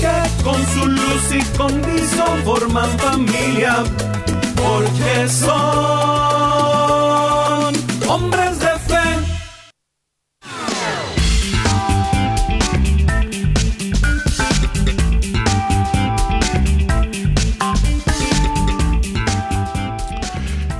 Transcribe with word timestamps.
que 0.00 0.42
con 0.42 0.66
su 0.66 0.86
luz 0.86 1.32
y 1.32 1.42
condición 1.56 2.42
forman 2.44 2.98
familia, 2.98 3.84
porque 4.56 5.28
son 5.28 5.50
hombres 8.08 8.58
de 8.58 8.78
fe. 8.88 9.04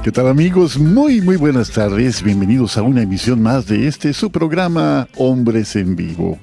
¿Qué 0.02 0.10
tal 0.12 0.28
amigos? 0.28 0.78
Muy 0.78 1.20
muy 1.20 1.36
buenas 1.36 1.70
tardes, 1.70 2.22
bienvenidos 2.22 2.78
a 2.78 2.82
una 2.82 3.02
emisión 3.02 3.42
más 3.42 3.66
de 3.66 3.86
este 3.86 4.14
su 4.14 4.30
programa 4.30 5.08
Hombres 5.16 5.76
en 5.76 5.94
Vivo. 5.94 6.38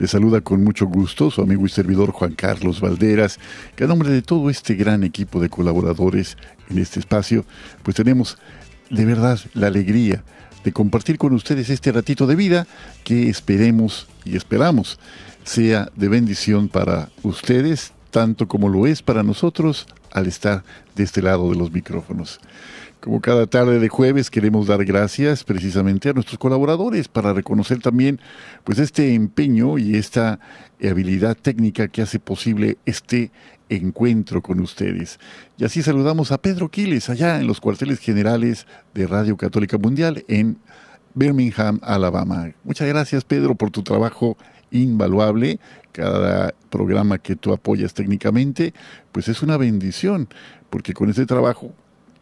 Le 0.00 0.08
saluda 0.08 0.40
con 0.40 0.64
mucho 0.64 0.86
gusto 0.86 1.30
su 1.30 1.42
amigo 1.42 1.66
y 1.66 1.68
servidor 1.68 2.10
Juan 2.12 2.32
Carlos 2.32 2.80
Valderas, 2.80 3.38
que 3.76 3.84
a 3.84 3.86
nombre 3.86 4.08
de 4.08 4.22
todo 4.22 4.48
este 4.48 4.74
gran 4.74 5.04
equipo 5.04 5.40
de 5.40 5.50
colaboradores 5.50 6.38
en 6.70 6.78
este 6.78 7.00
espacio, 7.00 7.44
pues 7.82 7.96
tenemos 7.96 8.38
de 8.88 9.04
verdad 9.04 9.38
la 9.52 9.66
alegría 9.66 10.24
de 10.64 10.72
compartir 10.72 11.18
con 11.18 11.34
ustedes 11.34 11.68
este 11.68 11.92
ratito 11.92 12.26
de 12.26 12.34
vida 12.34 12.66
que 13.04 13.28
esperemos 13.28 14.08
y 14.24 14.36
esperamos 14.38 14.98
sea 15.44 15.90
de 15.96 16.08
bendición 16.08 16.70
para 16.70 17.10
ustedes, 17.22 17.92
tanto 18.10 18.48
como 18.48 18.70
lo 18.70 18.86
es 18.86 19.02
para 19.02 19.22
nosotros 19.22 19.86
al 20.12 20.26
estar 20.26 20.64
de 20.96 21.04
este 21.04 21.20
lado 21.20 21.50
de 21.50 21.56
los 21.56 21.72
micrófonos. 21.72 22.40
Como 23.00 23.22
cada 23.22 23.46
tarde 23.46 23.78
de 23.78 23.88
jueves 23.88 24.30
queremos 24.30 24.66
dar 24.66 24.84
gracias 24.84 25.42
precisamente 25.42 26.10
a 26.10 26.12
nuestros 26.12 26.38
colaboradores 26.38 27.08
para 27.08 27.32
reconocer 27.32 27.80
también 27.80 28.20
pues 28.62 28.78
este 28.78 29.14
empeño 29.14 29.78
y 29.78 29.96
esta 29.96 30.38
habilidad 30.82 31.34
técnica 31.34 31.88
que 31.88 32.02
hace 32.02 32.18
posible 32.18 32.76
este 32.84 33.32
encuentro 33.70 34.42
con 34.42 34.60
ustedes. 34.60 35.18
Y 35.56 35.64
así 35.64 35.82
saludamos 35.82 36.30
a 36.30 36.42
Pedro 36.42 36.68
Quiles 36.68 37.08
allá 37.08 37.40
en 37.40 37.46
los 37.46 37.58
cuarteles 37.58 38.00
generales 38.00 38.66
de 38.92 39.06
Radio 39.06 39.38
Católica 39.38 39.78
Mundial 39.78 40.22
en 40.28 40.58
Birmingham, 41.14 41.80
Alabama. 41.82 42.52
Muchas 42.64 42.86
gracias 42.86 43.24
Pedro 43.24 43.54
por 43.54 43.70
tu 43.70 43.82
trabajo 43.82 44.36
invaluable. 44.70 45.58
Cada 45.92 46.52
programa 46.68 47.16
que 47.16 47.34
tú 47.34 47.54
apoyas 47.54 47.94
técnicamente, 47.94 48.74
pues 49.10 49.28
es 49.28 49.42
una 49.42 49.56
bendición, 49.56 50.28
porque 50.68 50.92
con 50.92 51.08
ese 51.08 51.24
trabajo 51.24 51.72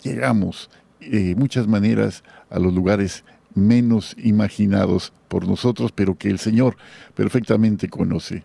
llegamos 0.02 0.70
de 1.00 1.34
muchas 1.36 1.66
maneras 1.66 2.22
a 2.50 2.58
los 2.58 2.74
lugares 2.74 3.24
menos 3.54 4.14
imaginados 4.22 5.12
por 5.28 5.46
nosotros, 5.46 5.92
pero 5.92 6.16
que 6.16 6.28
el 6.28 6.38
Señor 6.38 6.76
perfectamente 7.14 7.88
conoce. 7.88 8.44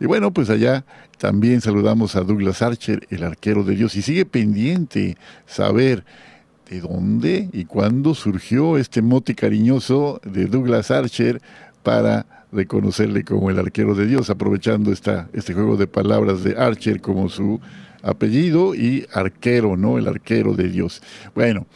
Y 0.00 0.06
bueno, 0.06 0.32
pues 0.32 0.50
allá 0.50 0.84
también 1.18 1.60
saludamos 1.60 2.16
a 2.16 2.22
Douglas 2.22 2.62
Archer, 2.62 3.06
el 3.10 3.22
arquero 3.22 3.62
de 3.62 3.76
Dios, 3.76 3.94
y 3.96 4.02
sigue 4.02 4.24
pendiente 4.24 5.16
saber 5.46 6.04
de 6.68 6.80
dónde 6.80 7.50
y 7.52 7.66
cuándo 7.66 8.14
surgió 8.14 8.78
este 8.78 9.02
mote 9.02 9.34
cariñoso 9.34 10.20
de 10.24 10.46
Douglas 10.46 10.90
Archer 10.90 11.40
para 11.82 12.26
reconocerle 12.52 13.24
como 13.24 13.50
el 13.50 13.58
arquero 13.58 13.94
de 13.94 14.06
Dios, 14.06 14.30
aprovechando 14.30 14.92
esta, 14.92 15.28
este 15.32 15.54
juego 15.54 15.76
de 15.76 15.86
palabras 15.86 16.42
de 16.42 16.56
Archer 16.56 17.00
como 17.00 17.28
su 17.28 17.60
apellido 18.04 18.74
y 18.74 19.06
arquero, 19.12 19.76
¿no? 19.76 19.98
El 19.98 20.06
arquero 20.06 20.54
de 20.54 20.68
Dios. 20.68 21.02
Bueno, 21.34 21.66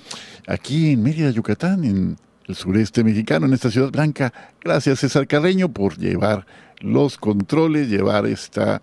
aquí 0.46 0.92
en 0.92 1.02
Mérida, 1.02 1.30
Yucatán, 1.30 1.84
en 1.84 2.16
el 2.46 2.54
sureste 2.54 3.02
mexicano, 3.02 3.46
en 3.46 3.54
esta 3.54 3.70
ciudad 3.70 3.90
blanca, 3.90 4.32
gracias 4.60 5.00
César 5.00 5.26
Carreño 5.26 5.70
por 5.70 5.98
llevar 5.98 6.46
los 6.80 7.18
controles, 7.18 7.88
llevar 7.88 8.26
esta 8.26 8.80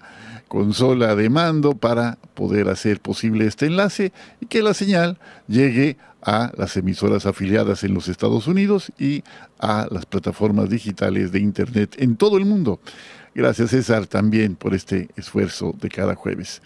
consola 0.48 1.16
de 1.16 1.30
mando 1.30 1.76
para 1.76 2.18
poder 2.34 2.70
hacer 2.70 3.00
posible 3.00 3.48
este 3.48 3.66
enlace 3.66 4.12
y 4.42 4.46
que 4.46 4.62
la 4.62 4.74
señal 4.74 5.18
llegue 5.48 5.98
a 6.22 6.52
las 6.58 6.76
emisoras 6.76 7.26
afiliadas 7.26 7.84
en 7.84 7.94
los 7.94 8.08
Estados 8.08 8.48
Unidos 8.48 8.92
y 9.00 9.24
a 9.60 9.88
las 9.92 10.06
plataformas 10.06 10.70
digitales 10.70 11.32
de 11.32 11.40
Internet 11.40 11.96
en 12.00 12.18
todo 12.18 12.38
el 12.38 12.46
mundo. 12.46 12.80
Gracias 13.36 13.72
César 13.72 14.08
también 14.08 14.56
por 14.56 14.74
este 14.74 15.10
esfuerzo 15.18 15.76
de 15.82 15.90
cada 15.90 16.16
jueves. 16.16 16.62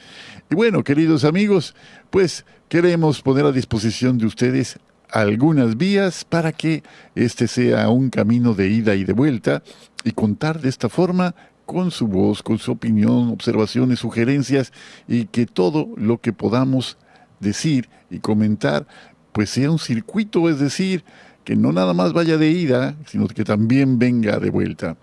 Y 0.51 0.55
bueno, 0.55 0.83
queridos 0.83 1.23
amigos, 1.23 1.73
pues 2.11 2.45
queremos 2.67 3.23
poner 3.23 3.43
a 3.47 3.51
disposición 3.51 4.19
de 4.19 4.27
ustedes 4.27 4.77
algunas 5.09 5.77
vías 5.77 6.23
para 6.23 6.51
que 6.51 6.83
este 7.15 7.47
sea 7.47 7.89
un 7.89 8.11
camino 8.11 8.53
de 8.53 8.69
ida 8.69 8.93
y 8.93 9.03
de 9.03 9.13
vuelta 9.13 9.63
y 10.03 10.11
contar 10.11 10.61
de 10.61 10.69
esta 10.69 10.89
forma 10.89 11.33
con 11.65 11.89
su 11.89 12.05
voz, 12.05 12.43
con 12.43 12.59
su 12.59 12.73
opinión, 12.73 13.29
observaciones, 13.29 13.97
sugerencias 13.97 14.71
y 15.07 15.25
que 15.25 15.47
todo 15.47 15.89
lo 15.97 16.19
que 16.19 16.33
podamos 16.33 16.99
decir 17.39 17.89
y 18.11 18.19
comentar 18.19 18.85
pues 19.31 19.49
sea 19.49 19.71
un 19.71 19.79
circuito, 19.79 20.49
es 20.49 20.59
decir, 20.59 21.03
que 21.49 21.55
no 21.55 21.71
nada 21.71 21.95
más 21.95 22.13
vaya 22.13 22.37
de 22.37 22.51
ida, 22.51 22.95
sino 23.07 23.27
que 23.27 23.43
también 23.43 23.97
venga 23.97 24.37
de 24.37 24.51
vuelta. 24.51 24.97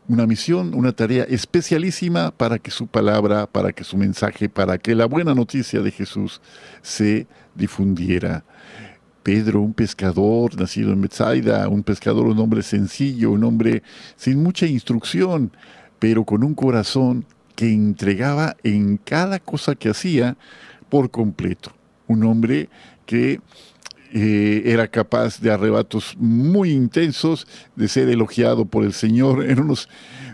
una 0.10 0.26
misión, 0.26 0.74
una 0.74 0.92
tarea 0.92 1.24
especialísima 1.26 2.32
para 2.32 2.58
que 2.58 2.72
su 2.72 2.88
palabra, 2.88 3.46
para 3.46 3.72
que 3.72 3.84
su 3.84 3.96
mensaje, 3.96 4.50
para 4.50 4.80
que 4.80 4.96
la 4.96 5.06
buena 5.06 5.36
noticia 5.36 5.82
de 5.82 5.92
Jesús 5.92 6.42
se 6.82 7.28
difundiera. 7.54 8.44
Pedro, 9.22 9.62
un 9.62 9.74
pescador 9.74 10.60
nacido 10.60 10.92
en 10.92 11.02
Bethsaida, 11.02 11.70
un 11.70 11.84
pescador, 11.84 12.26
un 12.26 12.40
hombre 12.40 12.64
sencillo, 12.64 13.32
un 13.32 13.44
hombre 13.44 13.84
sin 14.16 14.42
mucha 14.42 14.66
instrucción, 14.66 15.52
pero 16.00 16.26
con 16.26 16.44
un 16.44 16.56
corazón 16.56 17.26
que 17.56 17.72
entregaba 17.72 18.58
en 18.64 18.98
cada 18.98 19.40
cosa 19.40 19.76
que 19.76 19.90
hacía 19.90 20.38
por 20.90 21.12
completo. 21.12 21.72
Un 22.08 22.24
hombre 22.24 22.68
que 23.06 23.42
eh, 24.12 24.64
era 24.66 24.88
capaz 24.88 25.40
de 25.40 25.52
arrebatos 25.52 26.16
muy 26.18 26.72
intensos, 26.72 27.48
de 27.76 27.88
ser 27.88 28.10
elogiado 28.10 28.66
por 28.66 28.84
el 28.84 28.94
Señor 28.94 29.44
en 29.50 29.60
unos 29.60 29.90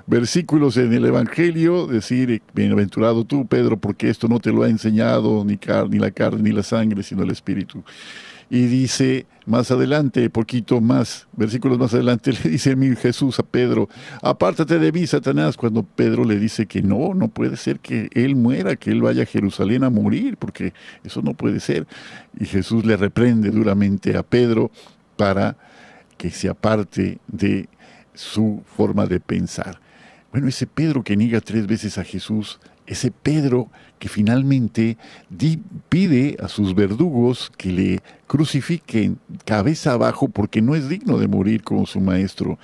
versículos 0.07 0.77
en 0.77 0.94
el 0.94 1.06
Evangelio, 1.06 1.88
decir, 1.88 2.42
bienaventurado 2.54 3.25
tú, 3.25 3.48
Pedro, 3.48 3.77
porque 3.77 4.10
esto 4.10 4.27
no 4.27 4.39
te 4.39 4.51
lo 4.51 4.63
ha 4.63 4.69
enseñado 4.69 5.44
ni, 5.44 5.60
ni 5.89 6.00
la 6.00 6.12
carne 6.12 6.44
ni 6.44 6.51
la 6.51 6.63
sangre, 6.63 7.04
sino 7.04 7.24
el 7.24 7.31
Espíritu. 7.31 7.83
Y 8.50 8.68
dice 8.68 9.26
más 9.46 9.70
adelante, 9.72 10.30
poquito 10.30 10.82
más, 10.82 11.28
versículos 11.34 11.78
más 11.78 11.94
adelante, 11.94 12.32
le 12.44 12.50
dice 12.50 12.76
mi 12.76 12.96
Jesús 12.96 13.40
a 13.40 13.44
Pedro, 13.44 13.90
apártate 14.22 14.80
de 14.80 14.92
mí, 14.92 15.06
Satanás, 15.08 15.58
cuando 15.58 15.84
Pedro 15.84 16.24
le 16.24 16.40
dice 16.40 16.66
que 16.66 16.82
no, 16.82 17.14
no 17.14 17.28
puede 17.28 17.58
ser 17.58 17.80
que 17.80 18.10
él 18.14 18.36
muera, 18.36 18.76
que 18.76 18.92
él 18.92 19.02
vaya 19.02 19.24
a 19.24 19.28
Jerusalén 19.28 19.84
a 19.84 19.90
morir, 19.90 20.38
porque 20.38 20.74
eso 21.04 21.22
no 21.22 21.34
puede 21.34 21.60
ser. 21.60 21.88
Y 22.40 22.46
Jesús 22.46 22.86
le 22.86 22.98
reprende 22.98 23.52
duramente 23.52 24.18
a 24.18 24.24
Pedro 24.24 24.72
para 25.16 25.58
que 26.18 26.32
se 26.32 26.50
aparte 26.50 27.20
de 27.28 27.70
su 28.14 28.64
forma 28.66 29.06
de 29.06 29.20
pensar. 29.20 29.80
Bueno, 30.32 30.48
ese 30.48 30.68
Pedro 30.68 31.04
que 31.04 31.16
niega 31.16 31.40
tres 31.42 31.68
veces 31.68 31.98
a 31.98 32.04
Jesús, 32.04 32.60
ese 32.88 33.12
Pedro 33.12 33.70
que 34.00 34.10
finalmente 34.10 34.98
pide 35.90 36.38
a 36.40 36.48
sus 36.48 36.76
verdugos 36.76 37.52
que 37.58 37.72
le 37.72 38.02
crucifiquen 38.28 39.20
cabeza 39.46 39.94
abajo 39.94 40.28
porque 40.28 40.62
no 40.62 40.76
es 40.76 40.90
digno 40.90 41.18
de 41.18 41.28
morir 41.28 41.64
como 41.64 41.86
su 41.86 42.00
maestro. 42.00 42.60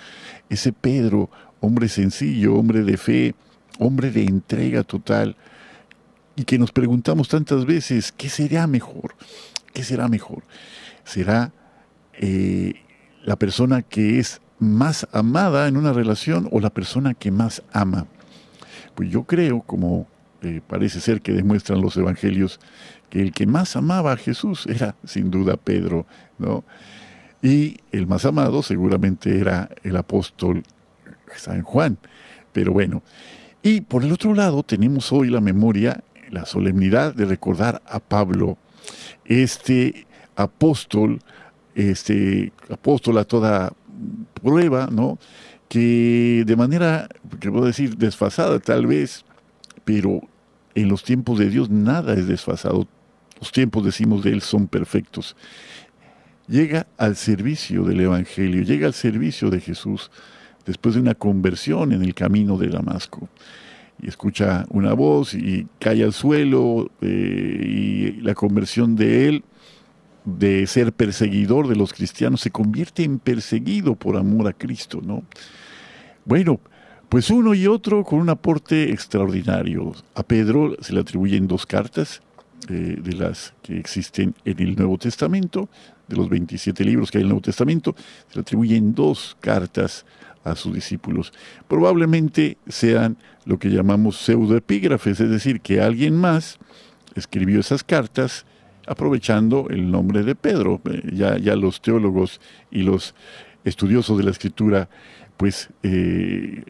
Ese 0.49 0.73
Pedro, 0.73 1.29
hombre 1.59 1.87
sencillo, 1.87 2.55
hombre 2.55 2.83
de 2.83 2.97
fe, 2.97 3.35
hombre 3.79 4.11
de 4.11 4.23
entrega 4.23 4.83
total, 4.83 5.35
y 6.35 6.43
que 6.43 6.57
nos 6.57 6.71
preguntamos 6.71 7.27
tantas 7.27 7.65
veces, 7.65 8.11
¿qué 8.11 8.29
será 8.29 8.67
mejor? 8.67 9.15
¿Qué 9.73 9.83
será 9.83 10.07
mejor? 10.07 10.43
¿Será 11.03 11.51
eh, 12.13 12.75
la 13.23 13.35
persona 13.35 13.81
que 13.81 14.19
es 14.19 14.41
más 14.59 15.07
amada 15.11 15.67
en 15.67 15.77
una 15.77 15.93
relación 15.93 16.47
o 16.51 16.59
la 16.59 16.69
persona 16.69 17.13
que 17.13 17.31
más 17.31 17.63
ama? 17.73 18.07
Pues 18.95 19.09
yo 19.09 19.23
creo, 19.23 19.61
como 19.61 20.07
eh, 20.41 20.61
parece 20.65 20.99
ser 20.99 21.21
que 21.21 21.33
demuestran 21.33 21.81
los 21.81 21.95
evangelios, 21.97 22.59
que 23.09 23.21
el 23.21 23.31
que 23.31 23.45
más 23.45 23.75
amaba 23.75 24.13
a 24.13 24.17
Jesús 24.17 24.65
era 24.67 24.95
sin 25.03 25.29
duda 25.29 25.57
Pedro, 25.57 26.05
¿no? 26.39 26.63
Y 27.41 27.77
el 27.91 28.07
más 28.07 28.25
amado 28.25 28.61
seguramente 28.63 29.39
era 29.39 29.69
el 29.83 29.95
apóstol 29.97 30.63
San 31.35 31.63
Juan. 31.63 31.97
Pero 32.53 32.73
bueno, 32.73 33.03
y 33.63 33.81
por 33.81 34.03
el 34.03 34.11
otro 34.11 34.33
lado 34.33 34.63
tenemos 34.63 35.11
hoy 35.11 35.29
la 35.29 35.41
memoria, 35.41 36.03
la 36.29 36.45
solemnidad 36.45 37.13
de 37.13 37.25
recordar 37.25 37.81
a 37.85 37.99
Pablo, 37.99 38.57
este 39.25 40.07
apóstol, 40.35 41.19
este 41.75 42.51
apóstol 42.69 43.17
a 43.17 43.25
toda 43.25 43.73
prueba, 44.41 44.87
¿no? 44.91 45.19
Que 45.69 46.43
de 46.45 46.55
manera, 46.55 47.07
que 47.39 47.51
puedo 47.51 47.65
decir, 47.65 47.97
desfasada 47.97 48.59
tal 48.59 48.87
vez, 48.87 49.23
pero 49.85 50.21
en 50.75 50.89
los 50.89 51.03
tiempos 51.03 51.39
de 51.39 51.49
Dios 51.49 51.69
nada 51.69 52.13
es 52.13 52.27
desfasado. 52.27 52.87
Los 53.39 53.51
tiempos, 53.51 53.83
decimos 53.83 54.23
de 54.23 54.31
Él, 54.31 54.41
son 54.41 54.67
perfectos. 54.67 55.35
Llega 56.47 56.87
al 56.97 57.15
servicio 57.15 57.83
del 57.83 58.01
Evangelio, 58.01 58.63
llega 58.63 58.87
al 58.87 58.93
servicio 58.93 59.49
de 59.49 59.59
Jesús 59.59 60.11
después 60.65 60.95
de 60.95 61.01
una 61.01 61.15
conversión 61.15 61.91
en 61.91 62.03
el 62.03 62.13
camino 62.13 62.57
de 62.57 62.69
Damasco. 62.69 63.29
Y 64.01 64.07
escucha 64.07 64.65
una 64.69 64.93
voz 64.93 65.33
y 65.33 65.67
cae 65.79 66.03
al 66.03 66.13
suelo 66.13 66.89
eh, 67.01 68.17
y 68.17 68.21
la 68.21 68.33
conversión 68.33 68.95
de 68.95 69.27
él 69.27 69.43
de 70.25 70.67
ser 70.67 70.93
perseguidor 70.93 71.67
de 71.67 71.75
los 71.75 71.93
cristianos 71.93 72.41
se 72.41 72.51
convierte 72.51 73.03
en 73.03 73.19
perseguido 73.19 73.95
por 73.95 74.17
amor 74.17 74.47
a 74.47 74.53
Cristo, 74.53 75.01
¿no? 75.03 75.23
Bueno, 76.25 76.59
pues 77.11 77.29
uno 77.29 77.53
y 77.53 77.67
otro 77.67 78.05
con 78.05 78.19
un 78.19 78.29
aporte 78.29 78.89
extraordinario. 78.93 79.93
A 80.15 80.23
Pedro 80.23 80.77
se 80.79 80.93
le 80.93 81.01
atribuyen 81.01 81.45
dos 81.45 81.65
cartas 81.65 82.21
eh, 82.69 82.99
de 83.03 83.11
las 83.11 83.53
que 83.61 83.77
existen 83.77 84.33
en 84.45 84.59
el 84.61 84.77
Nuevo 84.77 84.97
Testamento, 84.97 85.67
de 86.07 86.15
los 86.15 86.29
27 86.29 86.85
libros 86.85 87.11
que 87.11 87.17
hay 87.17 87.23
en 87.23 87.25
el 87.25 87.29
Nuevo 87.31 87.41
Testamento, 87.41 87.97
se 88.29 88.35
le 88.35 88.41
atribuyen 88.43 88.95
dos 88.95 89.35
cartas 89.41 90.05
a 90.45 90.55
sus 90.55 90.73
discípulos. 90.73 91.33
Probablemente 91.67 92.57
sean 92.69 93.17
lo 93.43 93.59
que 93.59 93.67
llamamos 93.67 94.15
pseudoepígrafes, 94.15 95.19
es 95.19 95.29
decir, 95.29 95.59
que 95.59 95.81
alguien 95.81 96.15
más 96.15 96.59
escribió 97.15 97.59
esas 97.59 97.83
cartas 97.83 98.45
aprovechando 98.87 99.67
el 99.69 99.91
nombre 99.91 100.23
de 100.23 100.35
Pedro. 100.35 100.79
Eh, 100.85 101.01
ya, 101.11 101.37
ya 101.37 101.57
los 101.57 101.81
teólogos 101.81 102.39
y 102.71 102.83
los 102.83 103.15
estudiosos 103.65 104.17
de 104.17 104.23
la 104.23 104.31
escritura 104.31 104.87
pues 105.41 105.71
eh, 105.81 106.63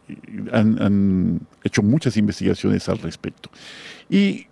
han, 0.53 1.41
hecho 1.61 1.83
muchas 1.83 2.15
investigaciones 2.15 2.87
al 2.87 2.99
respecto. 2.99 3.49
Y 4.09 4.47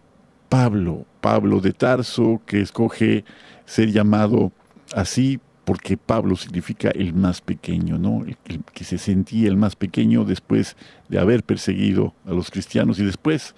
Pablo, 0.50 1.06
Pablo 1.22 1.62
de 1.62 1.72
Tarso, 1.72 2.42
que 2.46 2.60
escoge 2.60 3.24
ser 3.66 3.94
llamado 3.94 4.52
así 4.94 5.40
porque 5.64 5.96
Pablo 5.96 6.36
significa 6.36 6.90
el 6.90 7.14
más 7.14 7.40
pequeño, 7.40 7.98
¿no? 7.98 8.26
el, 8.26 8.38
que 8.74 8.84
se 8.84 8.98
sentía 8.98 9.48
el 9.48 9.56
más 9.56 9.78
pequeño 9.78 10.26
después 10.26 10.76
de 11.08 11.18
haber 11.18 11.42
perseguido 11.44 12.14
a 12.26 12.32
los 12.32 12.52
cristianos 12.52 13.00
y 13.00 13.06
después 13.06 13.56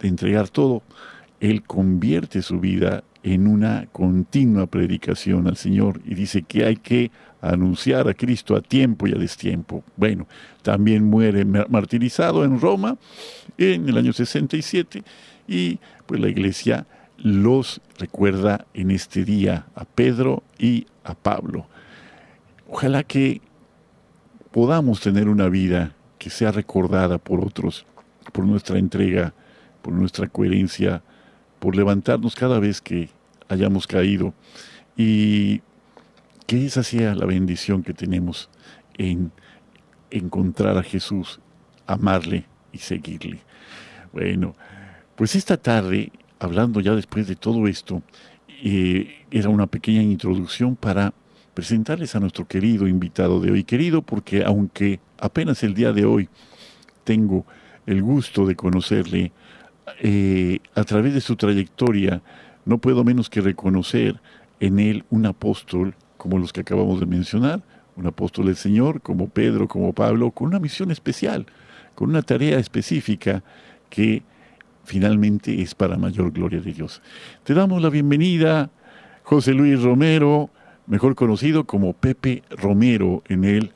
de 0.00 0.08
entregar 0.08 0.50
todo, 0.50 0.82
él 1.40 1.62
convierte 1.62 2.42
su 2.42 2.60
vida 2.60 3.04
en 3.22 3.46
una 3.46 3.86
continua 3.92 4.66
predicación 4.66 5.46
al 5.46 5.56
Señor 5.56 6.02
y 6.04 6.14
dice 6.14 6.42
que 6.42 6.66
hay 6.66 6.76
que 6.76 7.10
anunciar 7.40 8.08
a 8.08 8.14
Cristo 8.14 8.56
a 8.56 8.60
tiempo 8.60 9.06
y 9.06 9.12
a 9.12 9.18
destiempo. 9.18 9.84
Bueno, 9.96 10.26
también 10.62 11.04
muere 11.04 11.44
martirizado 11.44 12.44
en 12.44 12.60
Roma 12.60 12.96
en 13.56 13.88
el 13.88 13.96
año 13.96 14.12
67 14.12 15.02
y 15.46 15.78
pues 16.06 16.20
la 16.20 16.28
iglesia 16.28 16.86
los 17.18 17.80
recuerda 17.98 18.66
en 18.74 18.90
este 18.90 19.24
día 19.24 19.66
a 19.74 19.84
Pedro 19.84 20.42
y 20.58 20.86
a 21.04 21.14
Pablo. 21.14 21.66
Ojalá 22.68 23.02
que 23.02 23.40
podamos 24.50 25.00
tener 25.00 25.28
una 25.28 25.48
vida 25.48 25.94
que 26.18 26.30
sea 26.30 26.52
recordada 26.52 27.18
por 27.18 27.40
otros, 27.40 27.86
por 28.32 28.44
nuestra 28.44 28.78
entrega, 28.78 29.32
por 29.82 29.92
nuestra 29.94 30.28
coherencia, 30.28 31.02
por 31.58 31.74
levantarnos 31.76 32.34
cada 32.34 32.58
vez 32.58 32.80
que 32.80 33.08
hayamos 33.48 33.86
caído 33.86 34.34
y 34.96 35.62
que 36.48 36.64
esa 36.64 36.82
sea 36.82 37.14
la 37.14 37.26
bendición 37.26 37.82
que 37.82 37.92
tenemos 37.92 38.48
en 38.96 39.30
encontrar 40.10 40.78
a 40.78 40.82
Jesús, 40.82 41.40
amarle 41.86 42.46
y 42.72 42.78
seguirle. 42.78 43.40
Bueno, 44.14 44.56
pues 45.14 45.36
esta 45.36 45.58
tarde, 45.58 46.10
hablando 46.38 46.80
ya 46.80 46.94
después 46.94 47.28
de 47.28 47.36
todo 47.36 47.68
esto, 47.68 48.02
eh, 48.64 49.26
era 49.30 49.50
una 49.50 49.66
pequeña 49.66 50.00
introducción 50.00 50.74
para 50.74 51.12
presentarles 51.52 52.14
a 52.16 52.20
nuestro 52.20 52.48
querido 52.48 52.88
invitado 52.88 53.40
de 53.40 53.52
hoy. 53.52 53.62
Querido 53.62 54.00
porque 54.00 54.42
aunque 54.42 55.00
apenas 55.18 55.62
el 55.62 55.74
día 55.74 55.92
de 55.92 56.06
hoy 56.06 56.30
tengo 57.04 57.44
el 57.84 58.00
gusto 58.00 58.46
de 58.46 58.56
conocerle, 58.56 59.32
eh, 60.00 60.60
a 60.74 60.84
través 60.84 61.12
de 61.12 61.20
su 61.20 61.36
trayectoria, 61.36 62.22
no 62.64 62.78
puedo 62.78 63.04
menos 63.04 63.28
que 63.28 63.42
reconocer 63.42 64.18
en 64.60 64.78
él 64.78 65.04
un 65.10 65.26
apóstol 65.26 65.94
como 66.18 66.38
los 66.38 66.52
que 66.52 66.60
acabamos 66.60 67.00
de 67.00 67.06
mencionar, 67.06 67.62
un 67.96 68.06
apóstol 68.06 68.46
del 68.46 68.56
Señor, 68.56 69.00
como 69.00 69.28
Pedro, 69.28 69.66
como 69.66 69.92
Pablo, 69.92 70.30
con 70.30 70.48
una 70.48 70.60
misión 70.60 70.90
especial, 70.90 71.46
con 71.94 72.10
una 72.10 72.22
tarea 72.22 72.58
específica 72.58 73.42
que 73.88 74.22
finalmente 74.84 75.60
es 75.62 75.74
para 75.74 75.96
mayor 75.96 76.30
gloria 76.32 76.60
de 76.60 76.72
Dios. 76.72 77.02
Te 77.44 77.54
damos 77.54 77.82
la 77.82 77.88
bienvenida, 77.88 78.70
José 79.22 79.52
Luis 79.52 79.82
Romero, 79.82 80.50
mejor 80.86 81.14
conocido 81.14 81.64
como 81.64 81.92
Pepe 81.92 82.42
Romero 82.50 83.22
en 83.28 83.44
el 83.44 83.72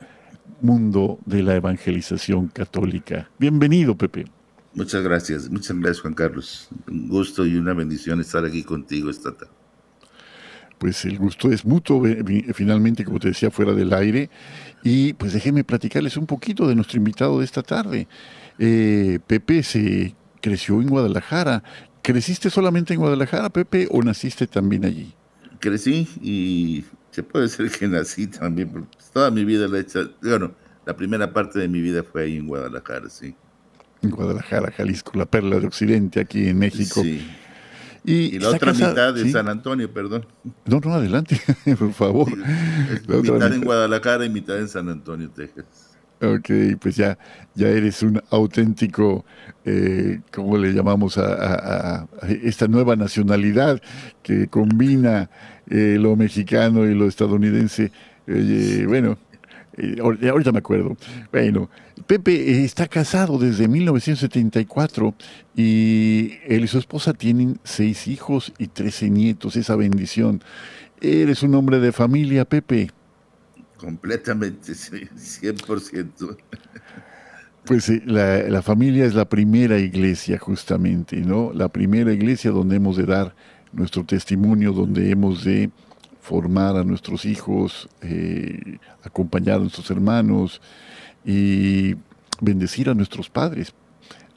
mundo 0.61 1.19
de 1.25 1.43
la 1.43 1.55
evangelización 1.55 2.47
católica. 2.47 3.29
Bienvenido, 3.37 3.95
Pepe. 3.97 4.25
Muchas 4.73 5.03
gracias, 5.03 5.49
muchas 5.49 5.77
gracias 5.77 6.01
Juan 6.01 6.15
Carlos. 6.15 6.69
Un 6.87 7.07
gusto 7.07 7.45
y 7.45 7.55
una 7.57 7.73
bendición 7.73 8.21
estar 8.21 8.43
aquí 8.45 8.63
contigo 8.63 9.09
esta 9.09 9.31
tarde. 9.31 9.62
Pues 10.83 11.05
el 11.05 11.17
gusto 11.17 11.49
es 11.49 11.63
mutuo, 11.63 12.03
finalmente, 12.53 13.05
como 13.05 13.17
te 13.17 13.29
decía, 13.29 13.49
fuera 13.49 13.71
del 13.71 13.93
aire. 13.93 14.29
Y 14.83 15.13
pues 15.13 15.31
déjenme 15.31 15.63
platicarles 15.63 16.17
un 16.17 16.25
poquito 16.25 16.67
de 16.67 16.75
nuestro 16.75 16.97
invitado 16.97 17.39
de 17.39 17.45
esta 17.45 17.63
tarde. 17.63 18.05
Eh, 18.59 19.19
Pepe 19.25 19.63
se 19.63 20.13
creció 20.41 20.81
en 20.81 20.89
Guadalajara. 20.89 21.63
¿Creciste 22.01 22.49
solamente 22.49 22.93
en 22.93 22.99
Guadalajara, 22.99 23.49
Pepe, 23.49 23.87
o 23.91 24.03
naciste 24.03 24.45
también 24.45 24.83
allí? 24.83 25.13
Crecí 25.59 26.05
y 26.21 26.83
se 27.11 27.23
puede 27.23 27.45
decir 27.45 27.71
que 27.71 27.87
nací 27.87 28.27
también. 28.27 28.85
Toda 29.13 29.31
mi 29.31 29.45
vida 29.45 29.69
la 29.69 29.77
he 29.77 29.81
hecho, 29.83 30.11
bueno, 30.21 30.51
la 30.85 30.97
primera 30.97 31.31
parte 31.31 31.59
de 31.59 31.69
mi 31.69 31.79
vida 31.79 32.03
fue 32.03 32.23
ahí 32.23 32.35
en 32.35 32.47
Guadalajara, 32.49 33.09
sí 33.09 33.33
en 34.03 34.11
Guadalajara, 34.11 34.71
Jalisco, 34.71 35.17
la 35.17 35.25
perla 35.25 35.59
de 35.59 35.65
Occidente, 35.65 36.19
aquí 36.19 36.49
en 36.49 36.59
México. 36.59 37.01
Y, 38.05 38.37
la 38.39 38.49
otra 38.49 38.73
mitad 38.73 39.13
de 39.13 39.31
San 39.31 39.47
Antonio, 39.47 39.91
perdón. 39.91 40.25
No, 40.65 40.79
no, 40.79 40.93
adelante, 40.93 41.39
por 41.79 41.93
favor. 41.93 42.27
mitad 43.07 43.53
en 43.53 43.63
Guadalajara 43.63 44.25
y 44.25 44.29
mitad 44.29 44.59
en 44.59 44.67
San 44.67 44.89
Antonio, 44.89 45.29
Texas. 45.29 45.65
Ok, 46.21 46.49
pues 46.79 46.95
ya, 46.95 47.17
ya 47.53 47.67
eres 47.67 48.01
un 48.01 48.21
auténtico, 48.29 49.25
eh, 49.65 50.21
¿cómo 50.31 50.57
le 50.57 50.71
llamamos 50.73 51.17
a, 51.17 52.07
esta 52.43 52.67
nueva 52.67 52.95
nacionalidad 52.95 53.81
que 54.21 54.47
combina 54.47 55.29
eh, 55.69 55.97
lo 55.99 56.15
mexicano 56.15 56.85
y 56.85 56.95
lo 56.95 57.07
estadounidense? 57.07 57.91
bueno, 58.87 59.17
eh, 59.77 59.97
ahorita 59.99 60.51
me 60.51 60.59
acuerdo. 60.59 60.95
Bueno, 61.31 61.69
Pepe 62.05 62.33
eh, 62.33 62.63
está 62.63 62.87
casado 62.87 63.37
desde 63.37 63.67
1974 63.67 65.15
y 65.55 66.33
él 66.47 66.63
y 66.63 66.67
su 66.67 66.77
esposa 66.77 67.13
tienen 67.13 67.59
seis 67.63 68.07
hijos 68.07 68.53
y 68.57 68.67
trece 68.67 69.09
nietos. 69.09 69.55
Esa 69.55 69.75
bendición. 69.75 70.43
Eres 71.01 71.43
un 71.43 71.55
hombre 71.55 71.79
de 71.79 71.91
familia, 71.91 72.45
Pepe. 72.45 72.91
Completamente, 73.77 74.75
sí, 74.75 75.07
100%. 75.41 76.37
Pues 77.65 77.89
eh, 77.89 78.01
la, 78.05 78.43
la, 78.43 78.61
familia 78.61 79.05
es 79.05 79.15
la 79.15 79.25
primera 79.25 79.79
iglesia, 79.79 80.37
justamente, 80.37 81.17
¿no? 81.17 81.51
La 81.53 81.69
primera 81.69 82.13
iglesia 82.13 82.51
donde 82.51 82.75
hemos 82.75 82.97
de 82.97 83.05
dar 83.05 83.35
nuestro 83.71 84.05
testimonio, 84.05 84.71
donde 84.71 85.09
hemos 85.09 85.43
de 85.43 85.71
formar 86.23 86.77
a 86.77 86.85
nuestros 86.85 87.25
hijos, 87.25 87.89
eh, 88.01 88.77
acompañar 89.03 89.57
a 89.57 89.59
nuestros 89.59 89.91
hermanos 89.91 90.61
y 91.25 91.95
bendecir 92.39 92.89
a 92.89 92.93
nuestros 92.93 93.29
padres. 93.29 93.73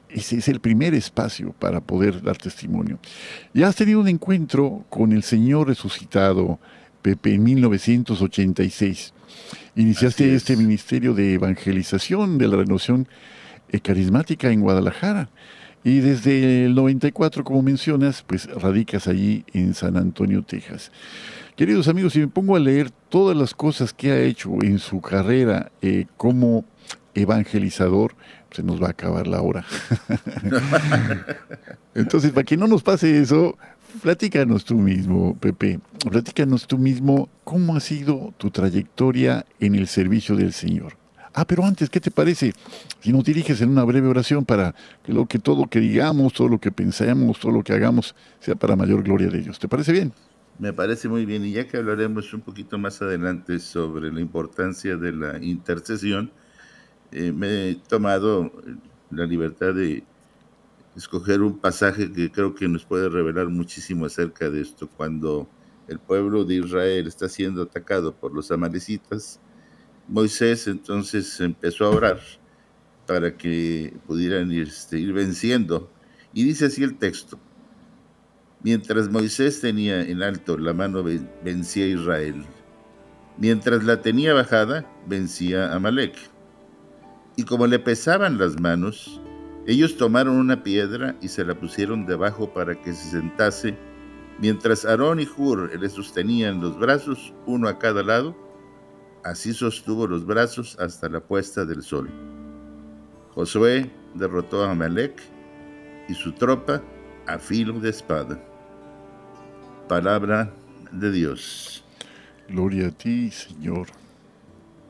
Ese 0.09 0.37
es 0.37 0.49
el 0.49 0.59
primer 0.59 0.93
espacio 0.93 1.53
para 1.57 1.79
poder 1.79 2.21
dar 2.21 2.35
testimonio. 2.35 2.99
Ya 3.53 3.69
has 3.69 3.77
tenido 3.77 4.01
un 4.01 4.09
encuentro 4.09 4.83
con 4.89 5.13
el 5.13 5.23
Señor 5.23 5.67
resucitado, 5.67 6.59
Pepe, 7.01 7.35
en 7.35 7.43
1986. 7.43 9.13
Iniciaste 9.77 10.35
este 10.35 10.57
ministerio 10.57 11.13
de 11.13 11.35
evangelización 11.35 12.37
de 12.37 12.49
la 12.49 12.57
renovación 12.57 13.07
carismática 13.81 14.51
en 14.51 14.59
Guadalajara. 14.59 15.29
Y 15.85 15.99
desde 15.99 16.65
el 16.65 16.75
94, 16.75 17.45
como 17.45 17.61
mencionas, 17.61 18.21
pues 18.27 18.45
radicas 18.47 19.07
allí 19.07 19.45
en 19.53 19.73
San 19.73 19.95
Antonio, 19.95 20.43
Texas. 20.43 20.91
Queridos 21.57 21.87
amigos, 21.87 22.13
si 22.13 22.19
me 22.19 22.27
pongo 22.27 22.55
a 22.55 22.59
leer 22.59 22.91
todas 23.09 23.35
las 23.35 23.55
cosas 23.55 23.91
que 23.91 24.11
ha 24.11 24.19
hecho 24.19 24.61
en 24.61 24.77
su 24.77 25.01
carrera 25.01 25.71
eh, 25.81 26.05
como 26.15 26.65
evangelizador, 27.15 28.13
se 28.51 28.61
nos 28.61 28.79
va 28.79 28.89
a 28.89 28.91
acabar 28.91 29.25
la 29.25 29.41
hora. 29.41 29.65
Entonces, 31.95 32.29
para 32.29 32.43
que 32.43 32.57
no 32.57 32.67
nos 32.67 32.83
pase 32.83 33.19
eso, 33.19 33.57
platícanos 34.03 34.65
tú 34.65 34.75
mismo, 34.75 35.35
Pepe, 35.39 35.79
platícanos 36.07 36.67
tú 36.67 36.77
mismo 36.77 37.27
cómo 37.43 37.75
ha 37.75 37.79
sido 37.79 38.35
tu 38.37 38.51
trayectoria 38.51 39.43
en 39.59 39.73
el 39.73 39.87
servicio 39.87 40.35
del 40.35 40.53
Señor. 40.53 40.95
Ah, 41.33 41.45
pero 41.45 41.65
antes, 41.65 41.89
¿qué 41.89 41.99
te 41.99 42.11
parece 42.11 42.53
si 42.99 43.11
nos 43.11 43.23
diriges 43.23 43.61
en 43.61 43.69
una 43.69 43.83
breve 43.83 44.07
oración 44.07 44.45
para 44.45 44.75
que 45.03 45.11
lo 45.11 45.25
que 45.25 45.39
todo 45.39 45.65
que 45.65 45.79
digamos, 45.79 46.33
todo 46.33 46.49
lo 46.49 46.59
que 46.59 46.71
pensemos, 46.71 47.39
todo 47.39 47.51
lo 47.51 47.63
que 47.63 47.73
hagamos 47.73 48.13
sea 48.41 48.53
para 48.53 48.75
mayor 48.75 49.01
gloria 49.01 49.29
de 49.29 49.41
Dios? 49.41 49.57
¿Te 49.57 49.67
parece 49.67 49.91
bien? 49.91 50.13
Me 50.59 50.73
parece 50.73 51.07
muy 51.07 51.25
bien, 51.25 51.45
y 51.45 51.51
ya 51.51 51.67
que 51.67 51.77
hablaremos 51.77 52.33
un 52.33 52.41
poquito 52.41 52.79
más 52.79 52.99
adelante 53.03 53.59
sobre 53.59 54.11
la 54.11 54.19
importancia 54.19 54.97
de 54.97 55.11
la 55.11 55.37
intercesión, 55.43 56.31
eh, 57.11 57.31
me 57.31 57.69
he 57.69 57.75
tomado 57.75 58.51
la 59.11 59.25
libertad 59.27 59.75
de 59.75 60.03
escoger 60.95 61.41
un 61.41 61.59
pasaje 61.59 62.11
que 62.11 62.31
creo 62.31 62.55
que 62.55 62.67
nos 62.67 62.85
puede 62.85 63.07
revelar 63.07 63.49
muchísimo 63.49 64.07
acerca 64.07 64.49
de 64.49 64.61
esto. 64.61 64.89
Cuando 64.89 65.47
el 65.87 65.99
pueblo 65.99 66.43
de 66.43 66.55
Israel 66.55 67.05
está 67.05 67.29
siendo 67.29 67.61
atacado 67.61 68.15
por 68.15 68.33
los 68.33 68.49
amalecitas, 68.49 69.39
Moisés 70.07 70.67
entonces 70.67 71.39
empezó 71.39 71.85
a 71.85 71.89
orar 71.91 72.19
para 73.05 73.37
que 73.37 73.93
pudieran 74.07 74.51
ir, 74.51 74.69
este, 74.69 74.99
ir 74.99 75.13
venciendo. 75.13 75.91
Y 76.33 76.43
dice 76.43 76.65
así 76.65 76.83
el 76.83 76.97
texto, 76.97 77.39
Mientras 78.63 79.09
Moisés 79.09 79.61
tenía 79.61 80.01
en 80.01 80.23
alto 80.23 80.57
la 80.57 80.73
mano, 80.73 81.03
vencía 81.43 81.85
a 81.85 81.89
Israel. 81.89 82.43
Mientras 83.37 83.83
la 83.83 84.01
tenía 84.01 84.33
bajada, 84.33 84.83
vencía 85.05 85.73
a 85.73 85.79
Malek. 85.79 86.17
Y 87.35 87.43
como 87.43 87.67
le 87.67 87.77
pesaban 87.77 88.39
las 88.39 88.59
manos, 88.59 89.21
ellos 89.67 89.95
tomaron 89.95 90.37
una 90.37 90.63
piedra 90.63 91.15
y 91.21 91.27
se 91.27 91.45
la 91.45 91.53
pusieron 91.53 92.07
debajo 92.07 92.51
para 92.51 92.81
que 92.81 92.93
se 92.93 93.11
sentase, 93.11 93.77
mientras 94.39 94.85
Aarón 94.85 95.19
y 95.19 95.27
Hur 95.37 95.79
le 95.79 95.89
sostenían 95.89 96.59
los 96.59 96.79
brazos, 96.79 97.35
uno 97.45 97.67
a 97.67 97.77
cada 97.77 98.01
lado. 98.01 98.35
Así 99.23 99.53
sostuvo 99.53 100.07
los 100.07 100.25
brazos 100.25 100.75
hasta 100.79 101.09
la 101.09 101.19
puesta 101.19 101.63
del 101.63 101.83
sol. 101.83 102.09
Josué 103.35 103.91
derrotó 104.15 104.63
a 104.63 104.71
Amalek 104.71 105.21
y 106.09 106.15
su 106.15 106.31
tropa 106.31 106.81
a 107.27 107.37
filo 107.37 107.79
de 107.79 107.89
espada 107.91 108.46
palabra 109.87 110.53
de 110.91 111.11
Dios. 111.11 111.83
Gloria 112.49 112.87
a 112.87 112.91
ti, 112.91 113.31
Señor. 113.31 113.87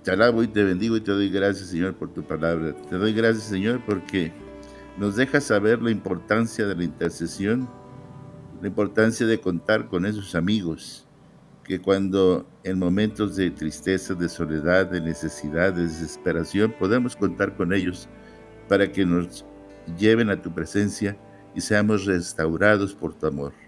Te 0.03 0.11
alabo 0.11 0.43
y 0.43 0.47
te 0.47 0.63
bendigo 0.63 0.95
y 0.97 1.01
te 1.01 1.11
doy 1.11 1.29
gracias, 1.29 1.69
Señor, 1.69 1.95
por 1.95 2.13
tu 2.13 2.23
palabra. 2.23 2.73
Te 2.89 2.95
doy 2.95 3.13
gracias, 3.13 3.45
Señor, 3.45 3.81
porque 3.85 4.31
nos 4.97 5.15
deja 5.15 5.41
saber 5.41 5.81
la 5.81 5.91
importancia 5.91 6.65
de 6.65 6.75
la 6.75 6.83
intercesión, 6.83 7.69
la 8.61 8.67
importancia 8.67 9.25
de 9.27 9.39
contar 9.39 9.87
con 9.87 10.05
esos 10.05 10.33
amigos 10.35 11.07
que 11.63 11.81
cuando 11.81 12.47
en 12.63 12.79
momentos 12.79 13.35
de 13.35 13.51
tristeza, 13.51 14.13
de 14.13 14.29
soledad, 14.29 14.89
de 14.89 15.01
necesidad, 15.01 15.73
de 15.73 15.83
desesperación, 15.83 16.73
podemos 16.79 17.15
contar 17.17 17.55
con 17.57 17.73
ellos 17.73 18.07
para 18.69 18.89
que 18.89 19.05
nos 19.05 19.45
lleven 19.99 20.29
a 20.29 20.41
tu 20.41 20.53
presencia 20.53 21.17
y 21.53 21.59
seamos 21.59 22.05
restaurados 22.05 22.95
por 22.95 23.13
tu 23.13 23.27
amor. 23.27 23.66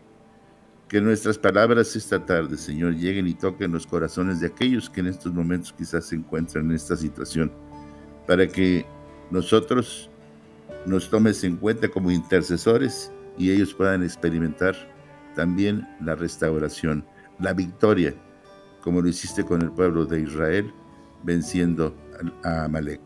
Que 0.90 1.00
nuestras 1.00 1.38
palabras 1.38 1.96
esta 1.96 2.26
tarde, 2.26 2.58
Señor, 2.58 2.96
lleguen 2.96 3.28
y 3.28 3.36
toquen 3.36 3.72
los 3.72 3.86
corazones 3.86 4.40
de 4.40 4.48
aquellos 4.48 4.90
que 4.90 5.02
en 5.02 5.08
estos 5.08 5.32
momentos 5.32 5.72
quizás 5.72 6.06
se 6.06 6.16
encuentran 6.16 6.66
en 6.66 6.72
esta 6.76 6.98
situación, 6.98 7.52
para 8.26 8.48
que 8.48 8.88
nosotros 9.30 10.10
nos 10.88 11.08
tomes 11.08 11.44
en 11.44 11.58
cuenta 11.58 11.90
como 11.90 12.10
intercesores 12.10 13.12
y 13.38 13.52
ellos 13.52 13.72
puedan 13.76 14.02
experimentar 14.02 14.76
también 15.36 15.88
la 16.02 16.16
restauración, 16.16 17.06
la 17.38 17.54
victoria, 17.54 18.16
como 18.82 19.00
lo 19.00 19.10
hiciste 19.10 19.46
con 19.46 19.62
el 19.62 19.72
pueblo 19.72 20.08
de 20.08 20.22
Israel, 20.22 20.74
venciendo 21.24 21.96
a 22.44 22.64
Amalek. 22.64 23.02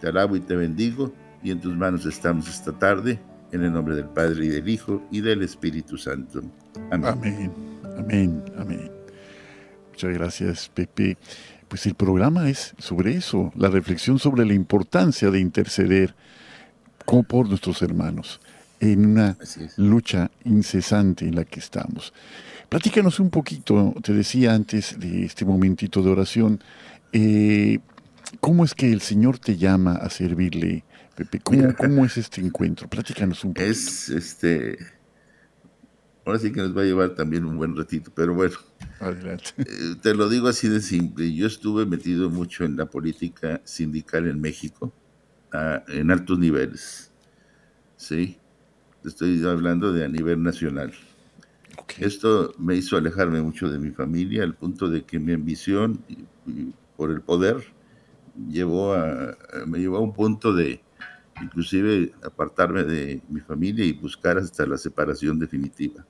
Te 0.00 0.06
alabo 0.06 0.36
y 0.36 0.40
te 0.40 0.54
bendigo, 0.54 1.12
y 1.42 1.50
en 1.50 1.60
tus 1.60 1.76
manos 1.76 2.06
estamos 2.06 2.48
esta 2.48 2.70
tarde 2.70 3.20
en 3.52 3.62
el 3.62 3.72
nombre 3.72 3.94
del 3.94 4.06
Padre 4.06 4.46
y 4.46 4.48
del 4.48 4.68
Hijo 4.68 5.02
y 5.10 5.20
del 5.20 5.42
Espíritu 5.42 5.96
Santo. 5.96 6.42
Amén. 6.90 7.52
Amén. 7.98 8.42
Amén. 8.56 8.90
Muchas 9.90 10.14
gracias, 10.14 10.70
Pepe. 10.70 11.16
Pues 11.68 11.86
el 11.86 11.94
programa 11.94 12.48
es 12.48 12.74
sobre 12.78 13.14
eso, 13.14 13.52
la 13.56 13.68
reflexión 13.68 14.18
sobre 14.18 14.44
la 14.44 14.54
importancia 14.54 15.30
de 15.30 15.40
interceder 15.40 16.14
por 17.28 17.48
nuestros 17.48 17.82
hermanos 17.82 18.40
en 18.80 19.06
una 19.06 19.36
lucha 19.76 20.30
incesante 20.44 21.26
en 21.26 21.36
la 21.36 21.44
que 21.44 21.60
estamos. 21.60 22.12
Platícanos 22.68 23.20
un 23.20 23.30
poquito, 23.30 23.94
te 24.02 24.12
decía 24.12 24.54
antes 24.54 24.98
de 24.98 25.24
este 25.24 25.44
momentito 25.44 26.02
de 26.02 26.10
oración, 26.10 26.60
eh, 27.12 27.78
¿cómo 28.40 28.64
es 28.64 28.74
que 28.74 28.90
el 28.90 29.00
Señor 29.00 29.38
te 29.38 29.56
llama 29.56 29.92
a 29.94 30.10
servirle 30.10 30.84
Pepe, 31.14 31.40
¿cómo, 31.40 32.04
es 32.04 32.16
este 32.16 32.40
encuentro? 32.40 32.88
Platícanos 32.88 33.44
un 33.44 33.54
poco. 33.54 33.66
Es 33.66 34.08
este. 34.08 34.78
Ahora 36.24 36.38
sí 36.38 36.52
que 36.52 36.60
nos 36.60 36.76
va 36.76 36.82
a 36.82 36.84
llevar 36.84 37.14
también 37.14 37.44
un 37.44 37.56
buen 37.56 37.76
ratito, 37.76 38.12
pero 38.14 38.34
bueno. 38.34 38.56
Adelante. 39.00 39.50
Eh, 39.58 39.96
te 40.00 40.14
lo 40.14 40.28
digo 40.28 40.48
así 40.48 40.68
de 40.68 40.80
simple. 40.80 41.34
Yo 41.34 41.46
estuve 41.46 41.84
metido 41.84 42.30
mucho 42.30 42.64
en 42.64 42.76
la 42.76 42.86
política 42.86 43.60
sindical 43.64 44.28
en 44.28 44.40
México, 44.40 44.92
en 45.88 46.10
altos 46.10 46.38
niveles. 46.38 47.10
¿Sí? 47.96 48.38
Estoy 49.04 49.44
hablando 49.44 49.92
de 49.92 50.04
a 50.04 50.08
nivel 50.08 50.42
nacional. 50.42 50.92
Esto 51.98 52.54
me 52.58 52.76
hizo 52.76 52.96
alejarme 52.96 53.42
mucho 53.42 53.68
de 53.68 53.78
mi 53.78 53.90
familia, 53.90 54.44
al 54.44 54.54
punto 54.54 54.88
de 54.88 55.04
que 55.04 55.18
mi 55.18 55.32
ambición 55.32 56.04
por 56.96 57.10
el 57.10 57.20
poder 57.20 57.56
llevó 58.48 58.94
a, 58.94 59.36
me 59.66 59.78
llevó 59.78 59.98
a 59.98 60.00
un 60.00 60.12
punto 60.12 60.52
de, 60.54 60.81
inclusive 61.42 62.12
apartarme 62.22 62.84
de 62.84 63.20
mi 63.28 63.40
familia 63.40 63.84
y 63.84 63.92
buscar 63.92 64.38
hasta 64.38 64.64
la 64.66 64.78
separación 64.78 65.38
definitiva. 65.38 66.06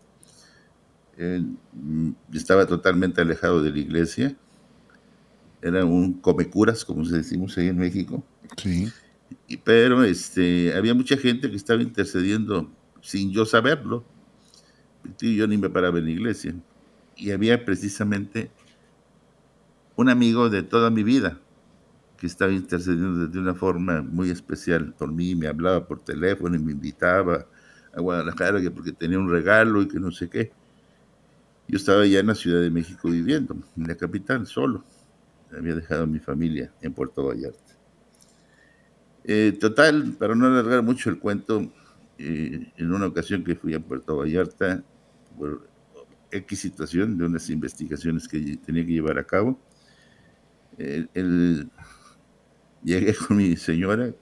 Mm, 1.19 2.12
estaba 2.33 2.67
totalmente 2.67 3.21
alejado 3.21 3.62
de 3.62 3.71
la 3.71 3.79
iglesia, 3.79 4.37
era 5.61 5.85
un 5.85 6.15
comecuras, 6.15 6.85
como 6.85 7.05
se 7.05 7.17
decimos 7.17 7.57
ahí 7.57 7.69
en 7.69 7.79
México. 7.79 8.25
Sí. 8.57 8.93
pero 9.65 10.05
este, 10.05 10.75
había 10.75 10.93
mucha 10.93 11.17
gente 11.17 11.51
que 11.51 11.57
estaba 11.57 11.81
intercediendo 11.83 12.71
sin 13.01 13.33
yo 13.33 13.47
saberlo. 13.47 14.05
yo 15.21 15.47
ni 15.47 15.57
me 15.57 15.71
paraba 15.71 15.99
en 15.99 16.07
la 16.07 16.11
iglesia. 16.11 16.55
Y 17.17 17.31
había 17.31 17.65
precisamente 17.65 18.51
un 19.97 20.09
amigo 20.09 20.51
de 20.51 20.62
toda 20.62 20.91
mi 20.91 21.03
vida 21.03 21.41
que 22.23 22.29
estaba 22.29 22.52
intercediendo 22.52 23.26
de 23.26 23.37
una 23.41 23.52
forma 23.52 24.00
muy 24.00 24.31
especial 24.31 24.95
por 24.97 25.11
mí, 25.11 25.35
me 25.35 25.49
hablaba 25.49 25.85
por 25.88 26.05
teléfono 26.05 26.55
y 26.55 26.61
me 26.61 26.71
invitaba 26.71 27.45
a 27.93 28.00
Guadalajara 28.00 28.61
porque 28.73 28.93
tenía 28.93 29.19
un 29.19 29.29
regalo 29.29 29.83
y 29.83 29.88
que 29.88 29.99
no 29.99 30.12
sé 30.12 30.31
qué. 30.31 30.52
Yo 31.67 31.79
estaba 31.79 32.07
ya 32.07 32.21
en 32.21 32.29
la 32.29 32.37
Ciudad 32.37 32.61
de 32.61 32.71
México 32.71 33.11
viviendo, 33.11 33.57
en 33.76 33.88
la 33.88 33.97
capital, 33.97 34.47
solo. 34.47 34.85
Había 35.50 35.75
dejado 35.75 36.05
a 36.05 36.07
mi 36.07 36.21
familia 36.21 36.73
en 36.81 36.93
Puerto 36.93 37.26
Vallarta. 37.26 37.75
Eh, 39.25 39.59
total, 39.59 40.14
para 40.17 40.37
no 40.37 40.47
alargar 40.47 40.81
mucho 40.85 41.11
el 41.11 41.19
cuento, 41.19 41.73
eh, 42.19 42.73
en 42.76 42.93
una 42.93 43.07
ocasión 43.07 43.43
que 43.43 43.57
fui 43.57 43.75
a 43.75 43.81
Puerto 43.81 44.19
Vallarta 44.19 44.85
por 45.37 45.69
X 46.31 46.57
situación 46.57 47.19
de 47.19 47.25
unas 47.25 47.50
investigaciones 47.50 48.29
que 48.29 48.59
tenía 48.64 48.87
que 48.87 48.93
llevar 48.93 49.19
a 49.19 49.25
cabo, 49.25 49.59
el, 50.79 51.69
llegué 52.85 53.15
con 53.29 53.37
mi 53.37 53.57
señora, 53.57 54.12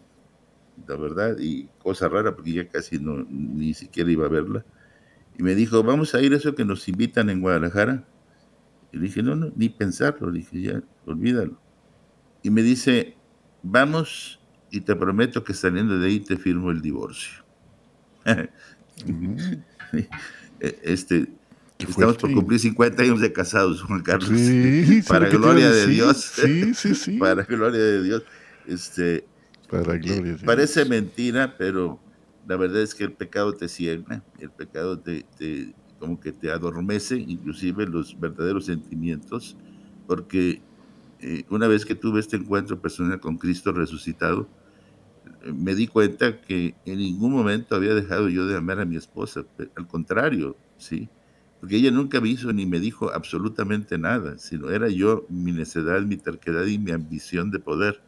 la 0.86 0.96
verdad, 0.96 1.36
y 1.38 1.68
cosa 1.78 2.08
rara 2.08 2.34
porque 2.34 2.52
ya 2.52 2.68
casi 2.68 2.98
no, 2.98 3.26
ni 3.28 3.74
siquiera 3.74 4.10
iba 4.10 4.26
a 4.26 4.30
verla, 4.30 4.64
y 5.38 5.42
me 5.42 5.54
dijo, 5.54 5.82
vamos 5.82 6.14
a 6.14 6.20
ir 6.20 6.32
a 6.34 6.36
eso 6.36 6.54
que 6.54 6.64
nos 6.64 6.86
invitan 6.88 7.30
en 7.30 7.40
Guadalajara. 7.40 8.04
Y 8.92 8.98
le 8.98 9.04
dije, 9.04 9.22
no, 9.22 9.36
no, 9.36 9.50
ni 9.56 9.70
pensarlo, 9.70 10.30
le 10.30 10.40
dije, 10.40 10.60
ya, 10.60 10.82
olvídalo. 11.06 11.58
Y 12.42 12.50
me 12.50 12.62
dice, 12.62 13.16
vamos 13.62 14.40
y 14.70 14.80
te 14.82 14.94
prometo 14.94 15.42
que 15.42 15.54
saliendo 15.54 15.98
de 15.98 16.06
ahí 16.08 16.20
te 16.20 16.36
firmo 16.36 16.70
el 16.70 16.80
divorcio. 16.80 17.42
este, 20.60 21.26
estamos 21.78 22.16
por 22.18 22.32
cumplir 22.32 22.60
50 22.60 23.02
años 23.02 23.20
de 23.20 23.32
casados, 23.32 23.82
Juan 23.82 24.02
Carlos. 24.02 24.30
para 25.08 25.28
gloria 25.28 25.70
de 25.70 25.86
Dios. 25.86 26.18
Sí, 26.18 26.74
sí, 26.74 26.94
sí. 26.94 27.18
para 27.18 27.44
gloria 27.44 27.80
de 27.80 28.02
Dios. 28.02 28.22
Este, 28.66 29.24
para 29.68 29.96
gloria. 29.96 30.36
Parece 30.44 30.84
mentira, 30.84 31.56
pero 31.56 32.00
la 32.46 32.56
verdad 32.56 32.82
es 32.82 32.94
que 32.94 33.04
el 33.04 33.12
pecado 33.12 33.54
te 33.54 33.68
ciega, 33.68 34.22
el 34.38 34.50
pecado 34.50 34.98
te, 34.98 35.24
como 35.98 36.18
que 36.18 36.32
te 36.32 36.50
adormece, 36.50 37.16
inclusive 37.16 37.86
los 37.86 38.18
verdaderos 38.18 38.66
sentimientos, 38.66 39.56
porque 40.06 40.60
eh, 41.20 41.44
una 41.50 41.68
vez 41.68 41.84
que 41.84 41.94
tuve 41.94 42.20
este 42.20 42.36
encuentro 42.36 42.80
personal 42.80 43.20
con 43.20 43.36
Cristo 43.36 43.72
resucitado, 43.72 44.48
me 45.44 45.74
di 45.74 45.86
cuenta 45.86 46.40
que 46.40 46.74
en 46.84 46.98
ningún 46.98 47.32
momento 47.32 47.74
había 47.74 47.94
dejado 47.94 48.28
yo 48.28 48.46
de 48.46 48.56
amar 48.56 48.80
a 48.80 48.84
mi 48.84 48.96
esposa, 48.96 49.44
al 49.76 49.86
contrario, 49.86 50.56
¿sí? 50.76 51.08
Porque 51.60 51.76
ella 51.76 51.90
nunca 51.90 52.20
me 52.20 52.30
hizo 52.30 52.52
ni 52.52 52.66
me 52.66 52.80
dijo 52.80 53.10
absolutamente 53.12 53.98
nada, 53.98 54.38
sino 54.38 54.70
era 54.70 54.88
yo, 54.88 55.26
mi 55.28 55.52
necedad, 55.52 56.00
mi 56.02 56.16
terquedad 56.16 56.66
y 56.66 56.78
mi 56.78 56.90
ambición 56.90 57.50
de 57.50 57.58
poder 57.58 58.02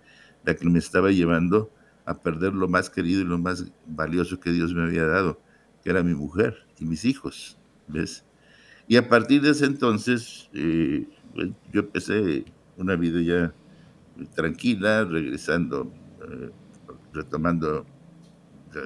la 0.44 0.54
que 0.54 0.68
me 0.68 0.78
estaba 0.78 1.10
llevando 1.10 1.70
a 2.04 2.18
perder 2.20 2.52
lo 2.52 2.68
más 2.68 2.90
querido 2.90 3.20
y 3.20 3.24
lo 3.24 3.38
más 3.38 3.72
valioso 3.86 4.40
que 4.40 4.50
Dios 4.50 4.74
me 4.74 4.82
había 4.82 5.06
dado, 5.06 5.40
que 5.82 5.90
era 5.90 6.02
mi 6.02 6.14
mujer 6.14 6.66
y 6.78 6.84
mis 6.84 7.04
hijos, 7.04 7.58
¿ves? 7.88 8.24
Y 8.88 8.96
a 8.96 9.08
partir 9.08 9.42
de 9.42 9.50
ese 9.50 9.66
entonces, 9.66 10.50
eh, 10.52 11.06
pues, 11.34 11.50
yo 11.72 11.80
empecé 11.80 12.44
una 12.76 12.96
vida 12.96 13.20
ya 13.20 13.54
tranquila, 14.34 15.04
regresando, 15.04 15.92
eh, 16.28 16.50
retomando 17.12 17.86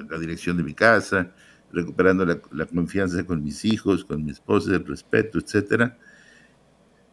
la, 0.09 0.19
dirección 0.19 0.57
de 0.57 0.63
mi 0.63 0.73
casa, 0.73 1.31
recuperando 1.71 2.25
la, 2.25 2.65
confianza 2.65 3.25
con 3.25 3.43
mis 3.43 3.65
hijos, 3.65 4.05
con 4.05 4.23
mi 4.23 4.31
esposa, 4.31 4.75
el 4.75 4.85
respeto, 4.85 5.39
etcétera. 5.39 5.97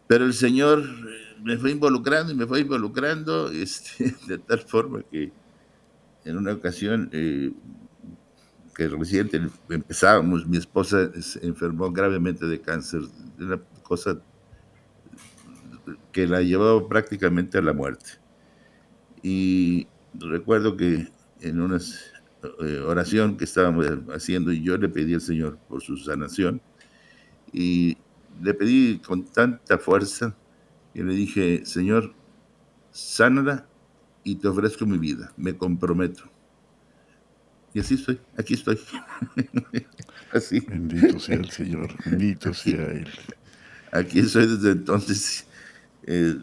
Pero 0.07 0.27
el 0.27 0.35
Señor 0.35 0.85
me 1.42 1.57
fue 1.59 1.73
involucrando 1.73 2.33
y 2.33 2.37
me 2.37 2.47
fue 2.47 2.61
involucrando 2.61 3.51
este, 3.53 4.14
de 4.27 4.38
tal 4.38 4.61
forma 4.61 5.03
que 5.03 5.33
en 6.25 6.37
una 6.38 6.53
ocasión 6.53 7.11
eh, 7.12 7.53
que 8.75 8.88
recién 8.88 9.31
empezábamos, 9.68 10.47
mi 10.47 10.57
esposa 10.57 11.11
se 11.20 11.47
enfermó 11.47 11.92
gravemente 11.92 12.47
de 12.47 12.61
cáncer, 12.61 13.03
una 13.38 13.61
cosa 13.83 14.20
que 16.11 16.27
la 16.27 16.42
llevaba 16.42 16.88
prácticamente 16.88 17.59
a 17.59 17.62
la 17.62 17.73
muerte. 17.73 18.12
Y 19.23 19.87
recuerdo 20.14 20.77
que 20.77 21.09
en 21.40 21.61
una 21.61 21.79
eh, 21.79 22.79
oración 22.81 23.37
que 23.37 23.44
estábamos 23.44 23.87
haciendo 24.12 24.53
yo 24.53 24.77
le 24.77 24.88
pedí 24.88 25.14
al 25.14 25.20
Señor 25.20 25.59
por 25.68 25.83
su 25.83 25.97
sanación 25.97 26.61
y 27.53 27.97
le 28.42 28.55
pedí 28.55 28.99
con 28.99 29.25
tanta 29.25 29.79
fuerza 29.79 30.35
y 30.94 31.02
le 31.02 31.14
dije, 31.14 31.66
Señor, 31.66 32.14
sánala 32.90 33.66
y 34.22 34.37
te 34.37 34.48
ofrezco 34.48 34.87
mi 34.87 34.98
vida, 34.98 35.33
me 35.37 35.57
comprometo. 35.57 36.24
Y 37.74 37.80
así 37.80 37.94
estoy, 37.94 38.20
aquí 38.38 38.54
estoy. 38.54 38.78
así. 40.33 40.61
Bendito 40.61 41.18
sea 41.18 41.37
el 41.37 41.50
Señor, 41.50 41.90
bendito 42.07 42.54
sea 42.54 42.87
Él. 42.92 43.09
Aquí 43.90 44.20
estoy 44.20 44.46
desde 44.46 44.70
entonces. 44.70 45.46
Eh, 46.04 46.38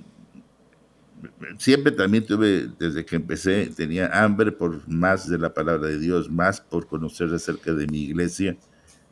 siempre 1.57 1.93
también 1.93 2.25
tuve, 2.25 2.69
desde 2.77 3.05
que 3.05 3.15
empecé, 3.15 3.67
tenía 3.67 4.07
hambre 4.07 4.51
por 4.51 4.85
más 4.89 5.29
de 5.29 5.37
la 5.37 5.53
palabra 5.53 5.87
de 5.87 5.99
Dios, 5.99 6.29
más 6.29 6.59
por 6.59 6.87
conocer 6.87 7.33
acerca 7.33 7.73
de 7.73 7.87
mi 7.87 8.03
iglesia. 8.03 8.57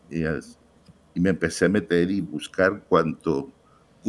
Y, 0.10 0.24
y 0.24 1.20
me 1.22 1.30
empecé 1.30 1.66
a 1.66 1.70
meter 1.70 2.12
y 2.12 2.20
buscar 2.20 2.84
cuanto 2.90 3.54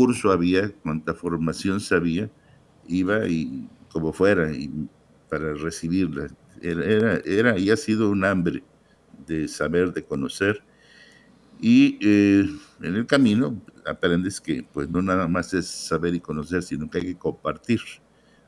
curso 0.01 0.33
había, 0.33 0.73
cuánta 0.83 1.13
formación 1.13 1.79
sabía, 1.79 2.31
iba 2.89 3.29
y 3.29 3.69
como 3.93 4.15
fuera 4.15 4.51
y 4.51 4.71
para 5.29 5.53
recibirla. 5.53 6.29
Era, 6.63 7.17
era 7.27 7.59
y 7.59 7.69
ha 7.69 7.77
sido 7.77 8.11
un 8.11 8.25
hambre 8.25 8.65
de 9.27 9.47
saber, 9.47 9.93
de 9.93 10.03
conocer. 10.03 10.63
Y 11.61 11.99
eh, 12.01 12.49
en 12.81 12.95
el 12.97 13.07
camino 13.07 13.61
aprendes 13.85 14.41
que 14.41 14.67
pues 14.73 14.89
no 14.89 15.03
nada 15.03 15.29
más 15.29 15.53
es 15.53 15.67
saber 15.67 16.15
y 16.15 16.21
conocer, 16.21 16.63
sino 16.63 16.89
que 16.89 16.97
hay 16.97 17.05
que 17.05 17.19
compartir, 17.19 17.81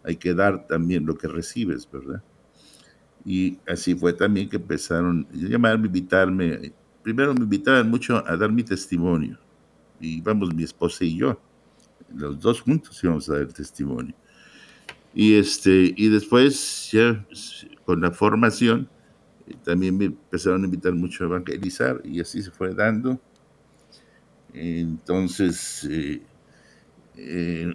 hay 0.05 0.17
que 0.17 0.33
dar 0.33 0.67
también 0.67 1.05
lo 1.05 1.19
que 1.19 1.29
recibes, 1.29 1.87
¿verdad? 1.93 2.23
Y 3.27 3.59
así 3.69 3.95
fue 3.95 4.15
también 4.15 4.49
que 4.49 4.57
empezaron 4.57 5.29
a 5.31 5.37
llamarme, 5.37 5.89
invitarme. 5.89 6.73
Primero 7.03 7.35
me 7.35 7.41
invitaban 7.41 7.91
mucho 7.91 8.27
a 8.27 8.39
dar 8.39 8.51
mi 8.51 8.63
testimonio 8.63 9.39
y 10.03 10.21
vamos 10.21 10.53
mi 10.55 10.65
esposa 10.65 11.05
y 11.05 11.17
yo, 11.17 11.41
los 12.15 12.39
dos 12.41 12.61
juntos 12.61 13.03
íbamos 13.03 13.29
a 13.31 13.39
dar 13.39 13.53
testimonio. 13.53 14.15
Y, 15.15 15.35
este, 15.35 15.95
y 15.97 16.09
después, 16.09 16.91
ya 16.91 17.25
con 17.85 18.01
la 18.01 18.11
formación, 18.11 18.89
eh, 19.47 19.55
también 19.65 19.97
me 19.97 20.07
empezaron 20.07 20.63
a 20.63 20.65
invitar 20.65 20.93
mucho 20.93 21.25
a 21.25 21.27
evangelizar 21.29 22.01
y 22.05 22.21
así 22.21 22.43
se 22.43 22.51
fue 22.51 22.75
dando. 22.75 23.21
Entonces, 24.53 25.87
eh, 25.91 26.23
eh, 27.17 27.73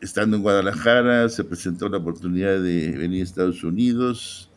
estando 0.00 0.36
en 0.36 0.42
Guadalajara, 0.42 1.28
se 1.28 1.44
presentó 1.44 1.88
la 1.88 1.98
oportunidad 1.98 2.60
de 2.62 2.92
venir 2.92 3.22
a 3.22 3.24
Estados 3.24 3.64
Unidos 3.64 4.50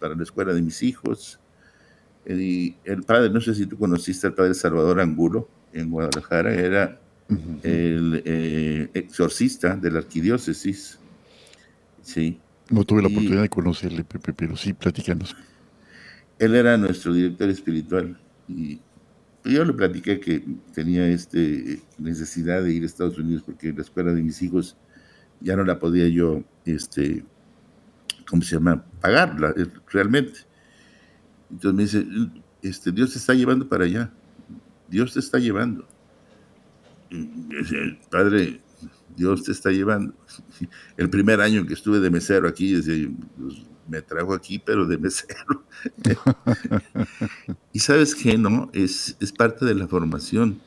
para 0.00 0.14
la 0.14 0.22
escuela 0.22 0.52
de 0.52 0.62
mis 0.62 0.82
hijos. 0.82 1.38
Y 2.26 2.76
el 2.84 3.02
padre, 3.02 3.30
no 3.30 3.40
sé 3.40 3.54
si 3.54 3.66
tú 3.66 3.78
conociste 3.78 4.26
al 4.26 4.34
padre 4.34 4.54
Salvador 4.54 5.00
Angulo, 5.00 5.48
en 5.72 5.90
Guadalajara, 5.90 6.54
era 6.54 7.00
el 7.62 8.22
eh, 8.24 8.90
exorcista 8.94 9.76
de 9.76 9.90
la 9.90 9.98
arquidiócesis. 10.00 10.98
Sí. 12.02 12.38
No 12.70 12.84
tuve 12.84 13.02
la 13.02 13.08
oportunidad 13.08 13.42
de 13.42 13.48
conocerle, 13.48 14.04
Pepe, 14.04 14.32
pero 14.32 14.56
sí, 14.56 14.72
platícanos. 14.72 15.36
Él 16.38 16.54
era 16.54 16.76
nuestro 16.76 17.12
director 17.12 17.48
espiritual 17.48 18.18
y 18.48 18.80
yo 19.44 19.64
le 19.64 19.72
platiqué 19.72 20.20
que 20.20 20.44
tenía 20.72 21.06
este 21.08 21.80
necesidad 21.98 22.62
de 22.62 22.72
ir 22.72 22.82
a 22.82 22.86
Estados 22.86 23.18
Unidos 23.18 23.42
porque 23.44 23.72
la 23.72 23.82
escuela 23.82 24.12
de 24.12 24.22
mis 24.22 24.40
hijos 24.42 24.76
ya 25.40 25.56
no 25.56 25.64
la 25.64 25.78
podía 25.78 26.08
yo, 26.08 26.42
este, 26.64 27.24
¿cómo 28.28 28.42
se 28.42 28.56
llama? 28.56 28.84
Pagarla 29.00 29.52
eh, 29.56 29.66
realmente. 29.90 30.40
Entonces 31.50 31.74
me 31.74 31.82
dice, 31.82 32.40
este, 32.62 32.92
Dios 32.92 33.12
te 33.12 33.18
está 33.18 33.34
llevando 33.34 33.68
para 33.68 33.84
allá. 33.84 34.12
Dios 34.92 35.14
te 35.14 35.20
está 35.20 35.38
llevando. 35.38 35.86
Padre, 38.10 38.60
Dios 39.16 39.42
te 39.42 39.52
está 39.52 39.70
llevando. 39.70 40.14
El 40.96 41.08
primer 41.08 41.40
año 41.40 41.66
que 41.66 41.72
estuve 41.72 41.98
de 41.98 42.10
mesero 42.10 42.46
aquí, 42.46 42.74
pues, 43.38 43.62
me 43.88 44.02
trajo 44.02 44.34
aquí, 44.34 44.58
pero 44.58 44.86
de 44.86 44.98
mesero. 44.98 45.64
y 47.72 47.78
sabes 47.78 48.14
qué, 48.14 48.36
¿no? 48.36 48.70
Es, 48.74 49.16
es 49.18 49.32
parte 49.32 49.64
de 49.64 49.74
la 49.74 49.88
formación, 49.88 50.60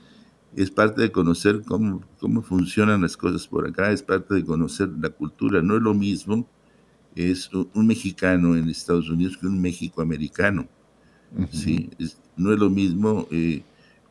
es 0.55 0.71
parte 0.71 1.03
de 1.03 1.11
conocer 1.11 1.61
cómo, 1.63 2.03
cómo 2.19 2.41
funcionan 2.41 3.03
las 3.03 3.15
cosas 3.15 3.47
por 3.47 3.67
acá, 3.67 3.91
es 3.91 4.01
parte 4.01 4.33
de 4.33 4.43
conocer 4.43 4.89
la 4.99 5.11
cultura. 5.11 5.61
No 5.61 5.77
es 5.77 5.83
lo 5.83 5.93
mismo 5.93 6.49
es 7.15 7.49
un 7.53 7.87
mexicano 7.87 8.57
en 8.57 8.69
Estados 8.69 9.09
Unidos 9.09 9.37
que 9.37 9.47
un 9.47 9.61
México 9.61 10.01
americano. 10.01 10.67
¿sí? 11.51 11.89
no 12.37 12.53
es 12.53 12.59
lo 12.59 12.69
mismo 12.69 13.27
eh, 13.31 13.63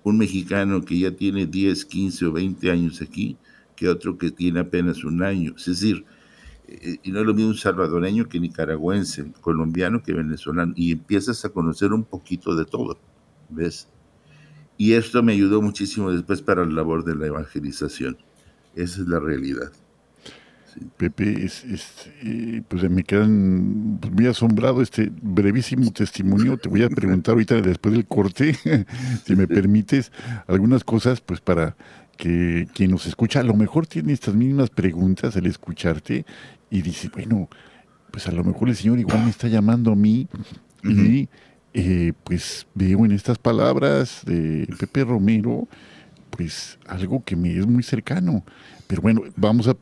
un 0.05 0.19
mexicano 0.19 0.85
que 0.85 0.99
ya 0.99 1.11
tiene 1.11 1.47
10, 1.47 1.85
15 1.85 2.27
o 2.27 2.33
20 2.33 2.71
años 2.71 3.03
aquí 3.03 3.37
que 3.75 3.89
otro 3.89 4.17
que 4.17 4.31
tiene 4.31 4.61
apenas 4.61 5.03
un 5.03 5.23
año. 5.23 5.55
Es 5.57 5.67
decir, 5.67 6.05
eh, 6.69 6.99
y 7.03 7.11
no 7.11 7.21
es 7.21 7.27
lo 7.27 7.35
mismo 7.35 7.51
un 7.51 7.57
salvadoreño 7.57 8.29
que 8.29 8.39
nicaragüense, 8.39 9.33
colombiano 9.41 10.03
que 10.03 10.13
venezolano, 10.13 10.73
y 10.77 10.93
empiezas 10.93 11.45
a 11.45 11.49
conocer 11.49 11.93
un 11.93 12.05
poquito 12.05 12.55
de 12.55 12.65
todo, 12.65 12.99
¿ves? 13.49 13.89
Y 14.77 14.93
esto 14.93 15.23
me 15.23 15.33
ayudó 15.33 15.63
muchísimo 15.63 16.11
después 16.13 16.43
para 16.43 16.65
la 16.65 16.73
labor 16.73 17.05
de 17.05 17.15
la 17.17 17.27
evangelización. 17.27 18.17
Esa 18.75 19.03
es 19.03 19.09
la 19.09 19.21
realidad. 19.21 19.73
Pepe, 20.97 21.45
es, 21.45 21.65
eh, 22.23 22.63
pues 22.69 22.89
me 22.91 23.03
quedan 23.03 23.99
pues, 24.01 24.13
muy 24.13 24.27
asombrado 24.27 24.83
este 24.83 25.11
brevísimo 25.23 25.91
testimonio. 25.93 26.57
Te 26.57 26.69
voy 26.69 26.83
a 26.83 26.89
preguntar 26.89 27.33
ahorita 27.33 27.61
después 27.61 27.95
del 27.95 28.07
corte, 28.07 28.57
si 29.25 29.37
me 29.37 29.47
permites, 29.47 30.13
algunas 30.47 30.85
cosas 30.85 31.21
pues 31.21 31.41
para 31.41 31.77
que 32.17 32.69
quien 32.75 32.91
nos 32.91 33.07
escucha 33.07 33.41
a 33.41 33.45
lo 33.45 33.55
mejor 33.55 33.87
tiene 33.87 34.13
estas 34.13 34.35
mismas 34.35 34.71
preguntas 34.71 35.37
al 35.37 35.47
escucharte 35.47 36.25
y 36.71 36.83
dice, 36.83 37.11
bueno, 37.13 37.49
pues 38.11 38.27
a 38.29 38.33
lo 38.33 38.45
mejor 38.45 38.69
el 38.69 38.77
Señor 38.77 38.99
igual 38.99 39.25
me 39.25 39.31
está 39.31 39.49
llamando 39.49 39.93
a 39.93 39.97
mí 39.97 40.29
y 40.85 41.29
eh, 41.73 42.13
pues 42.23 42.67
veo 42.75 43.05
en 43.05 43.13
estas 43.13 43.39
palabras 43.39 44.23
de 44.25 44.69
Pepe 44.79 45.05
Romero 45.05 45.67
pues 46.37 46.79
algo 46.87 47.23
que 47.25 47.37
me 47.37 47.57
es 47.57 47.67
muy 47.67 47.83
cercano. 47.83 48.45
Pero 48.87 49.03
bueno, 49.03 49.23
vamos 49.37 49.69
a, 49.69 49.75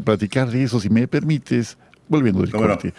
platicar 0.00 0.50
de 0.50 0.64
eso, 0.64 0.80
si 0.80 0.90
me 0.90 1.06
permites, 1.06 1.76
volviendo 2.08 2.40
del 2.40 2.50
corte. 2.50 2.92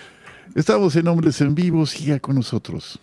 Estamos 0.55 0.95
en 0.95 1.07
Hombres 1.07 1.41
en 1.41 1.53
Vivo, 1.53 1.85
siga 1.85 2.19
con 2.19 2.35
nosotros. 2.35 2.99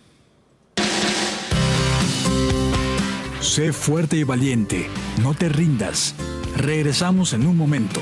Sé 3.39 3.71
fuerte 3.71 4.17
y 4.17 4.23
valiente, 4.23 4.87
no 5.21 5.33
te 5.33 5.49
rindas. 5.49 6.15
Regresamos 6.57 7.33
en 7.33 7.45
un 7.45 7.55
momento. 7.55 8.01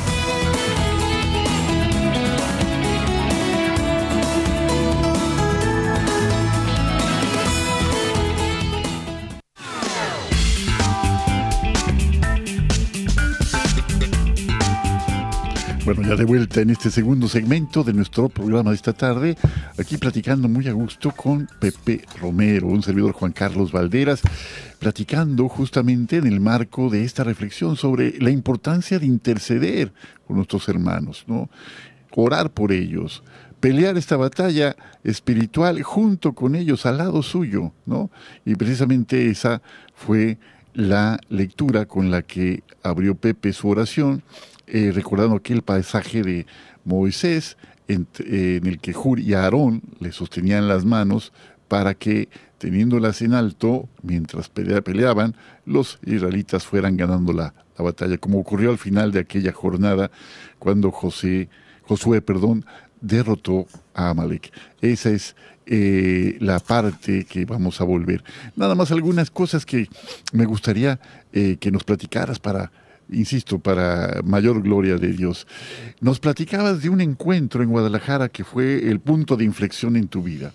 Bueno, 15.93 16.09
ya 16.09 16.15
de 16.15 16.23
vuelta 16.23 16.61
en 16.61 16.69
este 16.69 16.89
segundo 16.89 17.27
segmento 17.27 17.83
de 17.83 17.91
nuestro 17.91 18.29
programa 18.29 18.69
de 18.69 18.77
esta 18.77 18.93
tarde, 18.93 19.35
aquí 19.77 19.97
platicando 19.97 20.47
muy 20.47 20.65
a 20.69 20.71
gusto 20.71 21.11
con 21.11 21.49
Pepe 21.59 22.05
Romero, 22.21 22.67
un 22.67 22.81
servidor 22.81 23.11
Juan 23.11 23.33
Carlos 23.33 23.73
Valderas, 23.73 24.21
platicando 24.79 25.49
justamente 25.49 26.15
en 26.15 26.27
el 26.27 26.39
marco 26.39 26.89
de 26.89 27.03
esta 27.03 27.25
reflexión 27.25 27.75
sobre 27.75 28.17
la 28.19 28.29
importancia 28.29 28.99
de 28.99 29.05
interceder 29.05 29.91
con 30.25 30.37
nuestros 30.37 30.69
hermanos, 30.69 31.25
¿no? 31.27 31.49
Orar 32.15 32.51
por 32.51 32.71
ellos, 32.71 33.21
pelear 33.59 33.97
esta 33.97 34.15
batalla 34.15 34.77
espiritual 35.03 35.83
junto 35.83 36.31
con 36.31 36.55
ellos, 36.55 36.85
al 36.85 36.99
lado 36.99 37.21
suyo, 37.21 37.73
¿no? 37.85 38.09
Y 38.45 38.55
precisamente 38.55 39.29
esa 39.29 39.61
fue 39.93 40.37
la 40.73 41.19
lectura 41.27 41.85
con 41.85 42.11
la 42.11 42.21
que 42.21 42.63
abrió 42.81 43.15
Pepe 43.15 43.51
su 43.51 43.67
oración 43.67 44.23
eh, 44.73 44.93
recordando 44.93 45.35
aquel 45.35 45.63
pasaje 45.63 46.23
de 46.23 46.45
Moisés 46.85 47.57
en, 47.89 48.07
el 48.17 48.79
que 48.79 48.93
Jur 48.93 49.19
y 49.19 49.33
Aarón 49.33 49.81
le 49.99 50.13
sostenían 50.13 50.69
las 50.69 50.85
manos 50.85 51.33
para 51.67 51.93
que, 51.93 52.29
teniéndolas 52.57 53.21
en 53.21 53.33
alto, 53.33 53.89
mientras 54.01 54.47
peleaban, 54.47 55.35
los 55.65 55.99
israelitas 56.05 56.65
fueran 56.65 56.95
ganando 56.95 57.33
la, 57.33 57.53
batalla, 57.77 58.17
como 58.17 58.39
ocurrió 58.39 58.69
al 58.69 58.77
final 58.77 59.11
de 59.11 59.19
aquella 59.19 59.51
jornada 59.51 60.11
cuando 60.59 60.91
José, 60.91 61.49
Josué 61.81 62.21
perdón, 62.21 62.63
derrotó 63.01 63.65
a 63.93 64.11
Amalek. 64.11 64.53
Esa 64.79 65.09
es 65.09 65.35
eh, 65.65 66.37
la 66.39 66.59
parte 66.59 67.25
que 67.25 67.43
vamos 67.43 67.81
a 67.81 67.83
volver. 67.83 68.23
Nada 68.55 68.75
más 68.75 68.91
algunas 68.91 69.31
cosas 69.31 69.65
que 69.65 69.89
me 70.31 70.45
gustaría 70.45 70.99
eh, 71.33 71.57
que 71.59 71.71
nos 71.71 71.83
platicaras 71.83 72.39
para 72.39 72.71
insisto, 73.11 73.59
para 73.59 74.21
mayor 74.23 74.61
gloria 74.61 74.97
de 74.97 75.13
Dios. 75.13 75.47
Nos 75.99 76.19
platicabas 76.19 76.81
de 76.81 76.89
un 76.89 77.01
encuentro 77.01 77.63
en 77.63 77.69
Guadalajara 77.69 78.29
que 78.29 78.43
fue 78.43 78.89
el 78.89 78.99
punto 78.99 79.37
de 79.37 79.43
inflexión 79.43 79.95
en 79.95 80.07
tu 80.07 80.23
vida. 80.23 80.51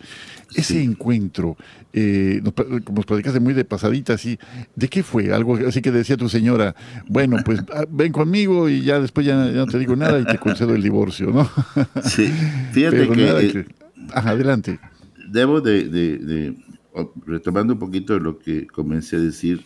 Ese 0.54 0.82
encuentro, 0.82 1.56
eh, 1.92 2.40
nos, 2.42 2.54
nos 2.90 3.04
platicaste 3.04 3.40
muy 3.40 3.52
de 3.52 3.64
pasadita, 3.64 4.14
así, 4.14 4.38
¿de 4.74 4.88
qué 4.88 5.02
fue? 5.02 5.32
Algo 5.32 5.56
así 5.66 5.82
que 5.82 5.90
decía 5.90 6.16
tu 6.16 6.28
señora, 6.28 6.74
bueno, 7.08 7.38
pues 7.44 7.60
ah, 7.74 7.84
ven 7.90 8.12
conmigo 8.12 8.68
y 8.68 8.82
ya 8.82 9.00
después 9.00 9.26
ya, 9.26 9.34
no 9.34 9.66
te 9.66 9.78
digo 9.78 9.96
nada 9.96 10.18
y 10.20 10.24
te 10.24 10.38
concedo 10.38 10.74
el 10.74 10.82
divorcio, 10.82 11.30
¿no? 11.30 11.50
Sí, 12.02 12.32
fíjate 12.72 13.08
que, 13.08 13.66
adelante. 14.14 14.78
Debo 15.28 15.60
de, 15.60 16.54
retomando 17.26 17.74
un 17.74 17.78
poquito 17.78 18.18
lo 18.18 18.38
que 18.38 18.66
comencé 18.66 19.16
a 19.16 19.20
decir, 19.20 19.64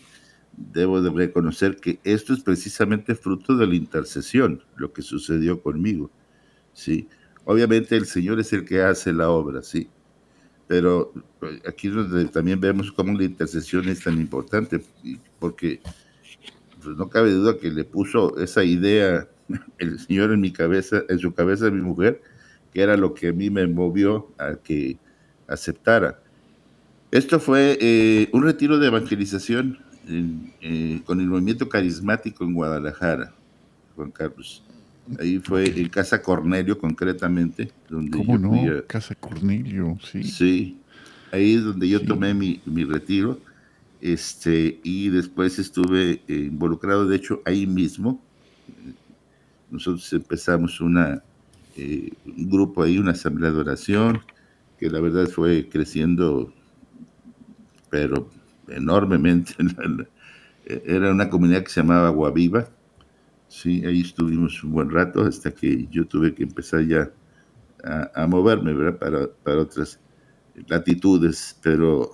debo 0.72 1.00
de 1.00 1.10
reconocer 1.10 1.76
que 1.76 1.98
esto 2.04 2.34
es 2.34 2.40
precisamente 2.40 3.14
fruto 3.14 3.56
de 3.56 3.66
la 3.66 3.74
intercesión, 3.74 4.62
lo 4.76 4.92
que 4.92 5.02
sucedió 5.02 5.62
conmigo, 5.62 6.10
¿sí? 6.72 7.08
Obviamente 7.44 7.96
el 7.96 8.06
Señor 8.06 8.38
es 8.38 8.52
el 8.52 8.64
que 8.64 8.82
hace 8.82 9.12
la 9.12 9.30
obra, 9.30 9.62
¿sí? 9.62 9.88
Pero 10.68 11.12
eh, 11.42 11.60
aquí 11.66 11.90
también 12.32 12.60
vemos 12.60 12.92
cómo 12.92 13.16
la 13.18 13.24
intercesión 13.24 13.88
es 13.88 14.04
tan 14.04 14.20
importante, 14.20 14.82
porque 15.38 15.80
pues, 16.82 16.96
no 16.96 17.08
cabe 17.08 17.32
duda 17.32 17.56
que 17.56 17.70
le 17.70 17.84
puso 17.84 18.38
esa 18.38 18.62
idea 18.62 19.28
el 19.78 19.98
Señor 19.98 20.32
en 20.32 20.40
mi 20.40 20.52
cabeza, 20.52 21.02
en 21.08 21.18
su 21.18 21.32
cabeza 21.32 21.64
de 21.64 21.72
mi 21.72 21.80
mujer, 21.80 22.20
que 22.72 22.82
era 22.82 22.96
lo 22.96 23.14
que 23.14 23.28
a 23.28 23.32
mí 23.32 23.50
me 23.50 23.66
movió 23.66 24.32
a 24.38 24.54
que 24.56 24.98
aceptara. 25.48 26.22
Esto 27.10 27.40
fue 27.40 27.76
eh, 27.80 28.28
un 28.32 28.44
retiro 28.44 28.78
de 28.78 28.86
evangelización 28.86 29.89
eh, 30.08 31.02
con 31.04 31.20
el 31.20 31.26
movimiento 31.26 31.68
carismático 31.68 32.44
en 32.44 32.54
Guadalajara, 32.54 33.32
Juan 33.96 34.10
Carlos. 34.10 34.62
Ahí 35.18 35.38
fue 35.38 35.66
en 35.66 35.88
Casa 35.88 36.22
Cornelio, 36.22 36.78
concretamente. 36.78 37.70
Donde 37.88 38.16
¿Cómo 38.16 38.38
no? 38.38 38.52
Casa 38.86 39.14
Cornelio, 39.14 39.98
sí. 40.10 40.22
Sí, 40.22 40.78
ahí 41.32 41.54
es 41.54 41.64
donde 41.64 41.88
yo 41.88 42.00
tomé 42.04 42.34
mi, 42.34 42.60
mi, 42.64 42.84
retiro. 42.84 43.40
Este, 44.00 44.80
y 44.82 45.08
después 45.08 45.58
estuve 45.58 46.22
eh, 46.28 46.48
involucrado, 46.50 47.06
de 47.06 47.16
hecho, 47.16 47.42
ahí 47.44 47.66
mismo. 47.66 48.22
Nosotros 49.70 50.12
empezamos 50.12 50.80
una, 50.80 51.22
eh, 51.76 52.10
un 52.24 52.50
grupo 52.50 52.82
ahí, 52.82 52.98
una 52.98 53.12
asamblea 53.12 53.50
de 53.50 53.58
oración, 53.58 54.20
que 54.78 54.90
la 54.90 55.00
verdad 55.00 55.28
fue 55.28 55.68
creciendo, 55.68 56.52
pero 57.90 58.30
enormemente. 58.68 59.54
Era 60.66 61.10
una 61.10 61.28
comunidad 61.28 61.62
que 61.62 61.70
se 61.70 61.80
llamaba 61.80 62.10
Guaviva. 62.10 62.68
Sí, 63.48 63.84
ahí 63.84 64.00
estuvimos 64.02 64.62
un 64.62 64.72
buen 64.72 64.90
rato 64.90 65.22
hasta 65.22 65.50
que 65.50 65.88
yo 65.90 66.06
tuve 66.06 66.34
que 66.34 66.44
empezar 66.44 66.82
ya 66.82 67.10
a, 68.14 68.26
moverme, 68.26 68.72
¿verdad? 68.74 68.98
Para, 68.98 69.28
para, 69.42 69.62
otras 69.62 69.98
latitudes, 70.68 71.58
pero 71.62 72.12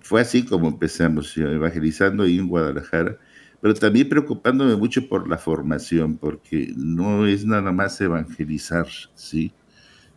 fue 0.00 0.22
así 0.22 0.44
como 0.44 0.68
empezamos, 0.68 1.36
evangelizando 1.36 2.24
ahí 2.24 2.38
en 2.38 2.48
Guadalajara, 2.48 3.18
pero 3.60 3.74
también 3.74 4.08
preocupándome 4.08 4.76
mucho 4.76 5.08
por 5.08 5.28
la 5.28 5.38
formación, 5.38 6.18
porque 6.18 6.72
no 6.76 7.26
es 7.26 7.46
nada 7.46 7.72
más 7.72 8.00
evangelizar, 8.00 8.86
¿sí? 9.14 9.52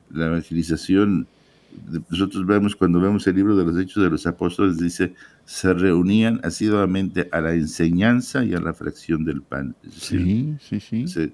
La 0.10 0.28
evangelización 0.28 1.28
nosotros 2.10 2.46
vemos 2.46 2.76
cuando 2.76 3.00
vemos 3.00 3.26
el 3.28 3.36
libro 3.36 3.56
de 3.56 3.66
los 3.66 3.78
Hechos 3.78 4.04
de 4.04 4.10
los 4.10 4.26
Apóstoles, 4.28 4.78
dice, 4.78 5.14
se 5.46 5.74
reunían 5.74 6.40
asiduamente 6.44 7.30
a 7.32 7.42
la 7.42 7.54
enseñanza 7.54 8.44
y 8.44 8.54
a 8.54 8.60
la 8.60 8.74
fracción 8.74 9.26
del 9.26 9.42
pan. 9.42 9.76
sí, 9.92 10.56
sí, 10.60 10.80
sí. 10.80 11.34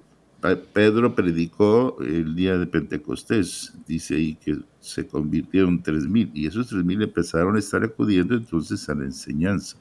Pedro 0.73 1.15
predicó 1.15 1.97
el 2.01 2.35
día 2.35 2.57
de 2.57 2.67
Pentecostés, 2.67 3.73
dice 3.87 4.15
ahí 4.15 4.35
que 4.35 4.59
se 4.81 5.07
convirtieron 5.07 5.81
tres 5.81 6.05
mil, 6.05 6.29
y 6.33 6.47
esos 6.47 6.67
tres 6.67 6.83
mil 6.83 7.01
empezaron 7.01 7.55
a 7.55 7.59
estar 7.59 7.81
acudiendo 7.83 8.35
entonces 8.35 8.89
a 8.89 8.95
la 8.95 9.05
enseñanza. 9.05 9.77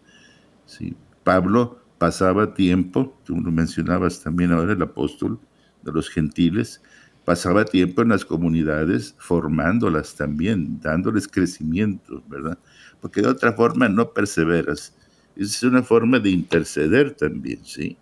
¿sí? 0.66 0.94
Pablo 1.24 1.80
pasaba 1.98 2.54
tiempo, 2.54 3.16
tú 3.24 3.40
lo 3.40 3.50
mencionabas 3.50 4.22
también 4.22 4.52
ahora, 4.52 4.74
el 4.74 4.82
apóstol 4.82 5.40
de 5.82 5.92
los 5.92 6.08
gentiles, 6.08 6.80
pasaba 7.24 7.64
tiempo 7.64 8.02
en 8.02 8.08
las 8.08 8.24
comunidades 8.24 9.14
formándolas 9.18 10.14
también, 10.14 10.80
dándoles 10.80 11.28
crecimiento, 11.28 12.22
¿verdad? 12.28 12.58
Porque 13.00 13.22
de 13.22 13.28
otra 13.28 13.52
forma 13.52 13.88
no 13.88 14.12
perseveras. 14.12 14.94
Es 15.36 15.62
una 15.62 15.82
forma 15.82 16.18
de 16.18 16.30
interceder 16.30 17.12
también, 17.12 17.64
¿sí? 17.64 17.96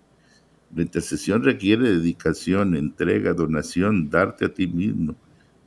La 0.74 0.82
intercesión 0.82 1.42
requiere 1.42 1.90
dedicación, 1.90 2.76
entrega, 2.76 3.34
donación, 3.34 4.08
darte 4.08 4.46
a 4.46 4.54
ti 4.54 4.66
mismo, 4.66 5.16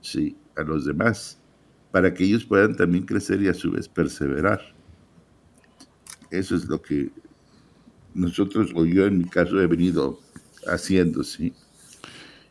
¿sí? 0.02 0.36
A 0.56 0.64
los 0.64 0.86
demás, 0.86 1.40
para 1.92 2.14
que 2.14 2.24
ellos 2.24 2.46
puedan 2.46 2.76
también 2.76 3.06
crecer 3.06 3.42
y 3.42 3.50
a 3.50 3.54
su 3.54 3.72
vez 3.72 3.88
perseverar. 3.88 4.62
Eso 6.32 6.56
es 6.56 6.66
lo 6.66 6.82
que 6.82 7.12
nosotros, 8.14 8.72
o 8.76 8.86
yo 8.86 9.06
en 9.06 9.20
mi 9.20 9.26
caso, 9.26 9.62
he 9.62 9.68
venido 9.68 10.20
haciendo, 10.68 11.24
¿sí? 11.24 11.54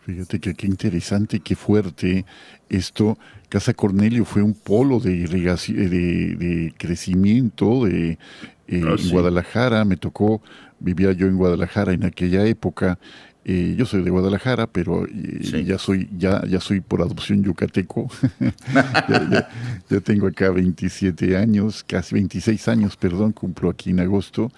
Fíjate 0.04 0.40
que 0.40 0.54
qué 0.54 0.66
interesante, 0.66 1.38
qué 1.38 1.54
fuerte 1.54 2.24
esto. 2.68 3.16
Casa 3.48 3.72
Cornelio 3.72 4.24
fue 4.24 4.42
un 4.42 4.52
polo 4.52 4.98
de 4.98 5.12
irrigación, 5.12 5.76
de, 5.78 6.34
de 6.34 6.74
crecimiento 6.76 7.84
de, 7.84 8.18
eh, 8.66 8.82
ah, 8.84 8.96
en 8.98 9.10
Guadalajara. 9.10 9.84
Me 9.84 9.96
tocó, 9.96 10.42
vivía 10.80 11.12
yo 11.12 11.28
en 11.28 11.36
Guadalajara 11.36 11.92
en 11.92 12.04
aquella 12.04 12.44
época. 12.46 12.98
Eh, 13.44 13.74
yo 13.76 13.86
soy 13.86 14.02
de 14.02 14.10
Guadalajara, 14.10 14.68
pero 14.68 15.04
eh, 15.06 15.64
ya 15.64 15.76
soy 15.76 16.08
ya 16.16 16.44
ya 16.46 16.60
soy 16.60 16.80
por 16.80 17.02
adopción 17.02 17.42
yucateco. 17.42 18.08
ya, 19.90 20.00
tengo 20.00 20.28
acá 20.28 20.50
27 20.50 21.36
años, 21.36 21.84
casi 21.84 22.14
26 22.14 22.68
años, 22.68 22.96
perdón, 22.96 23.32
cumplo 23.32 23.70
aquí 23.70 23.90
en 23.90 24.00
agosto 24.00 24.50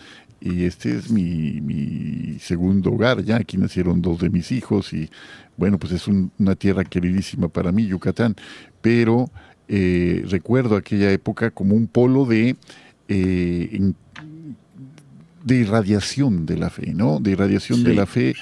y 0.44 0.64
este 0.64 0.98
es 0.98 1.10
mi, 1.10 2.36
segundo 2.38 2.92
hogar, 2.92 3.24
ya 3.24 3.36
aquí 3.36 3.56
nacieron 3.56 4.02
dos 4.02 4.20
de 4.20 4.28
mis 4.28 4.52
hijos 4.52 4.92
y 4.92 5.08
bueno, 5.56 5.78
pues 5.78 5.92
es 5.92 6.06
una 6.06 6.54
tierra 6.54 6.84
queridísima 6.84 7.48
para 7.48 7.72
mí, 7.72 7.86
Yucatán, 7.86 8.36
pero 8.82 9.30
eh, 9.68 10.22
recuerdo 10.28 10.76
aquella 10.76 11.10
época 11.10 11.50
como 11.50 11.74
un 11.74 11.86
polo 11.86 12.26
de, 12.26 12.56
eh, 13.08 13.92
de 15.44 15.54
irradiación 15.54 16.44
de 16.44 16.58
la 16.58 16.68
fe, 16.68 16.92
¿no? 16.92 17.20
De 17.20 17.30
irradiación 17.30 17.82
de 17.82 17.94
la 17.94 18.04
fe 18.04 18.34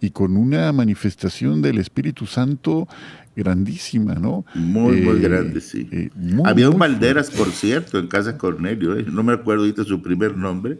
y 0.00 0.10
con 0.10 0.38
una 0.38 0.72
manifestación 0.72 1.60
del 1.60 1.76
Espíritu 1.76 2.24
Santo 2.24 2.88
grandísima, 3.36 4.14
¿no? 4.14 4.46
Muy, 4.54 5.02
muy 5.02 5.18
eh, 5.18 5.20
grande, 5.20 5.60
sí. 5.60 6.10
Había 6.44 6.70
un 6.70 6.78
Valderas, 6.78 7.30
por 7.30 7.50
cierto, 7.50 7.98
en 7.98 8.06
Casa 8.06 8.38
Cornelio, 8.38 8.94
no 9.10 9.22
me 9.22 9.34
acuerdo 9.34 9.64
ahorita 9.64 9.84
su 9.84 10.00
primer 10.00 10.38
nombre, 10.38 10.78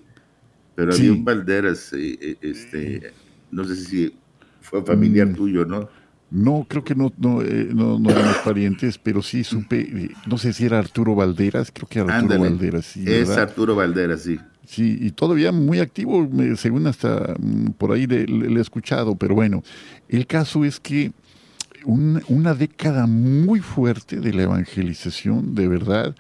pero 0.75 0.93
había 0.93 1.13
un 1.13 1.25
Valderas, 1.25 1.93
eh, 1.93 2.19
eh, 2.21 2.37
este, 2.41 3.13
no 3.51 3.65
sé 3.65 3.77
si 3.77 4.15
fue 4.61 4.85
familiar 4.85 5.29
mm. 5.29 5.35
tuyo, 5.35 5.65
¿no? 5.65 5.89
No, 6.31 6.65
creo 6.69 6.85
que 6.85 6.95
no, 6.95 7.13
no, 7.19 7.43
eh, 7.43 7.69
no, 7.73 7.99
no, 7.99 8.11
éramos 8.11 8.37
parientes, 8.45 8.99
pero 8.99 9.21
sí 9.21 9.43
supe, 9.43 10.11
no 10.27 10.39
sé 10.39 10.53
si 10.53 10.65
era 10.65 10.79
Arturo 10.79 11.17
Valderas, 11.17 11.73
creo 11.73 11.89
que 11.89 11.99
era 11.99 12.17
Arturo 12.17 12.41
Valderas, 12.41 12.87
sí. 12.87 13.05
Es 13.05 13.31
Arturo 13.31 13.75
Valderas, 13.75 14.23
sí. 14.23 14.39
Sí, 14.65 14.99
y 15.01 15.11
todavía 15.11 15.51
muy 15.51 15.81
activo, 15.81 16.31
según 16.57 16.87
hasta 16.87 17.35
mm, 17.41 17.71
por 17.77 17.91
ahí 17.91 18.07
le, 18.07 18.25
he 18.25 18.61
escuchado, 18.61 19.17
pero 19.17 19.35
bueno, 19.35 19.65
el 20.09 20.29
caso 20.29 20.65
es 20.65 20.79
que 20.79 21.11
una 21.85 22.55
década 22.55 23.07
muy 23.07 23.59
fuerte 23.61 24.21
de 24.21 24.33
la 24.33 24.43
evangelización, 24.43 25.55
de 25.55 25.67
verdad, 25.67 26.15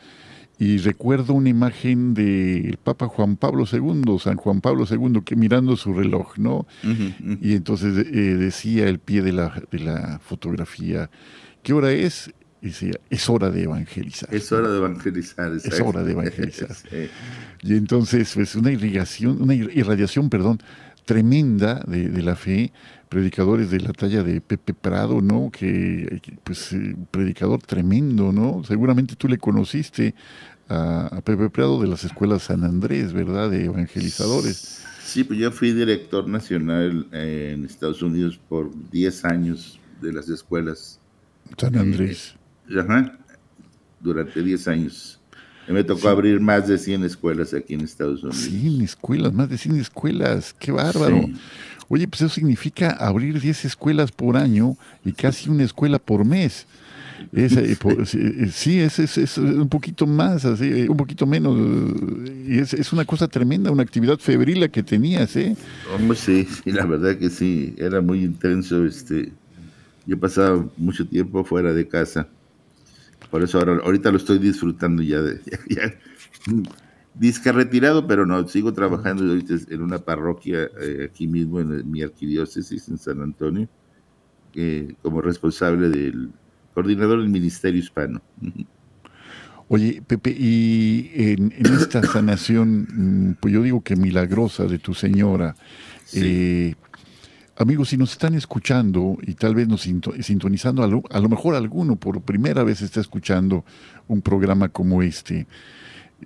y 0.60 0.76
recuerdo 0.76 1.32
una 1.32 1.48
imagen 1.48 2.12
del 2.12 2.76
Papa 2.84 3.08
Juan 3.08 3.36
Pablo 3.36 3.64
II, 3.64 4.18
San 4.18 4.36
Juan 4.36 4.60
Pablo 4.60 4.84
II, 4.88 5.22
que 5.24 5.34
mirando 5.34 5.74
su 5.74 5.94
reloj, 5.94 6.36
¿no? 6.36 6.66
Y 7.40 7.54
entonces 7.54 7.96
eh, 8.06 8.36
decía 8.36 8.86
el 8.86 8.98
pie 8.98 9.22
de 9.22 9.32
la, 9.32 9.62
de 9.70 9.78
la 9.78 10.20
fotografía, 10.22 11.08
¿qué 11.62 11.72
hora 11.72 11.92
es? 11.92 12.30
Y 12.60 12.66
decía, 12.66 12.92
es 13.08 13.30
hora 13.30 13.50
de 13.50 13.62
evangelizar. 13.62 14.28
Es 14.34 14.52
hora 14.52 14.68
de 14.70 14.76
evangelizar. 14.76 15.50
Es 15.54 15.80
hora 15.80 16.04
de 16.04 16.12
evangelizar. 16.12 16.76
Y 17.62 17.74
entonces, 17.74 18.32
pues 18.34 18.54
una 18.54 18.70
irrigación, 18.70 19.40
una 19.40 19.54
irradiación, 19.54 20.30
perdón, 20.30 20.60
tremenda 21.10 21.82
de, 21.88 22.08
de 22.08 22.22
la 22.22 22.36
fe, 22.36 22.72
predicadores 23.08 23.68
de 23.72 23.80
la 23.80 23.92
talla 23.92 24.22
de 24.22 24.40
Pepe 24.40 24.74
Prado, 24.74 25.20
¿no? 25.20 25.50
Que, 25.50 26.22
pues, 26.44 26.72
eh, 26.72 26.94
predicador 27.10 27.60
tremendo, 27.60 28.30
¿no? 28.30 28.62
Seguramente 28.62 29.16
tú 29.16 29.26
le 29.26 29.36
conociste 29.36 30.14
a, 30.68 31.20
Pepe 31.24 31.50
Prado 31.50 31.82
de 31.82 31.88
las 31.88 32.04
escuelas 32.04 32.44
San 32.44 32.62
Andrés, 32.62 33.12
¿verdad? 33.12 33.50
De 33.50 33.64
evangelizadores. 33.64 34.84
Sí, 35.02 35.24
pues 35.24 35.40
yo 35.40 35.50
fui 35.50 35.72
director 35.72 36.28
nacional 36.28 37.08
en 37.10 37.64
Estados 37.64 38.02
Unidos 38.02 38.38
por 38.48 38.70
10 38.92 39.24
años 39.24 39.80
de 40.00 40.12
las 40.12 40.28
escuelas. 40.28 41.00
San 41.58 41.76
Andrés. 41.76 42.36
ajá, 42.68 43.18
durante 43.98 44.44
10 44.44 44.68
años. 44.68 45.19
Me 45.68 45.84
tocó 45.84 46.08
abrir 46.08 46.40
más 46.40 46.66
de 46.66 46.78
100 46.78 47.04
escuelas 47.04 47.54
aquí 47.54 47.74
en 47.74 47.82
Estados 47.82 48.22
Unidos. 48.22 48.42
100 48.42 48.80
escuelas, 48.82 49.32
más 49.32 49.48
de 49.48 49.58
100 49.58 49.76
escuelas, 49.76 50.54
qué 50.58 50.72
bárbaro. 50.72 51.28
Oye, 51.88 52.06
pues 52.06 52.22
eso 52.22 52.34
significa 52.34 52.90
abrir 52.90 53.40
10 53.40 53.64
escuelas 53.64 54.12
por 54.12 54.36
año 54.36 54.76
y 55.04 55.12
casi 55.12 55.50
una 55.50 55.64
escuela 55.64 55.98
por 55.98 56.24
mes. 56.24 56.66
Es, 57.32 57.56
eh, 57.56 57.76
eh, 58.14 58.50
sí, 58.52 58.80
es, 58.80 58.98
es, 58.98 59.38
un 59.38 59.68
poquito 59.68 60.06
más, 60.06 60.44
así, 60.44 60.64
eh, 60.64 60.88
un 60.88 60.96
poquito 60.96 61.26
menos. 61.26 61.58
Y 62.46 62.58
es, 62.58 62.92
una 62.92 63.04
cosa 63.04 63.28
tremenda, 63.28 63.70
una 63.70 63.82
actividad 63.82 64.18
febril 64.18 64.60
la 64.60 64.68
que 64.68 64.82
tenías, 64.82 65.36
¿eh? 65.36 65.56
Hombre, 65.94 66.16
sí, 66.16 66.46
sí, 66.64 66.72
la 66.72 66.86
verdad 66.86 67.16
que 67.16 67.30
sí, 67.30 67.74
era 67.78 68.00
muy 68.00 68.24
intenso. 68.24 68.84
Este, 68.84 69.32
yo 70.06 70.18
pasaba 70.18 70.64
mucho 70.76 71.06
tiempo 71.06 71.44
fuera 71.44 71.72
de 71.72 71.86
casa. 71.86 72.28
Por 73.30 73.42
eso 73.42 73.58
ahora, 73.58 73.80
ahorita 73.84 74.10
lo 74.10 74.16
estoy 74.16 74.38
disfrutando 74.38 75.02
ya 75.02 75.20
de... 75.20 75.40
Disque 77.14 77.50
retirado, 77.50 78.06
pero 78.06 78.24
no, 78.24 78.46
sigo 78.46 78.72
trabajando 78.72 79.24
ahorita 79.24 79.54
en 79.68 79.82
una 79.82 79.98
parroquia 79.98 80.70
eh, 80.80 81.08
aquí 81.10 81.26
mismo 81.26 81.60
en 81.60 81.90
mi 81.90 82.02
arquidiócesis 82.02 82.88
en 82.88 82.98
San 82.98 83.20
Antonio, 83.20 83.68
como 85.02 85.20
responsable 85.20 85.90
del 85.90 86.30
coordinador 86.72 87.20
del 87.20 87.28
Ministerio 87.28 87.80
Hispano. 87.80 88.22
Oye, 89.68 90.02
Pepe, 90.06 90.34
y 90.36 91.10
en, 91.14 91.52
esta 91.64 92.02
sanación, 92.02 92.88
mm, 92.90 93.34
pues 93.40 93.54
yo 93.54 93.62
digo 93.62 93.82
que 93.82 93.96
milagrosa 93.96 94.64
de 94.64 94.78
tu 94.78 94.94
señora, 94.94 95.54
eh, 96.12 96.74
amigos, 97.60 97.90
si 97.90 97.98
nos 97.98 98.12
están 98.12 98.34
escuchando 98.34 99.18
y 99.20 99.34
tal 99.34 99.54
vez 99.54 99.68
nos 99.68 99.82
sintonizando, 99.82 100.82
a 100.82 101.20
lo 101.20 101.28
mejor 101.28 101.54
alguno 101.54 101.96
por 101.96 102.22
primera 102.22 102.64
vez 102.64 102.80
está 102.80 103.00
escuchando 103.00 103.66
un 104.08 104.22
programa 104.22 104.70
como 104.70 105.02
este, 105.02 105.46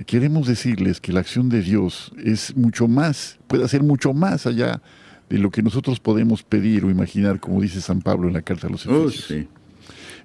queremos 0.07 0.47
decirles 0.47 1.01
que 1.01 1.13
la 1.13 1.21
acción 1.21 1.49
de 1.49 1.61
Dios 1.61 2.13
es 2.23 2.57
mucho 2.57 2.87
más, 2.87 3.39
puede 3.49 3.65
hacer 3.65 3.83
mucho 3.83 4.15
más 4.15 4.47
allá 4.47 4.81
de 5.29 5.39
lo 5.39 5.51
que 5.51 5.63
nosotros 5.63 5.99
podemos 5.99 6.45
pedir 6.45 6.85
o 6.85 6.91
imaginar, 6.91 7.41
como 7.41 7.61
dice 7.61 7.81
San 7.81 8.01
Pablo 8.01 8.29
en 8.29 8.35
la 8.35 8.43
carta 8.43 8.69
a 8.69 8.71
los 8.71 8.87
oh, 8.87 9.09
Efesios. 9.09 9.49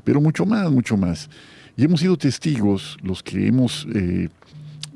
Pero 0.04 0.22
mucho 0.22 0.46
más, 0.46 0.70
mucho 0.72 0.96
más. 0.96 1.28
Y 1.76 1.86
hemos 1.86 2.02
sido 2.02 2.18
testigos, 2.18 2.98
los 3.02 3.24
que 3.24 3.48
hemos 3.48 3.88
eh, 3.96 4.30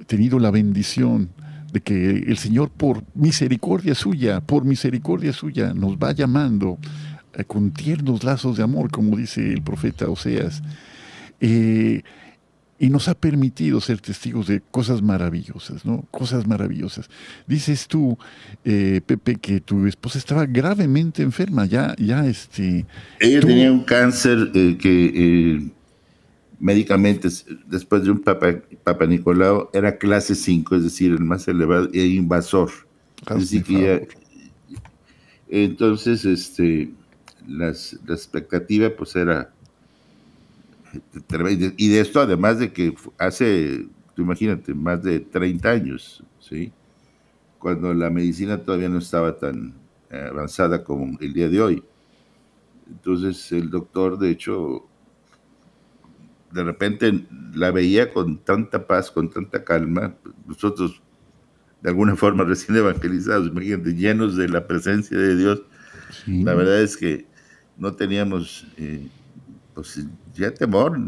tenido 0.06 0.38
la 0.38 0.52
bendición 0.52 1.30
de 1.74 1.82
que 1.82 2.10
el 2.28 2.38
Señor, 2.38 2.70
por 2.70 3.04
misericordia 3.16 3.96
suya, 3.96 4.42
por 4.42 4.64
misericordia 4.64 5.34
suya, 5.34 5.74
nos 5.74 5.98
va 5.98 6.12
llamando 6.12 6.78
eh, 7.34 7.44
con 7.46 7.72
tiernos 7.72 8.24
lazos 8.24 8.58
de 8.58 8.64
amor, 8.64 8.92
como 8.92 9.18
dice 9.18 9.52
el 9.52 9.64
profeta 9.64 10.08
Oseas. 10.08 10.62
Eh, 11.42 12.04
y 12.78 12.90
nos 12.90 13.08
ha 13.08 13.16
permitido 13.16 13.82
ser 13.82 14.02
testigos 14.02 14.48
de 14.48 14.62
cosas 14.62 15.02
maravillosas, 15.02 15.84
¿no? 15.84 16.06
Cosas 16.12 16.46
maravillosas. 16.46 17.10
Dices 17.48 17.88
tú, 17.88 18.20
eh, 18.66 19.02
Pepe, 19.04 19.38
que 19.38 19.60
tu 19.60 19.88
esposa 19.88 20.20
estaba 20.20 20.46
gravemente 20.46 21.24
enferma, 21.24 21.66
ya, 21.66 21.96
ya 21.98 22.26
este... 22.28 22.86
Ella 23.20 23.40
tenía 23.40 23.72
un 23.72 23.84
cáncer 23.84 24.52
que 24.54 25.72
médicamente, 26.60 27.30
después 27.66 28.04
de 28.04 28.12
un 28.12 28.20
papa, 28.20 28.62
papa 28.84 29.06
Nicolau, 29.06 29.70
era 29.74 29.98
clase 29.98 30.36
5, 30.36 30.76
es 30.76 30.84
decir, 30.84 31.12
el 31.12 31.24
más 31.24 31.48
elevado, 31.48 31.90
e 31.94 32.06
invasor. 32.06 32.70
entonces, 35.50 36.26
este, 36.26 36.92
las, 37.48 38.00
la 38.06 38.16
expectativa 38.16 38.90
pues 38.90 39.16
era 39.16 39.54
Y 41.78 41.90
de 41.90 42.00
esto, 42.00 42.22
además 42.22 42.60
de 42.60 42.72
que 42.72 42.96
hace, 43.18 43.88
tú 44.16 44.22
imagínate, 44.22 44.74
más 44.74 45.04
de 45.04 45.20
30 45.20 45.70
años, 45.70 46.24
¿sí? 46.40 46.72
Cuando 47.60 47.94
la 47.94 48.10
medicina 48.10 48.58
todavía 48.58 48.90
no 48.90 49.00
estaba 49.00 49.38
tan 49.38 49.74
eh, 50.10 50.28
avanzada 50.30 50.84
como 50.84 51.18
el 51.20 51.34
día 51.34 51.50
de 51.50 51.62
hoy. 51.62 51.84
Entonces 52.88 53.52
el 53.52 53.70
doctor, 53.70 54.20
de 54.20 54.30
hecho, 54.30 54.86
de 56.54 56.64
repente 56.64 57.26
la 57.56 57.72
veía 57.72 58.14
con 58.14 58.38
tanta 58.38 58.88
paz, 58.88 59.10
con 59.12 59.30
tanta 59.30 59.64
calma. 59.64 60.16
Nosotros, 60.48 61.02
de 61.82 61.90
alguna 61.90 62.16
forma, 62.16 62.44
recién 62.46 62.78
evangelizados, 62.78 63.48
imagínate, 63.48 63.94
llenos 63.94 64.36
de 64.36 64.48
la 64.48 64.68
presencia 64.68 65.18
de 65.18 65.36
Dios. 65.36 65.64
La 66.28 66.54
verdad 66.54 66.82
es 66.82 66.96
que 66.96 67.26
no 67.76 67.94
teníamos 67.94 68.68
eh, 68.78 69.08
pues, 69.74 70.06
ya 70.36 70.54
temor 70.54 71.00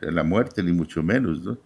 a 0.00 0.10
la 0.10 0.22
muerte, 0.22 0.62
ni 0.62 0.72
mucho 0.72 1.02
menos, 1.02 1.42
¿no? 1.42 1.58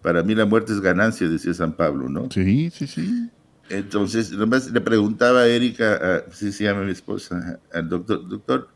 Para 0.00 0.22
mí 0.22 0.36
la 0.36 0.46
muerte 0.46 0.72
es 0.72 0.80
ganancia, 0.80 1.28
decía 1.28 1.52
San 1.52 1.72
Pablo, 1.72 2.08
¿no? 2.08 2.28
Sí, 2.30 2.70
sí, 2.70 2.86
sí. 2.86 3.28
Entonces, 3.68 4.30
nomás 4.30 4.70
le 4.70 4.80
preguntaba 4.80 5.40
a 5.40 5.48
Erika, 5.48 6.24
si 6.30 6.52
se 6.52 6.64
llama 6.64 6.84
mi 6.84 6.92
esposa, 6.92 7.58
al 7.72 7.88
doctor, 7.88 8.28
doctor, 8.28 8.68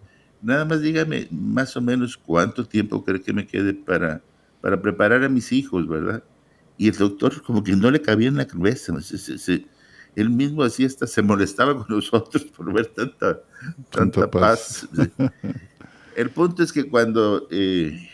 nada 0.42 0.64
más 0.64 0.80
dígame 0.80 1.28
más 1.30 1.76
o 1.76 1.80
menos 1.80 2.16
cuánto 2.16 2.66
tiempo 2.66 3.04
cree 3.04 3.20
que 3.20 3.32
me 3.32 3.46
quede 3.46 3.74
para, 3.74 4.20
para 4.60 4.80
preparar 4.80 5.24
a 5.24 5.28
mis 5.28 5.52
hijos, 5.52 5.86
¿verdad? 5.88 6.22
Y 6.78 6.88
el 6.88 6.96
doctor 6.96 7.42
como 7.42 7.62
que 7.62 7.76
no 7.76 7.90
le 7.90 8.00
cabía 8.00 8.28
en 8.28 8.36
la 8.36 8.46
cabeza, 8.46 8.94
él 10.16 10.30
mismo 10.30 10.62
así 10.62 10.84
hasta 10.84 11.06
se 11.06 11.22
molestaba 11.22 11.74
con 11.74 11.86
nosotros 11.96 12.44
por 12.44 12.72
ver 12.72 12.86
tanta, 12.86 13.40
tanta, 13.90 14.30
paz. 14.30 14.88
el 16.16 16.30
punto 16.30 16.62
es 16.62 16.72
que 16.72 16.88
cuando 16.88 17.46
eh, 17.50 18.08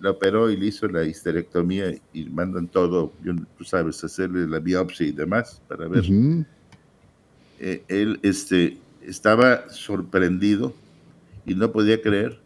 la 0.00 0.12
operó 0.12 0.50
y 0.50 0.56
le 0.56 0.66
hizo 0.66 0.86
la 0.88 1.04
histerectomía 1.04 1.94
y 2.12 2.24
mandan 2.26 2.68
todo, 2.68 3.12
tú 3.56 3.64
sabes, 3.64 4.02
hacerle 4.04 4.46
la 4.46 4.58
biopsia 4.60 5.06
y 5.06 5.12
demás 5.12 5.60
para 5.68 5.88
ver. 5.88 6.04
Eh, 7.60 7.82
él 7.88 8.20
este, 8.22 8.78
estaba 9.02 9.68
sorprendido 9.68 10.72
y 11.48 11.54
no 11.54 11.72
podía 11.72 12.00
creer 12.00 12.40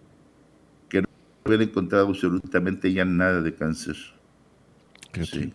que 0.89 1.03
no 1.03 1.09
hubiera 1.45 1.65
encontrado 1.65 2.09
absolutamente 2.09 2.93
ya 2.93 3.05
nada 3.05 3.43
de 3.43 3.55
cáncer. 3.55 3.97
Sí. 5.25 5.53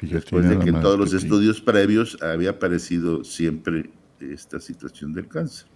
Después 0.00 0.48
de 0.48 0.58
que 0.58 0.68
en 0.68 0.80
todos 0.80 0.98
los 0.98 1.12
estudios 1.14 1.60
previos 1.60 2.22
había 2.22 2.50
aparecido 2.50 3.24
siempre 3.24 3.90
esta 4.20 4.60
situación 4.60 5.12
del 5.12 5.26
cáncer. 5.26 5.66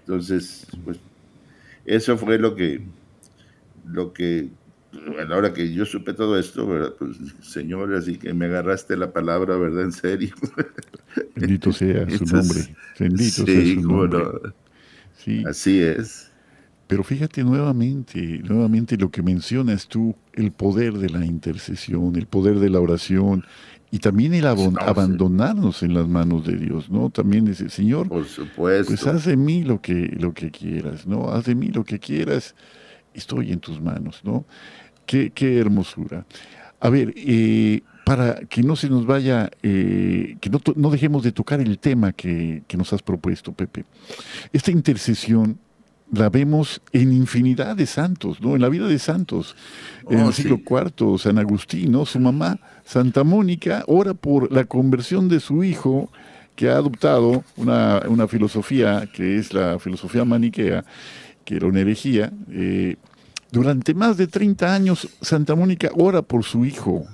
Entonces, 0.00 0.66
pues, 0.84 0.98
eso 1.86 2.16
fue 2.18 2.38
lo 2.38 2.54
que 2.54 2.82
lo 3.92 4.12
que, 4.12 4.48
a 5.18 5.24
la 5.24 5.36
hora 5.36 5.52
que 5.52 5.72
yo 5.72 5.84
supe 5.84 6.12
todo 6.12 6.38
esto, 6.38 6.66
¿verdad? 6.66 6.94
Pues, 6.98 7.16
Señor, 7.42 7.94
así 7.94 8.18
que 8.18 8.34
me 8.34 8.46
agarraste 8.46 8.96
la 8.96 9.12
palabra, 9.12 9.56
¿verdad? 9.56 9.84
En 9.84 9.92
serio. 9.92 10.34
Bendito 11.34 11.72
sea 11.72 12.08
su 12.10 12.24
nombre. 12.24 12.76
Bendito 12.98 13.44
sea 13.46 13.74
su 13.74 13.80
nombre. 13.80 14.52
Sí. 15.18 15.44
Así 15.46 15.80
es. 15.80 16.30
Pero 16.88 17.04
fíjate 17.04 17.44
nuevamente, 17.44 18.40
nuevamente 18.44 18.96
lo 18.96 19.10
que 19.10 19.22
mencionas 19.22 19.86
tú, 19.88 20.16
el 20.32 20.52
poder 20.52 20.94
de 20.94 21.10
la 21.10 21.26
intercesión, 21.26 22.16
el 22.16 22.26
poder 22.26 22.58
de 22.60 22.70
la 22.70 22.80
oración 22.80 23.44
y 23.90 23.98
también 23.98 24.32
el 24.32 24.46
abandonarnos 24.46 25.82
en 25.82 25.92
las 25.92 26.08
manos 26.08 26.46
de 26.46 26.56
Dios, 26.56 26.90
¿no? 26.90 27.10
También 27.10 27.44
dice, 27.44 27.68
Señor, 27.68 28.08
Por 28.08 28.24
supuesto. 28.24 28.86
pues 28.90 29.06
haz 29.06 29.26
de 29.26 29.36
mí 29.36 29.64
lo 29.64 29.82
que, 29.82 30.16
lo 30.18 30.32
que 30.32 30.50
quieras, 30.50 31.06
¿no? 31.06 31.30
Haz 31.30 31.44
de 31.44 31.54
mí 31.54 31.68
lo 31.68 31.84
que 31.84 31.98
quieras 31.98 32.54
estoy 33.12 33.52
en 33.52 33.60
tus 33.60 33.80
manos, 33.82 34.20
¿no? 34.24 34.46
Qué, 35.04 35.58
hermosura. 35.58 36.26
A 36.80 36.90
ver, 36.90 37.12
eh, 37.16 37.82
para 38.08 38.36
que 38.46 38.62
no 38.62 38.74
se 38.74 38.88
nos 38.88 39.04
vaya, 39.04 39.50
eh, 39.62 40.36
que 40.40 40.48
no, 40.48 40.90
dejemos 40.90 41.22
de 41.22 41.30
tocar 41.30 41.60
el 41.60 41.78
tema 41.78 42.12
que, 42.12 42.62
nos 42.74 42.90
has 42.94 43.02
propuesto, 43.02 43.52
Pepe. 43.52 43.84
Esta 44.50 44.70
intercesión 44.70 45.58
la 46.10 46.30
vemos 46.30 46.80
en 46.92 47.12
infinidad 47.12 47.76
de 47.76 47.84
santos, 47.84 48.40
¿no? 48.40 48.54
En 48.54 48.62
la 48.62 48.70
vida 48.70 48.86
de 48.86 48.98
santos. 48.98 49.54
en 50.08 50.20
el 50.20 50.24
oh, 50.24 50.32
siglo 50.32 50.58
IV, 50.58 51.18
San 51.18 51.36
Agustín, 51.38 51.92
¿no? 51.92 52.06
Su 52.06 52.18
mamá, 52.18 52.58
Santa 52.82 53.24
Mónica, 53.24 53.84
ora 53.86 54.14
por 54.14 54.50
la 54.50 54.64
conversión 54.64 55.28
de 55.28 55.38
su 55.38 55.62
hijo 55.62 56.10
que 56.56 56.70
ha 56.70 56.76
adoptado 56.76 57.44
una, 57.56 58.00
una 58.08 58.26
filosofía 58.26 59.06
que 59.12 59.36
es 59.36 59.52
la 59.52 59.78
filosofía 59.78 60.24
maniquea, 60.24 60.82
que 61.44 61.56
era 61.56 61.66
una 61.66 61.80
herejía, 61.80 62.32
eh, 62.50 62.96
durante 63.52 63.92
más 63.92 64.16
de 64.16 64.26
30 64.28 64.74
años 64.74 65.08
Santa 65.20 65.54
Mónica 65.54 65.90
ora 65.94 66.22
por 66.22 66.44
su 66.44 66.64
hijo 66.64 67.06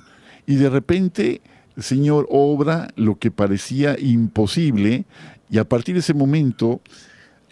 y 0.46 0.56
de 0.56 0.70
repente 0.70 1.40
el 1.76 1.82
Señor 1.82 2.26
obra 2.30 2.88
lo 2.96 3.18
que 3.18 3.30
parecía 3.30 3.96
imposible 3.98 5.04
y 5.50 5.58
a 5.58 5.64
partir 5.68 5.94
de 5.94 6.00
ese 6.00 6.14
momento 6.14 6.80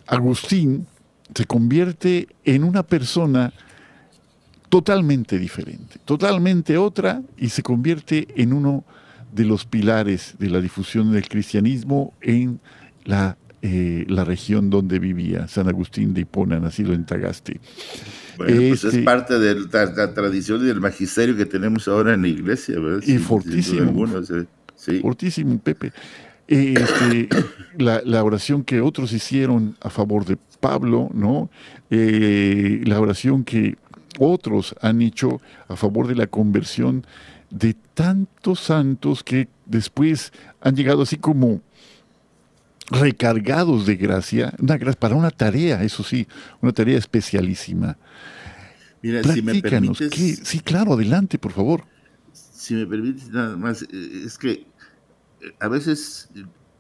Agustín 0.07 0.87
se 1.35 1.45
convierte 1.47 2.29
en 2.45 2.65
una 2.65 2.83
persona 2.83 3.53
totalmente 4.69 5.39
diferente, 5.39 5.99
totalmente 6.05 6.79
otra 6.79 7.23
y 7.37 7.51
se 7.51 7.63
convierte 7.63 8.29
en 8.37 8.53
uno 8.53 8.85
de 9.33 9.45
los 9.45 9.65
pilares 9.65 10.35
de 10.39 10.51
la 10.51 10.61
difusión 10.61 11.13
del 11.13 11.29
cristianismo 11.29 12.13
en 12.21 12.61
la, 13.05 13.37
eh, 13.63 14.05
la 14.09 14.25
región 14.25 14.71
donde 14.71 14.99
vivía, 14.99 15.49
San 15.49 15.69
Agustín 15.69 16.15
de 16.15 16.23
Hipona, 16.23 16.59
nacido 16.61 16.93
en 16.93 17.05
Tagaste. 17.05 17.61
Bueno, 18.45 18.69
pues 18.69 18.85
es 18.85 18.99
parte 19.05 19.39
de 19.39 19.55
la, 19.71 20.15
tradición 20.15 20.63
y 20.63 20.67
del 20.67 20.81
magisterio 20.81 21.37
que 21.37 21.47
tenemos 21.47 21.89
ahora 21.89 22.15
en 22.15 22.23
la 22.23 22.29
iglesia, 22.29 22.79
¿verdad? 22.79 23.03
Y 23.07 23.19
fortísimo. 23.19 24.07
sí. 24.77 25.01
Fortísimo, 25.01 25.59
Pepe. 25.59 25.93
Este, 26.49 27.29
la, 27.79 28.25
oración 28.25 28.65
que 28.65 28.81
otros 28.81 29.13
hicieron 29.13 29.77
a 29.81 29.91
favor 29.91 30.25
de 30.25 30.37
Pablo, 30.61 31.11
¿no? 31.15 31.51
Eh, 31.91 32.83
la 32.85 33.01
oración 33.01 33.45
que 33.45 33.77
otros 34.19 34.75
han 34.81 35.01
hecho 35.03 35.41
a 35.69 35.77
favor 35.77 36.09
de 36.09 36.15
la 36.15 36.27
conversión 36.27 37.07
de 37.51 37.75
tantos 37.95 38.61
santos 38.61 39.23
que 39.23 39.49
después 39.67 40.33
han 40.61 40.77
llegado 40.77 41.03
así 41.03 41.17
como 41.17 41.61
recargados 42.91 43.87
de 43.87 43.97
gracia, 43.97 44.55
una 44.59 44.77
gracia 44.77 44.99
para 44.99 45.15
una 45.15 45.31
tarea, 45.31 45.83
eso 45.83 46.03
sí, 46.03 46.27
una 46.61 46.73
tarea 46.73 46.99
especialísima. 46.99 47.97
Mira, 49.03 49.23
si 49.25 49.43
me 49.43 49.61
permites. 49.61 50.41
Sí, 50.45 50.61
claro, 50.61 50.95
adelante, 50.95 51.39
por 51.39 51.53
favor. 51.53 51.85
Si 52.33 52.75
me 52.75 52.87
permites, 52.87 53.31
nada 53.31 53.57
más, 53.57 53.83
eh, 53.83 54.23
es 54.25 54.39
que 54.39 54.51
eh, 55.41 55.53
a 55.59 55.69
veces 55.69 56.31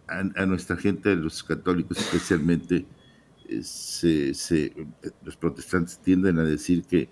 a, 0.06 0.46
nuestra 0.46 0.76
gente, 0.76 1.14
los 1.16 1.42
católicos 1.42 1.98
especialmente, 1.98 2.86
eh, 3.48 3.62
se, 3.62 4.72
los 5.24 5.36
protestantes 5.36 5.98
tienden 5.98 6.38
a 6.38 6.44
decir 6.44 6.84
que 6.84 7.10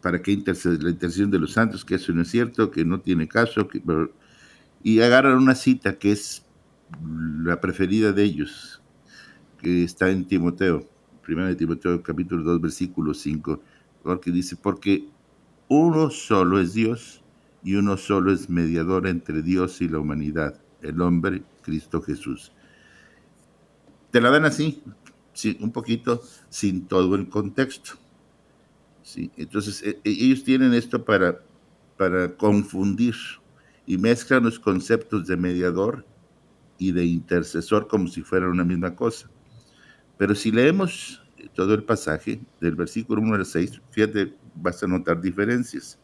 para 0.00 0.22
qué 0.22 0.32
la 0.32 0.90
intercesión 0.90 1.30
de 1.30 1.38
los 1.38 1.52
santos, 1.52 1.84
que 1.84 1.96
eso 1.96 2.12
no 2.12 2.22
es 2.22 2.30
cierto, 2.30 2.70
que 2.70 2.84
no 2.84 3.00
tiene 3.00 3.28
caso, 3.28 3.68
que, 3.68 3.82
y 4.82 5.00
agarran 5.00 5.36
una 5.36 5.54
cita 5.54 5.98
que 5.98 6.12
es 6.12 6.44
la 7.44 7.60
preferida 7.60 8.12
de 8.12 8.24
ellos, 8.24 8.82
que 9.58 9.84
está 9.84 10.10
en 10.10 10.26
Timoteo, 10.26 10.88
primero 11.22 11.48
de 11.48 11.56
Timoteo 11.56 12.02
capítulo 12.02 12.42
2, 12.42 12.60
versículo 12.60 13.14
5, 13.14 13.60
porque 14.02 14.30
dice, 14.30 14.56
porque 14.56 15.08
uno 15.68 16.10
solo 16.10 16.60
es 16.60 16.74
Dios 16.74 17.22
y 17.62 17.74
uno 17.74 17.96
solo 17.96 18.32
es 18.32 18.48
mediador 18.48 19.06
entre 19.06 19.42
Dios 19.42 19.80
y 19.80 19.88
la 19.88 19.98
humanidad, 19.98 20.60
el 20.82 21.00
hombre, 21.00 21.42
Cristo 21.62 22.00
Jesús. 22.00 22.52
Te 24.10 24.20
la 24.20 24.30
dan 24.30 24.44
así, 24.44 24.82
un 25.60 25.72
poquito 25.72 26.22
sin 26.48 26.86
todo 26.86 27.14
el 27.14 27.28
contexto. 27.28 27.92
¿sí? 29.02 29.30
Entonces, 29.36 29.82
e, 29.82 30.00
e, 30.04 30.10
ellos 30.10 30.44
tienen 30.44 30.72
esto 30.72 31.04
para, 31.04 31.40
para 31.96 32.34
confundir 32.36 33.14
y 33.86 33.98
mezclan 33.98 34.44
los 34.44 34.58
conceptos 34.58 35.26
de 35.26 35.36
mediador 35.36 36.04
y 36.78 36.92
de 36.92 37.04
intercesor 37.04 37.88
como 37.88 38.08
si 38.08 38.22
fueran 38.22 38.50
una 38.50 38.64
misma 38.64 38.94
cosa. 38.94 39.28
Pero 40.16 40.34
si 40.34 40.50
leemos 40.50 41.22
todo 41.54 41.74
el 41.74 41.84
pasaje 41.84 42.40
del 42.60 42.76
versículo 42.76 43.20
1 43.22 43.34
al 43.34 43.46
6, 43.46 43.80
fíjate, 43.90 44.34
vas 44.54 44.82
a 44.82 44.86
notar 44.86 45.20
diferencias. 45.20 45.98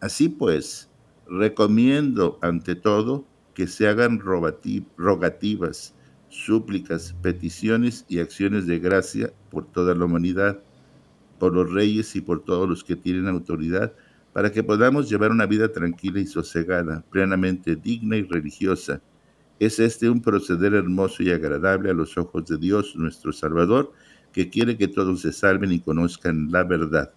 Así 0.00 0.28
pues, 0.28 0.88
recomiendo 1.28 2.38
ante 2.42 2.74
todo 2.74 3.24
que 3.54 3.66
se 3.66 3.88
hagan 3.88 4.20
rogativas, 4.20 5.94
súplicas, 6.28 7.14
peticiones 7.22 8.04
y 8.08 8.18
acciones 8.18 8.66
de 8.66 8.78
gracia 8.78 9.32
por 9.50 9.66
toda 9.66 9.94
la 9.94 10.04
humanidad, 10.04 10.60
por 11.38 11.54
los 11.54 11.72
reyes 11.72 12.14
y 12.16 12.20
por 12.20 12.44
todos 12.44 12.68
los 12.68 12.84
que 12.84 12.96
tienen 12.96 13.28
autoridad, 13.28 13.94
para 14.32 14.52
que 14.52 14.62
podamos 14.62 15.08
llevar 15.08 15.30
una 15.30 15.46
vida 15.46 15.72
tranquila 15.72 16.20
y 16.20 16.26
sosegada, 16.26 17.02
plenamente 17.10 17.76
digna 17.76 18.16
y 18.16 18.22
religiosa, 18.22 19.00
es 19.58 19.78
este 19.78 20.10
un 20.10 20.20
proceder 20.20 20.74
hermoso 20.74 21.22
y 21.22 21.30
agradable 21.30 21.90
a 21.90 21.94
los 21.94 22.16
ojos 22.18 22.46
de 22.46 22.58
Dios 22.58 22.94
nuestro 22.96 23.32
Salvador, 23.32 23.92
que 24.32 24.50
quiere 24.50 24.76
que 24.76 24.88
todos 24.88 25.22
se 25.22 25.32
salven 25.32 25.72
y 25.72 25.80
conozcan 25.80 26.50
la 26.50 26.64
verdad. 26.64 27.12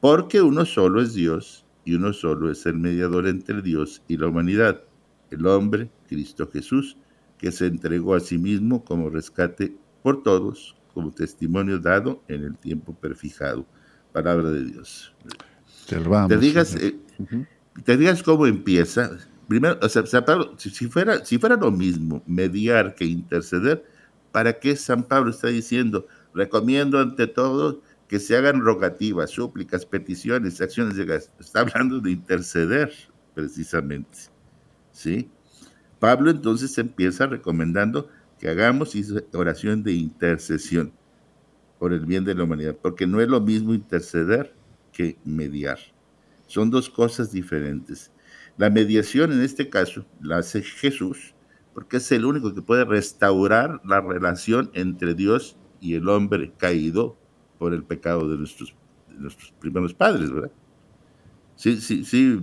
porque 0.00 0.40
uno 0.40 0.64
solo 0.64 1.02
es 1.02 1.12
Dios 1.12 1.66
y 1.84 1.94
uno 1.94 2.12
solo 2.12 2.50
es 2.50 2.64
el 2.66 2.78
mediador 2.78 3.26
entre 3.26 3.60
Dios 3.62 4.02
y 4.08 4.16
la 4.16 4.28
humanidad, 4.28 4.82
el 5.30 5.46
hombre, 5.46 5.90
Cristo 6.08 6.48
Jesús, 6.50 6.96
que 7.38 7.52
se 7.52 7.66
entregó 7.66 8.14
a 8.14 8.20
sí 8.20 8.38
mismo 8.38 8.84
como 8.84 9.10
rescate 9.10 9.74
por 10.02 10.22
todos, 10.22 10.76
como 10.94 11.10
testimonio 11.10 11.78
dado 11.78 12.22
en 12.28 12.44
el 12.44 12.56
tiempo 12.56 12.94
perfijado. 12.94 13.66
Palabra 14.12 14.50
de 14.50 14.64
Dios. 14.64 15.14
Te, 16.28 16.36
digas, 16.36 16.74
eh, 16.76 16.96
te 17.84 17.96
digas 17.96 18.22
cómo 18.22 18.46
empieza. 18.46 19.18
Primero, 19.50 19.80
o 19.82 19.88
sea, 19.88 20.06
San 20.06 20.24
Pablo, 20.24 20.54
si, 20.58 20.86
fuera, 20.86 21.24
si 21.24 21.36
fuera 21.36 21.56
lo 21.56 21.72
mismo 21.72 22.22
mediar 22.24 22.94
que 22.94 23.04
interceder, 23.04 23.84
¿para 24.30 24.60
qué 24.60 24.76
San 24.76 25.02
Pablo 25.02 25.32
está 25.32 25.48
diciendo? 25.48 26.06
Recomiendo 26.32 27.00
ante 27.00 27.26
todo 27.26 27.82
que 28.06 28.20
se 28.20 28.36
hagan 28.36 28.60
rogativas, 28.60 29.30
súplicas, 29.30 29.84
peticiones, 29.84 30.60
acciones 30.60 30.94
de 30.94 31.04
gas. 31.04 31.32
Está 31.40 31.62
hablando 31.62 31.98
de 31.98 32.12
interceder, 32.12 32.92
precisamente. 33.34 34.18
¿Sí? 34.92 35.28
Pablo 35.98 36.30
entonces 36.30 36.78
empieza 36.78 37.26
recomendando 37.26 38.08
que 38.38 38.50
hagamos 38.50 38.94
oración 39.32 39.82
de 39.82 39.94
intercesión 39.94 40.92
por 41.80 41.92
el 41.92 42.06
bien 42.06 42.24
de 42.24 42.36
la 42.36 42.44
humanidad, 42.44 42.76
porque 42.80 43.04
no 43.04 43.20
es 43.20 43.26
lo 43.26 43.40
mismo 43.40 43.74
interceder 43.74 44.54
que 44.92 45.18
mediar. 45.24 45.80
Son 46.46 46.70
dos 46.70 46.88
cosas 46.88 47.32
diferentes. 47.32 48.12
La 48.60 48.68
mediación 48.68 49.32
en 49.32 49.40
este 49.40 49.70
caso 49.70 50.04
la 50.20 50.36
hace 50.36 50.60
Jesús, 50.60 51.34
porque 51.72 51.96
es 51.96 52.12
el 52.12 52.26
único 52.26 52.54
que 52.54 52.60
puede 52.60 52.84
restaurar 52.84 53.80
la 53.86 54.02
relación 54.02 54.70
entre 54.74 55.14
Dios 55.14 55.56
y 55.80 55.94
el 55.94 56.06
hombre 56.10 56.52
caído 56.58 57.16
por 57.58 57.72
el 57.72 57.84
pecado 57.84 58.28
de 58.28 58.36
nuestros, 58.36 58.74
nuestros 59.16 59.52
primeros 59.52 59.94
padres, 59.94 60.30
¿verdad? 60.30 60.50
Sí, 61.56 61.80
sí, 61.80 62.04
sí, 62.04 62.38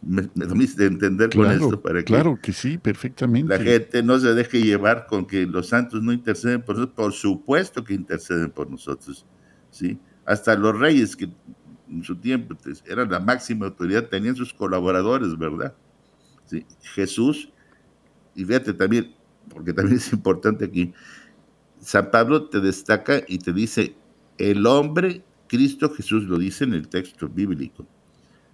me, 0.00 0.30
me 0.34 0.66
de 0.66 0.86
entender 0.86 1.28
con 1.28 1.50
esto 1.50 1.78
para 1.78 1.98
que. 1.98 2.04
Claro 2.04 2.38
que 2.40 2.54
sí, 2.54 2.78
perfectamente. 2.78 3.58
La 3.58 3.62
gente 3.62 4.02
no 4.02 4.18
se 4.18 4.32
deje 4.32 4.62
llevar 4.62 5.06
con 5.06 5.26
que 5.26 5.44
los 5.44 5.68
santos 5.68 6.02
no 6.02 6.14
interceden 6.14 6.62
por 6.62 6.76
nosotros. 6.76 6.96
Por 6.96 7.12
supuesto 7.12 7.84
que 7.84 7.92
interceden 7.92 8.50
por 8.50 8.70
nosotros, 8.70 9.26
¿sí? 9.70 9.98
Hasta 10.24 10.56
los 10.56 10.78
reyes 10.78 11.16
que 11.16 11.28
en 11.90 12.04
su 12.04 12.16
tiempo 12.16 12.56
eran 12.86 13.10
la 13.10 13.20
máxima 13.20 13.66
autoridad, 13.66 14.08
tenían 14.08 14.36
sus 14.36 14.54
colaboradores, 14.54 15.36
¿verdad? 15.36 15.74
¿Sí? 16.46 16.64
Jesús, 16.94 17.50
y 18.34 18.44
fíjate 18.44 18.72
también, 18.72 19.14
porque 19.48 19.72
también 19.72 19.96
es 19.98 20.12
importante 20.12 20.64
aquí, 20.64 20.92
San 21.80 22.10
Pablo 22.10 22.48
te 22.48 22.60
destaca 22.60 23.22
y 23.26 23.38
te 23.38 23.52
dice, 23.52 23.94
el 24.38 24.66
hombre, 24.66 25.24
Cristo 25.48 25.90
Jesús 25.90 26.24
lo 26.24 26.38
dice 26.38 26.64
en 26.64 26.74
el 26.74 26.88
texto 26.88 27.28
bíblico, 27.28 27.86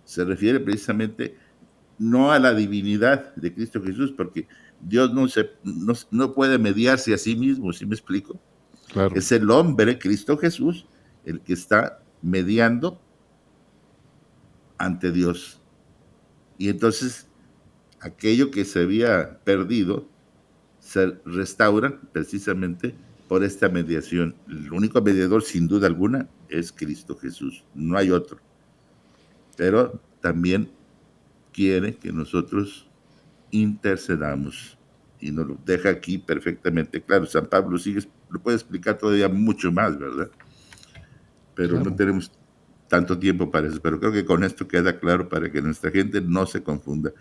se 0.04 0.24
refiere 0.24 0.60
precisamente 0.60 1.36
no 1.98 2.30
a 2.30 2.38
la 2.38 2.54
divinidad 2.54 3.34
de 3.34 3.52
Cristo 3.52 3.82
Jesús, 3.82 4.12
porque 4.16 4.46
Dios 4.80 5.12
no, 5.12 5.28
se, 5.28 5.50
no, 6.10 6.34
puede 6.34 6.58
mediarse 6.58 7.14
a 7.14 7.18
sí 7.18 7.34
mismo, 7.34 7.72
¿sí 7.72 7.86
me 7.86 7.94
explico? 7.94 8.38
Es 9.14 9.32
el 9.32 9.50
hombre, 9.50 9.98
Cristo 9.98 10.36
Jesús, 10.36 10.86
el 11.24 11.40
que 11.40 11.54
está 11.54 12.02
mediando 12.22 13.00
ante 14.78 15.12
Dios. 15.12 15.60
Y 16.58 16.68
entonces 16.68 17.26
aquello 18.00 18.50
que 18.50 18.64
se 18.64 18.80
había 18.80 19.40
perdido 19.44 20.08
se 20.80 21.18
restaura 21.24 22.00
precisamente 22.12 22.94
por 23.28 23.42
esta 23.42 23.68
mediación. 23.68 24.34
El 24.48 24.72
único 24.72 25.00
mediador, 25.02 25.42
sin 25.42 25.66
duda 25.66 25.86
alguna, 25.86 26.28
es 26.48 26.72
Cristo 26.72 27.16
Jesús. 27.16 27.64
No 27.74 27.98
hay 27.98 28.10
otro 28.10 28.38
pero 29.56 29.98
también 30.20 30.70
quiere 31.52 31.96
que 31.96 32.12
nosotros 32.12 32.86
intercedamos 33.50 34.78
y 35.18 35.30
nos 35.30 35.46
lo 35.46 35.58
deja 35.64 35.88
aquí 35.88 36.18
perfectamente 36.18 37.00
claro. 37.02 37.26
San 37.26 37.46
Pablo 37.46 37.78
sigue, 37.78 38.06
lo 38.28 38.40
puede 38.40 38.56
explicar 38.56 38.98
todavía 38.98 39.28
mucho 39.28 39.72
más, 39.72 39.98
¿verdad? 39.98 40.30
Pero 41.54 41.82
no 41.82 41.94
tenemos 41.94 42.30
tanto 42.88 43.18
tiempo 43.18 43.50
para 43.50 43.68
eso, 43.68 43.80
pero 43.82 43.98
creo 43.98 44.12
que 44.12 44.24
con 44.24 44.44
esto 44.44 44.68
queda 44.68 44.98
claro 44.98 45.28
para 45.28 45.50
que 45.50 45.60
nuestra 45.60 45.90
gente 45.90 46.20
no 46.20 46.46
se 46.46 46.62
confunda. 46.62 47.12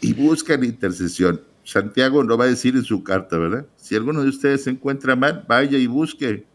Y 0.00 0.14
buscan 0.14 0.64
intercesión. 0.64 1.40
Santiago 1.64 2.22
lo 2.22 2.38
va 2.38 2.44
a 2.44 2.48
decir 2.48 2.74
en 2.76 2.84
su 2.84 3.04
carta, 3.04 3.38
¿verdad? 3.38 3.66
Si 3.76 3.94
alguno 3.94 4.22
de 4.22 4.28
ustedes 4.28 4.64
se 4.64 4.70
encuentra 4.70 5.14
mal, 5.14 5.44
vaya 5.48 5.78
y 5.78 5.86
busque 5.86 6.46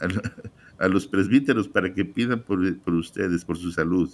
a 0.78 0.88
los 0.88 1.06
presbíteros 1.06 1.68
para 1.68 1.92
que 1.92 2.04
pidan 2.04 2.42
por, 2.42 2.60
ustedes, 2.92 3.44
por 3.44 3.56
su 3.56 3.72
salud. 3.72 4.10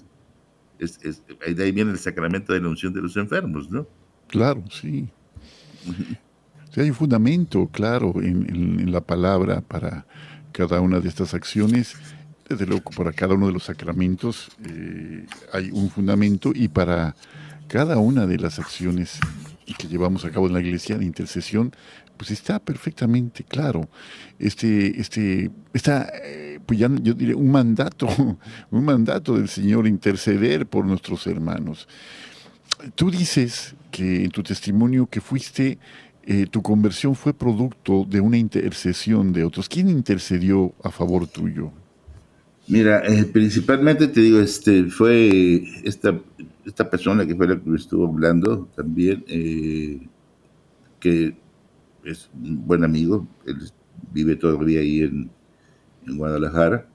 Es, 0.78 0.98
de 0.98 1.64
ahí 1.64 1.72
viene 1.72 1.92
el 1.92 1.98
sacramento 1.98 2.52
de 2.52 2.60
la 2.60 2.68
unción 2.68 2.92
de 2.92 3.00
los 3.00 3.16
enfermos, 3.16 3.70
¿no? 3.70 3.86
Claro, 4.28 4.64
sí. 4.70 5.08
hay 6.76 6.88
un 6.88 6.94
fundamento, 6.94 7.68
claro, 7.68 8.14
en, 8.20 8.90
la 8.90 9.00
palabra 9.00 9.60
para 9.60 10.06
cada 10.52 10.80
una 10.80 11.00
de 11.00 11.08
estas 11.08 11.34
acciones. 11.34 11.96
Desde 12.48 12.66
luego, 12.66 12.90
para 12.90 13.12
cada 13.12 13.34
uno 13.34 13.46
de 13.46 13.52
los 13.52 13.64
sacramentos 13.64 14.50
eh, 14.66 15.26
hay 15.52 15.70
un 15.72 15.90
fundamento 15.90 16.52
y 16.54 16.68
para 16.68 17.16
cada 17.68 17.96
una 17.98 18.26
de 18.26 18.38
las 18.38 18.58
acciones 18.58 19.18
que 19.78 19.88
llevamos 19.88 20.24
a 20.24 20.30
cabo 20.30 20.46
en 20.46 20.52
la 20.52 20.60
iglesia 20.60 20.98
de 20.98 21.06
intercesión, 21.06 21.72
pues 22.16 22.30
está 22.30 22.58
perfectamente 22.58 23.44
claro. 23.44 23.88
Este, 24.38 25.00
este, 25.00 25.50
está, 25.72 26.12
eh, 26.22 26.60
pues 26.64 26.78
ya 26.78 26.88
yo 27.02 27.14
diré, 27.14 27.34
un 27.34 27.50
mandato, 27.50 28.08
un 28.70 28.84
mandato 28.84 29.36
del 29.36 29.48
Señor 29.48 29.86
interceder 29.86 30.66
por 30.66 30.84
nuestros 30.84 31.26
hermanos. 31.26 31.88
Tú 32.94 33.10
dices 33.10 33.74
que 33.90 34.24
en 34.24 34.30
tu 34.30 34.42
testimonio 34.42 35.06
que 35.06 35.20
fuiste, 35.20 35.78
eh, 36.24 36.46
tu 36.50 36.62
conversión 36.62 37.14
fue 37.14 37.32
producto 37.32 38.04
de 38.08 38.20
una 38.20 38.36
intercesión 38.36 39.32
de 39.32 39.44
otros. 39.44 39.68
¿Quién 39.68 39.88
intercedió 39.88 40.74
a 40.82 40.90
favor 40.90 41.26
tuyo? 41.26 41.72
Mira, 42.66 43.02
eh, 43.06 43.24
principalmente 43.24 44.08
te 44.08 44.20
digo, 44.20 44.40
este, 44.40 44.84
fue 44.84 45.64
esta, 45.84 46.18
esta 46.64 46.88
persona 46.88 47.26
que 47.26 47.34
fue 47.34 47.46
la 47.46 47.60
que 47.60 47.74
estuvo 47.74 48.06
hablando 48.06 48.68
también, 48.74 49.22
que 50.98 51.36
es 52.04 52.30
un 52.34 52.66
buen 52.66 52.84
amigo, 52.84 53.26
él 53.46 53.56
vive 54.12 54.36
todavía 54.36 54.80
ahí 54.80 55.00
en, 55.00 55.30
Guadalajara. 56.06 56.86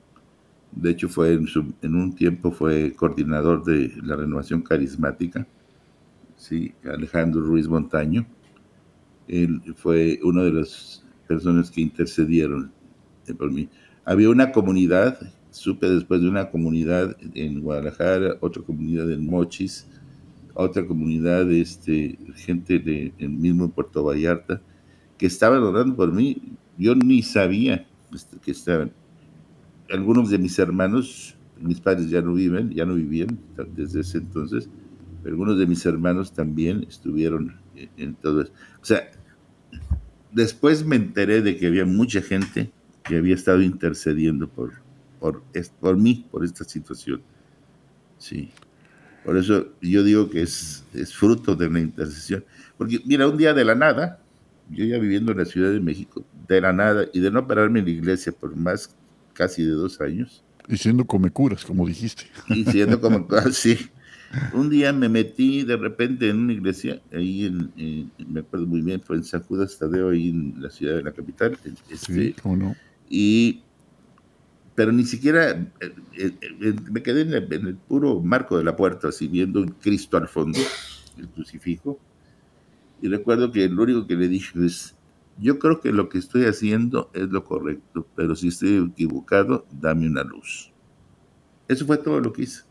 De 0.71 0.91
hecho, 0.91 1.09
fue 1.09 1.33
en, 1.33 1.95
un 1.95 2.13
tiempo 2.13 2.51
fue 2.51 2.93
coordinador 2.93 3.63
de 3.63 3.91
la 4.03 4.15
renovación 4.15 4.61
carismática, 4.61 5.47
sí, 6.37 6.75
Alejandro 6.85 7.41
Ruiz 7.41 7.67
Montaño. 7.67 8.27
Él 9.27 9.61
fue 9.75 10.19
una 10.21 10.43
de 10.43 10.53
las 10.53 11.03
personas 11.27 11.71
que 11.71 11.81
intercedieron 11.81 12.71
por 13.35 13.51
mí. 13.51 13.67
Había 14.05 14.29
una 14.29 14.51
comunidad, 14.51 15.19
supe 15.51 15.89
después 15.89 16.21
de 16.21 16.29
una 16.29 16.49
comunidad 16.49 17.15
en 17.33 17.61
Guadalajara, 17.61 18.37
otra 18.41 18.61
comunidad 18.63 19.11
en 19.11 19.25
Mochis, 19.25 19.87
otra 20.53 20.85
comunidad, 20.85 21.49
este, 21.51 22.17
gente 22.35 22.79
del 22.79 23.13
de, 23.17 23.27
mismo 23.27 23.69
Puerto 23.69 24.03
Vallarta, 24.03 24.61
que 25.17 25.25
estaban 25.25 25.63
orando 25.63 25.95
por 25.95 26.11
mí. 26.11 26.41
Yo 26.77 26.95
ni 26.95 27.21
sabía 27.21 27.87
este, 28.13 28.37
que 28.37 28.51
estaban. 28.51 28.91
Algunos 29.91 30.29
de 30.29 30.37
mis 30.37 30.57
hermanos, 30.59 31.35
mis 31.59 31.79
padres 31.79 32.09
ya 32.09 32.21
no 32.21 32.33
viven, 32.33 32.71
ya 32.71 32.85
no 32.85 32.93
vivían 32.95 33.39
desde 33.75 34.01
ese 34.01 34.19
entonces, 34.19 34.69
algunos 35.25 35.57
de 35.57 35.65
mis 35.65 35.85
hermanos 35.85 36.31
también 36.31 36.85
estuvieron 36.87 37.55
en, 37.97 38.15
todo 38.15 38.43
eso. 38.43 38.53
O 38.81 38.85
sea, 38.85 39.09
después 40.31 40.85
me 40.85 40.95
enteré 40.95 41.41
de 41.41 41.57
que 41.57 41.67
había 41.67 41.85
mucha 41.85 42.21
gente 42.21 42.71
que 43.03 43.17
había 43.17 43.35
estado 43.35 43.61
intercediendo 43.61 44.47
por, 44.47 44.73
por, 45.19 45.43
por 45.79 45.97
mí, 45.97 46.25
por 46.31 46.43
esta 46.43 46.63
situación. 46.63 47.21
Sí. 48.17 48.51
Por 49.23 49.37
eso 49.37 49.67
yo 49.81 50.03
digo 50.03 50.29
que 50.29 50.41
es, 50.41 50.83
es 50.93 51.13
fruto 51.13 51.55
de 51.55 51.67
una 51.67 51.79
intercesión. 51.79 52.43
Porque, 52.77 53.01
mira, 53.05 53.27
un 53.27 53.37
día 53.37 53.53
de 53.53 53.65
la 53.65 53.75
nada, 53.75 54.21
yo 54.69 54.85
ya 54.85 54.97
viviendo 54.97 55.31
en 55.31 55.39
la 55.39 55.45
Ciudad 55.45 55.71
de 55.71 55.79
México, 55.79 56.23
de 56.47 56.61
la 56.61 56.73
nada, 56.73 57.05
y 57.13 57.19
de 57.19 57.31
no 57.31 57.47
pararme 57.47 57.79
en 57.79 57.85
la 57.85 57.91
iglesia 57.91 58.31
por 58.31 58.55
más 58.55 58.95
casi 59.33 59.63
de 59.63 59.71
dos 59.71 59.99
años. 60.01 60.43
Y 60.67 60.77
siendo 60.77 61.05
come 61.05 61.31
curas, 61.31 61.65
como 61.65 61.87
dijiste. 61.87 62.25
Y 62.47 62.63
siendo 62.65 63.01
como 63.01 63.27
sí. 63.51 63.77
Un 64.53 64.69
día 64.69 64.93
me 64.93 65.09
metí 65.09 65.63
de 65.63 65.75
repente 65.75 66.29
en 66.29 66.37
una 66.37 66.53
iglesia, 66.53 67.01
ahí 67.11 67.45
en, 67.45 68.11
me 68.27 68.41
acuerdo 68.41 68.67
muy 68.67 68.81
bien, 68.81 69.01
fue 69.01 69.15
en 69.15 69.23
San 69.23 69.41
Judas 69.41 69.77
Tadeo, 69.79 70.09
ahí 70.09 70.29
en 70.29 70.61
la 70.61 70.69
ciudad 70.69 70.97
de 70.97 71.03
la 71.03 71.11
capital. 71.11 71.57
Este, 71.89 71.97
sí, 71.97 72.35
cómo 72.41 72.55
no. 72.55 72.75
Y, 73.09 73.63
pero 74.79 74.93
ni 74.93 75.03
siquiera, 75.03 75.49
eh, 75.49 75.93
eh, 76.17 76.37
eh, 76.41 76.75
me 76.89 77.03
quedé 77.03 77.23
en 77.23 77.33
el, 77.33 77.75
puro 77.75 78.21
marco 78.21 78.57
de 78.57 78.63
la 78.63 78.77
puerta, 78.77 79.09
así 79.09 79.27
viendo 79.27 79.59
un 79.59 79.71
Cristo 79.71 80.15
al 80.15 80.29
fondo, 80.29 80.57
el 81.17 81.27
crucifijo, 81.27 81.99
y 83.01 83.09
recuerdo 83.09 83.51
que 83.51 83.67
lo 83.67 83.83
único 83.83 84.07
que 84.07 84.15
le 84.15 84.29
dije 84.29 84.65
es, 84.65 84.95
yo 85.37 85.59
creo 85.59 85.81
que 85.81 85.91
lo 85.91 86.07
que 86.07 86.17
estoy 86.17 86.45
haciendo 86.45 87.11
es 87.13 87.27
lo 87.27 87.43
correcto, 87.43 88.07
pero 88.15 88.37
si 88.37 88.47
estoy 88.47 88.77
equivocado, 88.77 89.65
dame 89.69 90.07
una 90.07 90.23
luz. 90.23 90.71
Eso 91.67 91.85
fue 91.85 91.97
todo 91.97 92.21
lo 92.21 92.31
que 92.31 92.43
hice, 92.43 92.63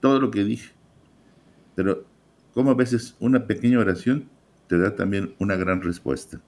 todo 0.00 0.18
lo 0.18 0.30
que 0.30 0.44
dije. 0.44 0.72
Pero 1.74 2.06
como 2.54 2.70
a 2.70 2.74
veces 2.74 3.16
una 3.20 3.46
pequeña 3.46 3.80
oración 3.80 4.30
te 4.66 4.78
da 4.78 4.96
también 4.96 5.34
una 5.38 5.56
gran 5.56 5.82
respuesta. 5.82 6.40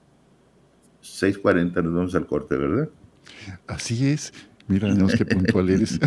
6.40 1.02 1.84
nos 1.84 1.94
vamos 1.94 2.14
al 2.14 2.26
corte, 2.26 2.56
¿verdad? 2.56 2.88
Así 3.66 4.08
es. 4.08 4.32
Mira, 4.66 4.94
no 4.94 5.08
qué 5.08 5.26
puntual 5.26 5.68
eres. 5.68 6.00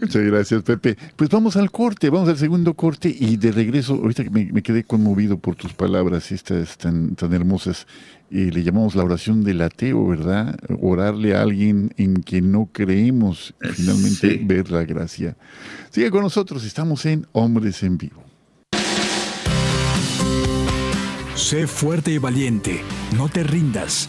muchas 0.00 0.22
gracias, 0.22 0.62
Pepe. 0.62 0.96
Pues 1.14 1.30
vamos 1.30 1.56
al 1.56 1.70
corte, 1.70 2.10
vamos 2.10 2.28
al 2.28 2.36
segundo 2.36 2.74
corte 2.74 3.14
y 3.16 3.36
de 3.36 3.52
regreso, 3.52 3.94
ahorita 3.94 4.24
que 4.24 4.30
me, 4.30 4.62
quedé 4.62 4.82
conmovido 4.82 5.38
por 5.38 5.54
tus 5.54 5.72
palabras, 5.72 6.32
estas 6.32 6.76
tan, 6.78 7.14
tan 7.14 7.32
hermosas, 7.32 7.86
eh, 8.30 8.50
le 8.52 8.64
llamamos 8.64 8.96
la 8.96 9.04
oración 9.04 9.44
del 9.44 9.62
ateo, 9.62 10.08
¿verdad? 10.08 10.58
Orarle 10.80 11.36
a 11.36 11.42
alguien 11.42 11.92
en 11.96 12.16
quien 12.22 12.50
no 12.50 12.68
creemos 12.72 13.54
y 13.62 13.68
finalmente 13.68 14.40
ver 14.44 14.72
la 14.72 14.84
gracia. 14.84 15.36
Sigue 15.90 16.10
con 16.10 16.22
nosotros, 16.22 16.64
estamos 16.64 17.06
en 17.06 17.26
Hombres 17.32 17.84
en 17.84 17.98
Vivo. 17.98 18.24
Sé 21.36 21.66
fuerte 21.66 22.10
y 22.10 22.18
valiente, 22.18 22.80
no 23.16 23.28
te 23.28 23.44
rindas. 23.44 24.08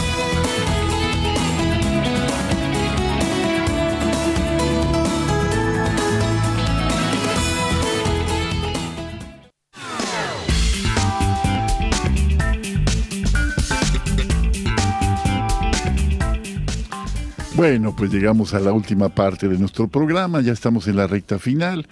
Bueno, 17.61 17.95
pues 17.95 18.11
llegamos 18.11 18.55
a 18.55 18.59
la 18.59 18.73
última 18.73 19.09
parte 19.09 19.47
de 19.47 19.55
nuestro 19.55 19.87
programa, 19.87 20.41
ya 20.41 20.51
estamos 20.51 20.87
en 20.87 20.95
la 20.95 21.05
recta 21.05 21.37
final. 21.37 21.85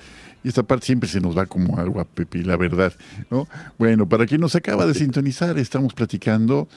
Y 0.43 0.47
esta 0.47 0.63
parte 0.63 0.87
siempre 0.87 1.07
se 1.07 1.21
nos 1.21 1.37
va 1.37 1.45
como 1.45 1.77
agua, 1.77 2.05
Pepe, 2.05 2.41
la 2.41 2.57
verdad. 2.57 2.91
¿no? 3.29 3.47
Bueno, 3.77 4.09
para 4.09 4.25
quien 4.25 4.41
nos 4.41 4.55
acaba 4.55 4.87
de 4.87 4.95
sintonizar, 4.95 5.59
estamos 5.59 5.93
platicando 5.93 6.67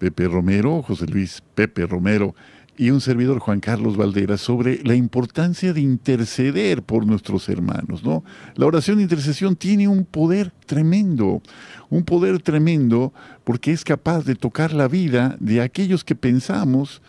Pepe 0.00 0.26
Romero, 0.26 0.82
José 0.82 1.06
Luis 1.06 1.44
Pepe 1.54 1.86
Romero 1.86 2.34
y 2.76 2.90
un 2.90 3.00
servidor 3.00 3.38
Juan 3.38 3.60
Carlos 3.60 3.96
Valdera 3.96 4.36
sobre 4.36 4.82
la 4.82 4.96
importancia 4.96 5.72
de 5.72 5.82
interceder 5.82 6.82
por 6.82 7.06
nuestros 7.06 7.48
hermanos, 7.48 8.02
¿no? 8.02 8.24
La 8.56 8.66
oración 8.66 8.96
de 8.96 9.04
intercesión 9.04 9.54
tiene 9.54 9.86
un 9.86 10.04
poder 10.04 10.50
tremendo, 10.66 11.40
un 11.88 12.02
poder 12.02 12.42
tremendo 12.42 13.12
porque 13.44 13.70
es 13.70 13.84
capaz 13.84 14.24
de 14.24 14.34
tocar 14.34 14.72
la 14.72 14.88
vida 14.88 15.36
de 15.38 15.60
aquellos 15.60 16.02
que 16.02 16.16
pensamos 16.16 17.00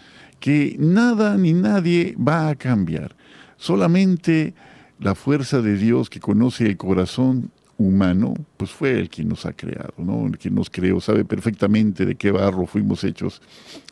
que 0.41 0.75
nada 0.79 1.37
ni 1.37 1.53
nadie 1.53 2.15
va 2.17 2.49
a 2.49 2.55
cambiar. 2.55 3.15
Solamente 3.57 4.53
la 4.99 5.15
fuerza 5.15 5.61
de 5.61 5.77
Dios 5.77 6.09
que 6.09 6.19
conoce 6.19 6.65
el 6.65 6.77
corazón 6.77 7.51
humano, 7.77 8.33
pues 8.57 8.71
fue 8.71 8.99
el 8.99 9.09
quien 9.09 9.29
nos 9.29 9.45
ha 9.45 9.53
creado, 9.53 9.93
¿no? 9.97 10.25
El 10.25 10.37
que 10.37 10.49
nos 10.49 10.69
creó, 10.69 10.99
sabe 10.99 11.25
perfectamente 11.25 12.05
de 12.05 12.15
qué 12.15 12.31
barro 12.31 12.65
fuimos 12.65 13.03
hechos 13.03 13.41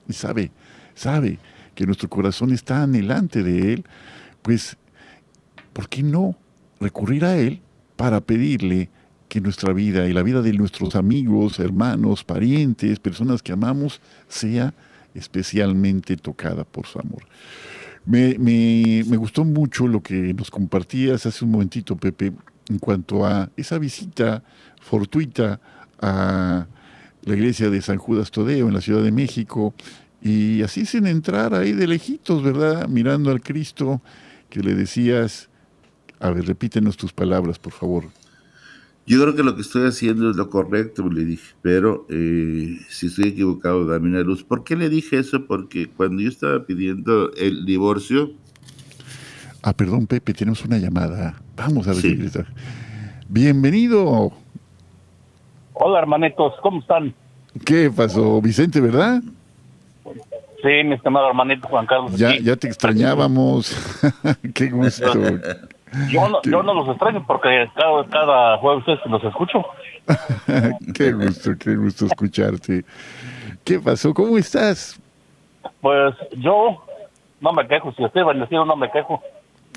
y 0.08 0.14
sabe, 0.14 0.52
sabe 0.96 1.38
que 1.76 1.86
nuestro 1.86 2.10
corazón 2.10 2.52
está 2.52 2.84
anhelante 2.84 3.44
de 3.44 3.74
Él, 3.74 3.86
pues, 4.42 4.76
¿por 5.72 5.88
qué 5.88 6.02
no 6.02 6.36
recurrir 6.80 7.26
a 7.26 7.38
Él 7.38 7.62
para 7.96 8.22
pedirle 8.22 8.90
que 9.28 9.40
nuestra 9.40 9.72
vida 9.72 10.08
y 10.08 10.14
la 10.14 10.24
vida 10.24 10.42
de 10.42 10.54
nuestros 10.54 10.96
amigos, 10.96 11.60
hermanos, 11.60 12.24
parientes, 12.24 13.00
personas 13.00 13.44
que 13.44 13.52
amamos, 13.52 14.02
sea 14.28 14.74
especialmente 15.14 16.18
tocada 16.18 16.64
por 16.64 16.88
su 16.88 17.00
amor. 17.00 17.24
Me, 18.06 18.38
me, 18.40 19.18
gustó 19.18 19.44
mucho 19.46 19.88
lo 19.88 20.02
que 20.02 20.34
nos 20.34 20.50
compartías 20.50 21.26
hace 21.26 21.46
un 21.46 21.52
momentito, 21.52 21.96
Pepe, 21.96 22.34
en 22.70 22.80
cuanto 22.80 23.26
a 23.26 23.50
esa 23.58 23.78
visita 23.78 24.44
fortuita 24.82 25.60
a 26.02 26.68
la 27.24 27.34
iglesia 27.34 27.70
de 27.70 27.82
San 27.82 27.98
Judas 27.98 28.32
Todeo 28.32 28.68
en 28.68 28.74
la 28.74 28.82
Ciudad 28.82 29.04
de 29.04 29.12
México, 29.12 29.74
y 30.22 30.64
así 30.64 30.86
sin 30.86 31.08
entrar 31.08 31.54
ahí 31.54 31.74
de 31.74 31.88
lejitos, 31.88 32.44
¿verdad? 32.44 32.88
Mirando 32.88 33.32
al 33.32 33.42
Cristo 33.42 34.02
que 34.50 34.62
le 34.62 34.74
decías, 34.74 35.50
a 36.20 36.32
ver, 36.32 36.46
repítenos 36.46 36.98
tus 36.98 37.14
palabras, 37.14 37.60
por 37.60 37.74
favor. 37.74 38.06
Yo 39.10 39.20
creo 39.20 39.36
que 39.36 39.42
lo 39.42 39.56
que 39.56 39.62
estoy 39.64 39.88
haciendo 39.88 40.30
es 40.30 40.36
lo 40.36 40.52
correcto, 40.52 41.10
le 41.10 41.26
dije, 41.26 41.56
pero 41.64 42.06
eh, 42.10 42.78
si 42.90 43.08
estoy 43.08 43.30
equivocado, 43.30 43.88
dame 43.88 44.08
una 44.08 44.20
luz. 44.20 44.44
¿Por 44.44 44.64
qué 44.64 44.76
le 44.76 44.88
dije 44.88 45.18
eso? 45.18 45.48
Porque 45.48 45.88
cuando 45.88 46.22
yo 46.22 46.30
estaba 46.30 46.64
pidiendo 46.64 47.34
el 47.34 47.66
divorcio... 47.66 48.30
Ah, 49.64 49.74
perdón, 49.74 50.06
Pepe, 50.06 50.32
tenemos 50.36 50.64
una 50.64 50.78
llamada. 50.78 51.42
Vamos 51.58 51.88
a 51.88 51.94
ver 51.94 52.46
Bienvenido. 53.28 54.32
Hola, 55.74 55.98
hermanitos, 55.98 56.54
¿cómo 56.62 56.80
están? 56.80 57.12
¿Qué 57.66 57.90
pasó? 57.90 58.40
Vicente, 58.44 58.80
¿verdad? 58.80 59.24
Sí, 60.62 60.84
mi 60.86 60.94
estimado 60.94 61.30
hermanito 61.30 61.68
Juan 61.68 61.88
Carlos. 61.88 62.16
Ya, 62.16 62.38
ya 62.38 62.56
te 62.56 62.68
extrañábamos. 62.68 63.76
Qué 64.54 64.70
gusto. 64.70 65.14
Yo 66.10 66.30
no, 66.30 66.42
yo 66.44 66.62
no 66.64 66.74
los 66.74 66.90
extraño 66.90 67.24
porque 67.26 67.70
cada, 67.76 68.06
cada 68.06 68.58
jueves 68.58 69.00
los 69.06 69.24
escucho. 69.24 69.66
qué 70.94 71.12
gusto, 71.14 71.52
qué 71.60 71.76
gusto 71.76 72.06
escucharte. 72.06 72.84
¿Qué 73.64 73.80
pasó? 73.80 74.14
¿Cómo 74.14 74.38
estás? 74.38 75.00
Pues 75.82 76.16
yo 76.38 76.84
no 77.42 77.54
me 77.54 77.68
quejo, 77.68 77.92
si 77.94 78.04
estoy 78.04 78.24
bendecido 78.24 78.66
no 78.66 78.76
me 78.76 78.90
quejo. 78.92 79.22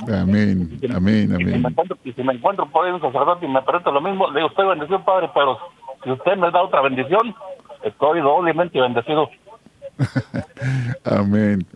Amén, 0.08 0.78
amén, 0.94 1.34
amén. 1.34 1.52
Si 1.52 1.58
me 1.58 1.68
encuentro, 1.68 1.98
si 2.02 2.22
me 2.22 2.32
encuentro 2.32 2.66
por 2.66 2.86
ahí 2.86 2.92
un 2.92 3.00
sacerdote 3.00 3.46
y 3.46 3.48
me 3.48 3.62
pregunta 3.62 3.90
lo 3.90 4.00
mismo, 4.00 4.28
le 4.30 4.40
digo, 4.40 4.48
estoy 4.48 4.66
bendecido, 4.66 5.04
Padre, 5.04 5.30
pero 5.34 5.58
si 6.02 6.10
usted 6.10 6.36
me 6.36 6.50
da 6.50 6.62
otra 6.62 6.80
bendición, 6.80 7.34
estoy 7.82 8.20
doblemente 8.20 8.80
bendecido. 8.80 9.30
Amén. 11.04 11.66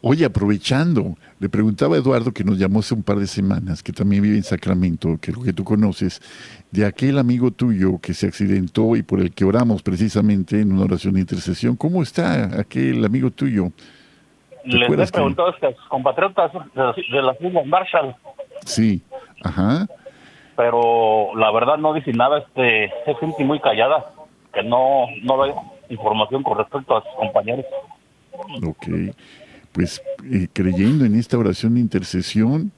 Oye, 0.00 0.24
aprovechando, 0.24 1.16
le 1.38 1.48
preguntaba 1.48 1.96
a 1.96 1.98
Eduardo, 1.98 2.32
que 2.32 2.44
nos 2.44 2.58
llamó 2.58 2.80
hace 2.80 2.94
un 2.94 3.02
par 3.02 3.18
de 3.18 3.26
semanas, 3.26 3.82
que 3.82 3.92
también 3.92 4.22
vive 4.22 4.36
en 4.36 4.42
Sacramento, 4.42 5.18
que 5.20 5.32
que 5.32 5.52
tú 5.52 5.64
conoces, 5.64 6.20
de 6.70 6.86
aquel 6.86 7.18
amigo 7.18 7.50
tuyo 7.50 7.98
que 8.00 8.14
se 8.14 8.26
accidentó 8.26 8.96
y 8.96 9.02
por 9.02 9.20
el 9.20 9.32
que 9.32 9.44
oramos 9.44 9.82
precisamente 9.82 10.60
en 10.60 10.72
una 10.72 10.84
oración 10.84 11.14
de 11.14 11.20
intercesión. 11.20 11.76
¿Cómo 11.76 12.02
está 12.02 12.60
aquel 12.60 13.04
amigo 13.04 13.30
tuyo? 13.30 13.70
Le 14.64 14.86
he 14.86 15.06
preguntado 15.06 15.48
a 15.48 15.52
sus 15.52 15.88
compatriotas 15.88 16.52
de 16.52 17.22
las 17.22 17.40
Islas 17.40 17.66
Marshall. 17.66 18.14
Sí, 18.64 19.02
ajá. 19.42 19.86
Pero 20.56 21.34
la 21.36 21.50
verdad 21.50 21.78
no 21.78 21.94
dice 21.94 22.12
nada, 22.12 22.38
este, 22.38 22.92
se 23.04 23.14
siente 23.16 23.44
muy 23.44 23.58
callada, 23.60 24.04
que 24.52 24.62
no, 24.62 25.06
no 25.22 25.71
información 25.92 26.42
con 26.42 26.58
respecto 26.58 26.96
a 26.96 27.02
sus 27.02 27.12
compañeros. 27.18 27.66
Ok, 28.64 28.86
pues 29.72 30.02
eh, 30.30 30.48
creyendo 30.52 31.04
en 31.04 31.14
esta 31.14 31.38
oración 31.38 31.74
de 31.74 31.80
intercesión, 31.80 32.72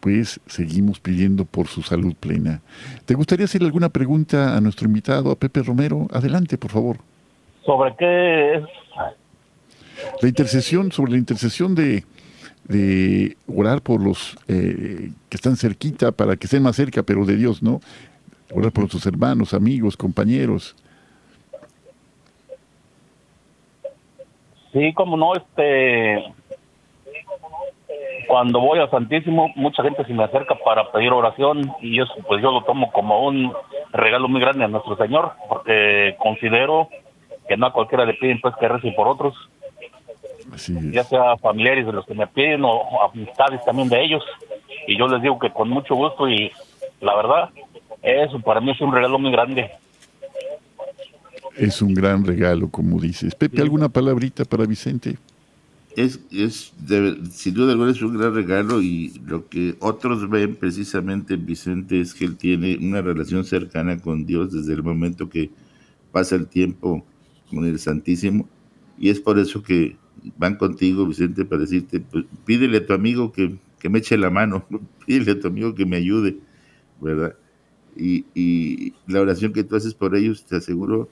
pues 0.00 0.40
seguimos 0.46 1.00
pidiendo 1.00 1.44
por 1.44 1.66
su 1.68 1.82
salud 1.82 2.14
plena. 2.18 2.62
¿Te 3.04 3.14
gustaría 3.14 3.44
hacerle 3.44 3.66
alguna 3.66 3.90
pregunta 3.90 4.56
a 4.56 4.60
nuestro 4.60 4.86
invitado, 4.86 5.30
a 5.30 5.36
Pepe 5.36 5.62
Romero? 5.62 6.08
Adelante, 6.12 6.56
por 6.56 6.70
favor. 6.70 6.96
¿Sobre 7.64 7.94
qué 7.96 8.54
es? 8.54 8.64
La 10.22 10.28
intercesión, 10.28 10.92
sobre 10.92 11.12
la 11.12 11.18
intercesión 11.18 11.74
de, 11.74 12.04
orar 13.46 13.82
por 13.82 14.02
los 14.02 14.38
eh, 14.48 15.10
que 15.28 15.36
están 15.36 15.56
cerquita 15.56 16.12
para 16.12 16.36
que 16.36 16.46
estén 16.46 16.62
más 16.62 16.76
cerca, 16.76 17.02
pero 17.02 17.26
de 17.26 17.36
Dios, 17.36 17.62
¿no? 17.62 17.80
orar 18.52 18.72
por 18.72 18.88
tus 18.88 19.06
hermanos, 19.06 19.54
amigos, 19.54 19.96
compañeros. 19.96 20.76
Sí, 24.72 24.92
como 24.94 25.16
no, 25.16 25.34
este, 25.34 26.32
cuando 28.28 28.60
voy 28.60 28.78
a 28.78 28.88
Santísimo, 28.88 29.50
mucha 29.56 29.82
gente 29.82 30.04
se 30.04 30.14
me 30.14 30.22
acerca 30.22 30.54
para 30.54 30.92
pedir 30.92 31.12
oración 31.12 31.72
y 31.80 32.00
eso 32.00 32.14
pues 32.28 32.40
yo 32.40 32.52
lo 32.52 32.62
tomo 32.62 32.92
como 32.92 33.26
un 33.26 33.52
regalo 33.92 34.28
muy 34.28 34.40
grande 34.40 34.64
a 34.64 34.68
nuestro 34.68 34.96
Señor, 34.96 35.32
porque 35.48 36.14
considero 36.18 36.88
que 37.48 37.56
no 37.56 37.66
a 37.66 37.72
cualquiera 37.72 38.04
le 38.04 38.14
piden 38.14 38.40
pues 38.40 38.54
que 38.56 38.68
rece 38.68 38.92
por 38.92 39.08
otros, 39.08 39.34
ya 40.92 41.02
sea 41.02 41.36
familiares 41.38 41.86
de 41.86 41.92
los 41.92 42.06
que 42.06 42.14
me 42.14 42.28
piden 42.28 42.64
o 42.64 43.02
amistades 43.02 43.64
también 43.64 43.88
de 43.88 44.00
ellos, 44.00 44.24
y 44.86 44.96
yo 44.96 45.08
les 45.08 45.20
digo 45.22 45.38
que 45.38 45.50
con 45.50 45.68
mucho 45.68 45.96
gusto 45.96 46.28
y 46.28 46.52
la 47.00 47.16
verdad, 47.16 47.50
eso 48.02 48.38
para 48.40 48.60
mí 48.60 48.70
es 48.70 48.80
un 48.80 48.92
regalo 48.92 49.18
muy 49.18 49.32
grande. 49.32 49.70
Es 51.56 51.82
un 51.82 51.94
gran 51.94 52.24
regalo, 52.24 52.68
como 52.68 53.00
dices. 53.00 53.34
Pepe, 53.34 53.60
¿alguna 53.60 53.88
palabrita 53.88 54.44
para 54.44 54.66
Vicente? 54.66 55.18
Es, 55.96 56.20
es 56.30 56.72
sin 57.32 57.54
duda 57.54 57.72
alguna 57.72 57.90
es 57.90 58.00
un 58.00 58.16
gran 58.16 58.32
regalo 58.32 58.80
y 58.80 59.20
lo 59.26 59.48
que 59.48 59.74
otros 59.80 60.30
ven 60.30 60.54
precisamente 60.54 61.34
en 61.34 61.44
Vicente 61.44 62.00
es 62.00 62.14
que 62.14 62.24
él 62.24 62.36
tiene 62.36 62.78
una 62.80 63.02
relación 63.02 63.44
cercana 63.44 63.98
con 63.98 64.24
Dios 64.24 64.52
desde 64.52 64.74
el 64.74 64.84
momento 64.84 65.28
que 65.28 65.50
pasa 66.12 66.36
el 66.36 66.46
tiempo 66.46 67.04
con 67.50 67.64
el 67.64 67.80
Santísimo 67.80 68.48
y 68.98 69.08
es 69.08 69.18
por 69.18 69.38
eso 69.40 69.62
que 69.62 69.96
van 70.36 70.56
contigo, 70.56 71.06
Vicente, 71.06 71.44
para 71.44 71.62
decirte, 71.62 72.00
pues, 72.00 72.24
pídele 72.44 72.78
a 72.78 72.86
tu 72.86 72.92
amigo 72.92 73.32
que, 73.32 73.56
que 73.78 73.88
me 73.88 73.98
eche 73.98 74.16
la 74.16 74.30
mano, 74.30 74.66
pídele 75.06 75.32
a 75.32 75.40
tu 75.40 75.48
amigo 75.48 75.74
que 75.74 75.86
me 75.86 75.96
ayude, 75.96 76.38
¿verdad? 77.00 77.34
Y, 77.96 78.26
y 78.34 78.92
la 79.08 79.20
oración 79.20 79.52
que 79.52 79.64
tú 79.64 79.74
haces 79.74 79.94
por 79.94 80.14
ellos, 80.14 80.44
te 80.44 80.56
aseguro 80.56 81.08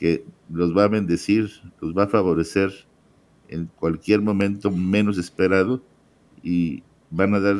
que 0.00 0.24
los 0.50 0.74
va 0.74 0.84
a 0.84 0.88
bendecir, 0.88 1.50
los 1.82 1.96
va 1.96 2.04
a 2.04 2.08
favorecer 2.08 2.72
en 3.48 3.66
cualquier 3.76 4.22
momento 4.22 4.70
menos 4.70 5.18
esperado 5.18 5.82
y 6.42 6.82
van 7.10 7.34
a 7.34 7.40
dar, 7.40 7.56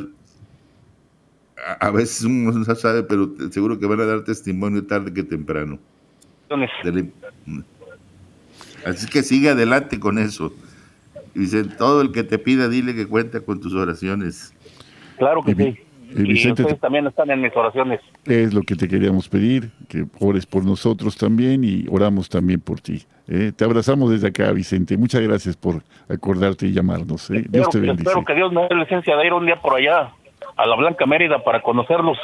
a, 1.79 1.91
veces 1.91 2.23
uno 2.23 2.51
no 2.51 2.75
sabe, 2.75 3.03
pero 3.03 3.31
seguro 3.51 3.77
que 3.77 3.85
van 3.85 3.99
a 3.99 4.05
dar 4.05 4.23
testimonio 4.23 4.83
tarde 4.87 5.13
que 5.13 5.21
temprano. 5.21 5.77
Así 8.87 9.07
que 9.07 9.21
sigue 9.21 9.49
adelante 9.49 9.99
con 9.99 10.17
eso. 10.17 10.51
Dice, 11.35 11.63
todo 11.63 12.01
el 12.01 12.11
que 12.11 12.23
te 12.23 12.39
pida, 12.39 12.67
dile 12.69 12.95
que 12.95 13.05
cuenta 13.05 13.41
con 13.41 13.61
tus 13.61 13.75
oraciones. 13.75 14.51
Claro 15.19 15.43
que 15.43 15.53
sí. 15.53 15.77
Y, 16.15 16.49
ustedes 16.49 16.79
también 16.79 17.07
están 17.07 17.29
en 17.31 17.41
mis 17.41 17.55
oraciones. 17.55 18.01
Es 18.25 18.53
lo 18.53 18.61
que 18.61 18.75
te 18.75 18.87
queríamos 18.87 19.29
pedir, 19.29 19.69
que 19.87 20.05
ores 20.19 20.45
por 20.45 20.65
nosotros 20.65 21.15
también 21.17 21.63
y 21.63 21.85
oramos 21.89 22.29
también 22.29 22.59
por 22.59 22.81
ti. 22.81 23.03
¿eh? 23.27 23.51
Te 23.55 23.63
abrazamos 23.63 24.11
desde 24.11 24.27
acá, 24.27 24.51
Vicente. 24.51 24.97
Muchas 24.97 25.21
gracias 25.21 25.55
por 25.55 25.83
acordarte 26.09 26.67
y 26.67 26.73
llamarnos. 26.73 27.29
¿eh? 27.31 27.45
Dios 27.49 27.69
te 27.69 27.79
bendice. 27.79 28.09
Espero 28.09 28.25
que 28.25 28.35
Dios 28.35 28.51
me 28.51 28.67
dé 28.67 28.75
licencia 28.75 29.15
de 29.15 29.25
ir 29.25 29.33
un 29.33 29.45
día 29.45 29.59
por 29.61 29.75
allá 29.75 30.11
a 30.57 30.65
la 30.65 30.75
Blanca 30.75 31.05
Mérida 31.05 31.43
para 31.43 31.61
conocerlos. 31.61 32.17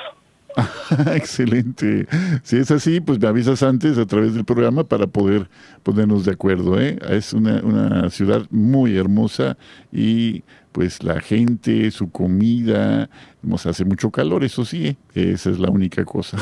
Excelente. 1.14 2.08
Si 2.44 2.58
es 2.58 2.72
así, 2.72 3.00
pues 3.00 3.20
me 3.20 3.28
avisas 3.28 3.64
antes 3.64 3.98
a 3.98 4.06
través 4.06 4.34
del 4.34 4.46
programa 4.46 4.84
para 4.84 5.08
poder 5.08 5.50
ponernos 5.84 6.26
de 6.26 6.32
acuerdo. 6.32 6.80
¿eh? 6.80 6.98
Es 7.10 7.34
una, 7.34 7.62
una 7.64 8.10
ciudad 8.10 8.46
muy 8.50 8.98
hermosa 8.98 9.58
y 9.92 10.44
pues 10.72 11.04
la 11.04 11.20
gente, 11.20 11.90
su 11.92 12.12
comida, 12.12 13.10
nos 13.42 13.66
hace 13.66 13.84
mucho 13.84 14.12
calor, 14.12 14.44
eso 14.44 14.64
sí, 14.64 14.98
¿eh? 15.16 15.32
esa 15.34 15.50
es 15.50 15.60
la 15.60 15.70
única 15.70 16.06
cosa. 16.06 16.38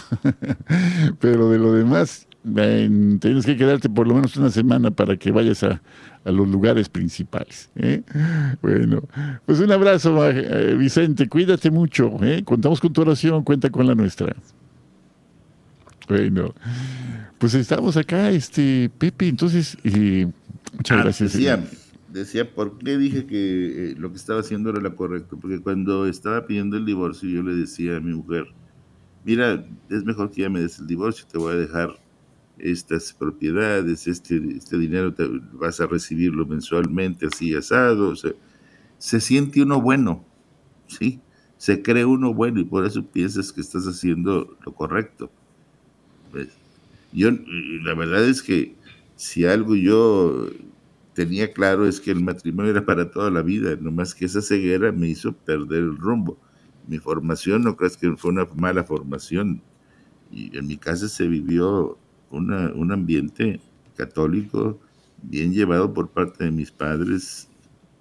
Pero 1.19 1.49
de 1.49 1.57
lo 1.57 1.73
demás, 1.73 2.27
tienes 3.19 3.45
que 3.45 3.57
quedarte 3.57 3.89
por 3.89 4.07
lo 4.07 4.15
menos 4.15 4.35
una 4.37 4.49
semana 4.49 4.91
para 4.91 5.17
que 5.17 5.31
vayas 5.31 5.63
a, 5.63 5.81
los 6.25 6.47
lugares 6.47 6.89
principales. 6.89 7.69
¿eh? 7.75 8.01
Bueno, 8.61 9.03
pues 9.45 9.59
un 9.59 9.71
abrazo, 9.71 10.27
eh, 10.27 10.75
Vicente, 10.75 11.29
cuídate 11.29 11.69
mucho. 11.69 12.11
Contamos 12.45 12.79
con 12.79 12.91
tu 12.91 13.01
oración, 13.01 13.43
cuenta 13.43 13.69
con 13.69 13.85
la 13.85 13.93
nuestra. 13.93 14.35
Bueno, 16.07 16.55
pues 17.37 17.53
estamos 17.53 17.95
acá, 17.95 18.31
este 18.31 18.89
Pepe, 18.97 19.27
entonces, 19.27 19.77
muchas 19.83 20.97
ah, 20.97 21.03
gracias 21.03 21.35
decía, 22.15 22.49
¿por 22.53 22.77
qué 22.79 22.97
dije 22.97 23.25
que 23.25 23.91
eh, 23.91 23.95
lo 23.97 24.09
que 24.09 24.17
estaba 24.17 24.39
haciendo 24.39 24.69
era 24.69 24.79
lo 24.79 24.95
correcto? 24.95 25.37
Porque 25.39 25.59
cuando 25.59 26.07
estaba 26.07 26.47
pidiendo 26.47 26.77
el 26.77 26.85
divorcio, 26.85 27.29
yo 27.29 27.43
le 27.43 27.53
decía 27.55 27.97
a 27.97 27.99
mi 27.99 28.13
mujer, 28.13 28.45
mira, 29.23 29.65
es 29.89 30.03
mejor 30.03 30.31
que 30.31 30.41
ya 30.41 30.49
me 30.49 30.61
des 30.61 30.79
el 30.79 30.87
divorcio, 30.87 31.25
te 31.29 31.37
voy 31.37 31.53
a 31.53 31.57
dejar 31.57 31.95
estas 32.57 33.13
propiedades, 33.13 34.07
este, 34.07 34.41
este 34.57 34.77
dinero 34.77 35.13
te, 35.13 35.27
vas 35.53 35.79
a 35.79 35.87
recibirlo 35.87 36.45
mensualmente 36.45 37.27
así 37.27 37.53
asado. 37.53 38.09
O 38.09 38.15
se 38.97 39.21
siente 39.21 39.61
uno 39.61 39.81
bueno, 39.81 40.25
¿sí? 40.87 41.19
Se 41.57 41.81
cree 41.81 42.05
uno 42.05 42.33
bueno 42.33 42.59
y 42.59 42.65
por 42.65 42.85
eso 42.85 43.05
piensas 43.05 43.51
que 43.51 43.61
estás 43.61 43.85
haciendo 43.85 44.57
lo 44.65 44.73
correcto. 44.73 45.31
Yo, 47.13 47.31
la 47.31 47.93
verdad 47.93 48.27
es 48.27 48.41
que 48.41 48.75
si 49.15 49.45
algo 49.45 49.75
yo 49.75 50.49
tenía 51.13 51.53
claro 51.53 51.87
es 51.87 52.01
que 52.01 52.11
el 52.11 52.21
matrimonio 52.21 52.71
era 52.71 52.85
para 52.85 53.09
toda 53.09 53.31
la 53.31 53.41
vida, 53.41 53.77
nomás 53.79 54.13
que 54.13 54.25
esa 54.25 54.41
ceguera 54.41 54.91
me 54.91 55.07
hizo 55.07 55.33
perder 55.33 55.79
el 55.79 55.97
rumbo. 55.97 56.37
Mi 56.87 56.99
formación, 56.99 57.63
no 57.63 57.77
crees 57.77 57.97
que 57.97 58.15
fue 58.17 58.31
una 58.31 58.45
mala 58.55 58.83
formación, 58.83 59.61
y 60.31 60.55
en 60.57 60.67
mi 60.67 60.77
casa 60.77 61.07
se 61.07 61.27
vivió 61.27 61.97
un 62.35 62.91
ambiente 62.91 63.59
católico 63.95 64.79
bien 65.23 65.53
llevado 65.53 65.93
por 65.93 66.09
parte 66.09 66.45
de 66.45 66.51
mis 66.51 66.71
padres. 66.71 67.49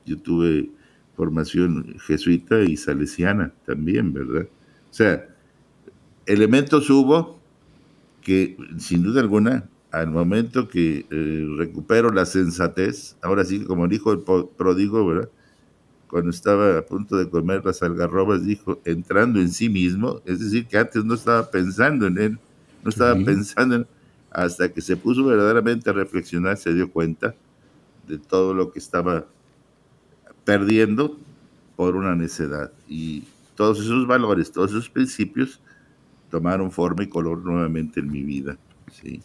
Yo 0.06 0.18
tuve 0.18 0.70
formación 1.16 1.96
jesuita 2.06 2.62
y 2.62 2.76
salesiana 2.76 3.52
también, 3.66 4.12
¿verdad? 4.12 4.48
O 4.90 4.94
sea, 4.94 5.28
elementos 6.26 6.90
hubo 6.90 7.40
que 8.22 8.56
sin 8.78 9.02
duda 9.02 9.20
alguna 9.20 9.68
al 9.92 10.10
momento 10.10 10.68
que 10.68 11.06
eh, 11.08 11.46
recupero 11.56 12.10
la 12.10 12.26
sensatez, 12.26 13.16
ahora 13.22 13.44
sí, 13.44 13.62
como 13.64 13.86
dijo 13.86 14.12
el 14.12 14.24
prodigo, 14.56 15.06
¿verdad? 15.06 15.28
Cuando 16.08 16.30
estaba 16.30 16.78
a 16.78 16.82
punto 16.82 17.16
de 17.16 17.28
comer 17.28 17.64
las 17.64 17.82
algarrobas, 17.82 18.44
dijo, 18.44 18.80
entrando 18.84 19.40
en 19.40 19.50
sí 19.50 19.68
mismo, 19.68 20.20
es 20.24 20.40
decir, 20.40 20.66
que 20.66 20.78
antes 20.78 21.04
no 21.04 21.14
estaba 21.14 21.48
pensando 21.48 22.08
en 22.08 22.18
él, 22.18 22.38
no 22.82 22.90
estaba 22.90 23.14
pensando 23.24 23.76
en 23.76 23.86
hasta 24.34 24.70
que 24.70 24.80
se 24.80 24.96
puso 24.96 25.24
verdaderamente 25.24 25.88
a 25.88 25.92
reflexionar, 25.92 26.56
se 26.56 26.74
dio 26.74 26.90
cuenta 26.90 27.34
de 28.06 28.18
todo 28.18 28.52
lo 28.52 28.72
que 28.72 28.80
estaba 28.80 29.26
perdiendo 30.44 31.16
por 31.76 31.94
una 31.94 32.16
necedad. 32.16 32.72
Y 32.88 33.22
todos 33.54 33.80
esos 33.80 34.06
valores, 34.06 34.50
todos 34.50 34.72
esos 34.72 34.90
principios 34.90 35.60
tomaron 36.30 36.72
forma 36.72 37.04
y 37.04 37.08
color 37.08 37.44
nuevamente 37.44 38.00
en 38.00 38.10
mi 38.10 38.22
vida. 38.22 38.58
Sí. 38.92 39.22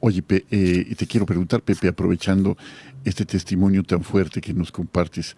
Oye, 0.00 0.22
eh, 0.28 0.94
te 0.96 1.06
quiero 1.06 1.26
preguntar, 1.26 1.62
Pepe, 1.62 1.88
aprovechando 1.88 2.56
este 3.04 3.24
testimonio 3.24 3.82
tan 3.82 4.02
fuerte 4.04 4.40
que 4.40 4.54
nos 4.54 4.70
compartes, 4.70 5.36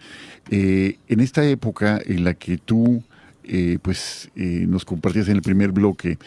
eh, 0.51 0.99
en 1.07 1.19
esta 1.19 1.43
época 1.45 1.99
en 2.05 2.23
la 2.25 2.35
que 2.35 2.57
tú 2.57 3.03
eh, 3.49 3.79
pues 3.81 4.29
nos 4.35 4.85
compartías 4.85 5.27
en 5.27 5.37
el 5.37 5.41
primer 5.41 5.71
bloque, 5.71 6.17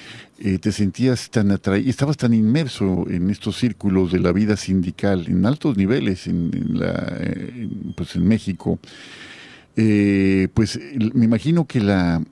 te 0.61 0.73
sentías 0.73 1.31
tan 1.31 1.53
atraído, 1.53 1.89
estabas 1.89 2.17
tan 2.17 2.35
inmerso 2.35 3.07
en 3.09 3.31
estos 3.31 3.57
círculos 3.57 4.11
de 4.11 4.19
la 4.19 4.33
vida 4.33 4.57
sindical 4.57 5.27
en 5.29 5.47
altos 5.47 5.77
niveles 5.77 6.27
en, 6.27 6.51
la, 6.79 7.17
pues 7.97 8.17
en 8.17 8.27
México, 8.27 8.81
pues 9.75 10.81
me 11.15 11.25
imagino 11.25 11.67
que 11.67 11.81
la 11.81 12.23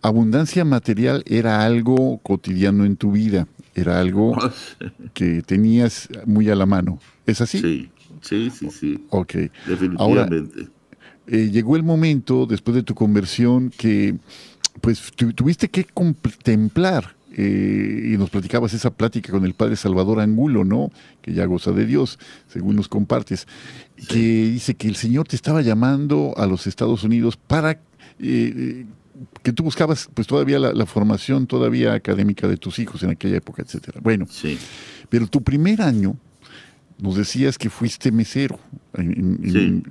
abundancia 0.00 0.64
material 0.64 1.22
era 1.26 1.64
algo 1.64 2.18
cotidiano 2.22 2.84
en 2.86 2.96
tu 2.96 3.12
vida 3.12 3.46
era 3.74 4.00
algo 4.00 4.36
que 5.14 5.42
tenías 5.42 6.08
muy 6.26 6.48
a 6.48 6.54
la 6.54 6.66
mano. 6.66 6.98
¿Es 7.26 7.40
así? 7.40 7.60
Sí, 7.60 7.90
sí, 8.20 8.50
sí, 8.50 8.70
sí. 8.70 9.04
Ok. 9.10 9.34
Definitivamente. 9.66 9.98
Ahora, 9.98 10.70
eh, 11.26 11.50
llegó 11.50 11.76
el 11.76 11.82
momento, 11.82 12.46
después 12.46 12.74
de 12.74 12.82
tu 12.82 12.94
conversión, 12.94 13.70
que 13.70 14.16
pues 14.80 15.12
tuviste 15.34 15.68
que 15.70 15.84
contemplar, 15.84 17.14
eh, 17.36 18.12
y 18.12 18.16
nos 18.16 18.30
platicabas 18.30 18.74
esa 18.74 18.90
plática 18.90 19.32
con 19.32 19.44
el 19.44 19.54
padre 19.54 19.74
Salvador 19.74 20.20
Angulo, 20.20 20.64
¿no? 20.64 20.92
Que 21.20 21.32
ya 21.32 21.46
goza 21.46 21.72
de 21.72 21.84
Dios, 21.84 22.18
según 22.46 22.76
nos 22.76 22.86
compartes, 22.88 23.48
que 24.08 24.18
dice 24.18 24.74
que 24.74 24.86
el 24.86 24.94
Señor 24.94 25.26
te 25.26 25.34
estaba 25.34 25.60
llamando 25.60 26.34
a 26.36 26.46
los 26.46 26.66
Estados 26.66 27.02
Unidos 27.02 27.36
para... 27.36 27.80
Eh, 28.20 28.86
que 29.42 29.52
tú 29.52 29.62
buscabas 29.62 30.08
pues 30.12 30.26
todavía 30.26 30.58
la, 30.58 30.86
formación 30.86 31.46
todavía 31.46 31.94
académica 31.94 32.48
de 32.48 32.56
tus 32.56 32.80
hijos 32.80 33.02
en 33.04 33.10
aquella 33.10 33.36
época, 33.36 33.62
etcétera. 33.62 34.00
Bueno, 34.02 34.26
sí. 34.28 34.58
pero 35.08 35.28
tu 35.28 35.40
primer 35.40 35.82
año 35.82 36.16
nos 36.98 37.16
decías 37.16 37.56
que 37.56 37.70
fuiste 37.70 38.10
mesero. 38.10 38.58
sí. 38.96 39.82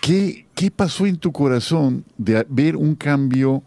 ¿Qué, 0.00 0.46
¿Qué 0.54 0.70
pasó 0.70 1.06
en 1.06 1.16
tu 1.16 1.32
corazón 1.32 2.04
de 2.18 2.44
ver 2.48 2.76
un 2.76 2.94
cambio 2.94 3.62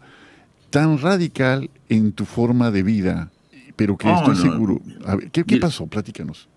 tan 0.74 0.98
radical 0.98 1.70
en 1.88 2.10
tu 2.10 2.24
forma 2.24 2.72
de 2.72 2.82
vida, 2.82 3.30
pero 3.76 3.96
que 3.96 4.10
estoy 4.10 4.34
seguro. 4.34 4.82
A 5.06 5.14
ver, 5.14 5.30
¿qué, 5.30 5.56
pasó? 5.58 5.86
Platícanos. 5.86 6.48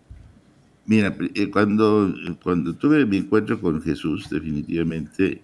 Mira, 0.88 1.16
eh, 1.36 1.52
cuando, 1.52 2.12
cuando 2.42 2.74
tuve 2.74 3.06
mi 3.06 3.18
encuentro 3.18 3.62
con 3.62 3.80
Jesús, 3.80 4.28
definitivamente, 4.32 5.40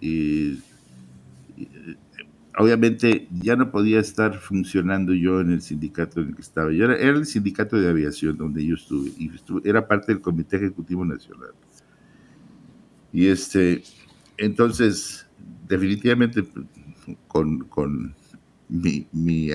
obviamente 2.58 3.28
ya 3.40 3.54
no 3.54 3.70
podía 3.70 4.00
estar 4.00 4.38
funcionando 4.40 5.14
yo 5.14 5.40
en 5.40 5.52
el 5.52 5.62
sindicato 5.62 6.20
en 6.20 6.30
el 6.30 6.34
que 6.34 6.42
estaba. 6.42 6.72
Yo 6.72 6.86
era, 6.86 6.96
el 6.96 7.26
sindicato 7.26 7.80
de 7.80 7.88
aviación 7.88 8.36
donde 8.36 8.66
yo 8.66 8.74
estuve 8.74 9.10
y 9.16 9.30
era 9.62 9.86
parte 9.86 10.12
del 10.12 10.20
Comité 10.20 10.56
Ejecutivo 10.56 11.04
Nacional. 11.04 11.50
Y 13.12 13.28
este, 13.28 13.84
entonces, 14.38 15.26
definitivamente 15.68 16.44
con, 17.28 17.60
con 17.60 18.14
mi, 18.68 19.06
mi 19.12 19.50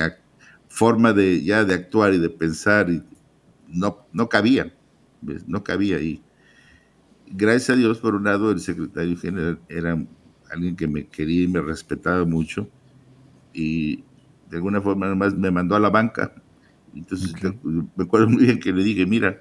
forma 0.67 1.13
de 1.13 1.43
ya 1.43 1.65
de 1.65 1.73
actuar 1.73 2.13
y 2.13 2.19
de 2.19 2.30
pensar 2.30 2.89
y 2.89 3.03
no, 3.67 4.05
no 4.13 4.30
cabía, 4.30 4.73
no 5.47 5.63
cabía 5.63 5.97
ahí. 5.97 6.21
Gracias 7.27 7.71
a 7.71 7.75
Dios, 7.75 7.99
por 7.99 8.15
un 8.15 8.23
lado, 8.23 8.51
el 8.51 8.59
secretario 8.59 9.17
general 9.17 9.59
era 9.69 10.03
alguien 10.51 10.75
que 10.75 10.88
me 10.88 11.07
quería 11.07 11.43
y 11.43 11.47
me 11.47 11.61
respetaba 11.61 12.25
mucho 12.25 12.67
y 13.53 14.03
de 14.49 14.57
alguna 14.57 14.82
forma 14.82 15.05
además 15.05 15.36
me 15.36 15.51
mandó 15.51 15.75
a 15.75 15.80
la 15.80 15.89
banca. 15.89 16.34
Entonces 16.95 17.34
me 17.95 18.03
acuerdo 18.03 18.30
muy 18.30 18.45
bien 18.45 18.59
que 18.59 18.73
le 18.73 18.84
dije, 18.84 19.05
mira, 19.05 19.39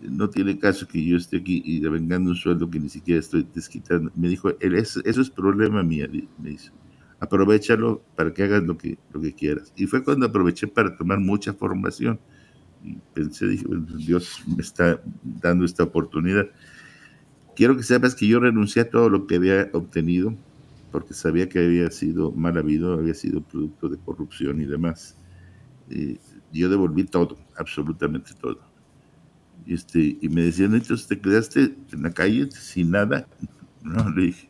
no 0.00 0.28
tiene 0.30 0.58
caso 0.58 0.86
que 0.86 1.04
yo 1.04 1.16
esté 1.16 1.38
aquí 1.38 1.62
y 1.64 1.80
devengando 1.80 2.30
un 2.30 2.36
sueldo 2.36 2.70
que 2.70 2.78
ni 2.78 2.88
siquiera 2.88 3.20
estoy 3.20 3.46
desquitando. 3.54 4.10
Me 4.14 4.28
dijo, 4.28 4.50
eso 4.60 5.00
es 5.02 5.30
problema 5.30 5.82
mío, 5.82 6.06
me 6.38 6.50
dice. 6.50 6.70
Aprovechalo 7.18 8.02
para 8.14 8.32
que 8.34 8.42
hagas 8.42 8.62
lo 8.62 8.76
que, 8.76 8.98
lo 9.12 9.20
que 9.20 9.32
quieras. 9.32 9.72
Y 9.76 9.86
fue 9.86 10.04
cuando 10.04 10.26
aproveché 10.26 10.66
para 10.68 10.96
tomar 10.96 11.18
mucha 11.18 11.54
formación. 11.54 12.20
Y 12.84 12.98
pensé, 13.14 13.46
dije, 13.46 13.64
Dios 13.96 14.42
me 14.46 14.62
está 14.62 15.00
dando 15.22 15.64
esta 15.64 15.82
oportunidad. 15.82 16.46
Quiero 17.54 17.76
que 17.76 17.82
sepas 17.82 18.14
que 18.14 18.26
yo 18.26 18.38
renuncié 18.38 18.82
a 18.82 18.90
todo 18.90 19.08
lo 19.08 19.26
que 19.26 19.36
había 19.36 19.70
obtenido 19.72 20.36
porque 20.96 21.12
sabía 21.12 21.46
que 21.46 21.58
había 21.58 21.90
sido 21.90 22.32
mal 22.32 22.56
habido, 22.56 22.94
había 22.94 23.12
sido 23.12 23.42
producto 23.42 23.88
de 23.88 23.98
corrupción 23.98 24.60
y 24.60 24.64
demás. 24.64 25.16
yo 26.52 26.68
devolví 26.70 27.04
todo, 27.04 27.36
absolutamente 27.56 28.32
todo. 28.40 28.60
Y, 29.66 29.74
este, 29.74 30.16
y 30.20 30.28
me 30.28 30.42
decían, 30.42 30.74
entonces 30.74 31.06
te 31.06 31.18
quedaste 31.18 31.74
en 31.92 32.02
la 32.02 32.10
calle 32.10 32.50
sin 32.50 32.90
nada. 32.90 33.26
No, 33.82 34.10
le 34.10 34.26
dije, 34.26 34.48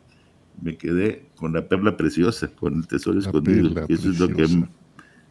me 0.63 0.77
quedé 0.77 1.29
con 1.35 1.53
la 1.53 1.67
perla 1.67 1.95
preciosa, 1.95 2.47
con 2.47 2.73
el 2.73 2.87
tesoro 2.87 3.19
escondido, 3.19 3.85
eso 3.87 4.09
es 4.09 4.19
lo 4.19 4.29
que 4.29 4.45
es 4.45 4.57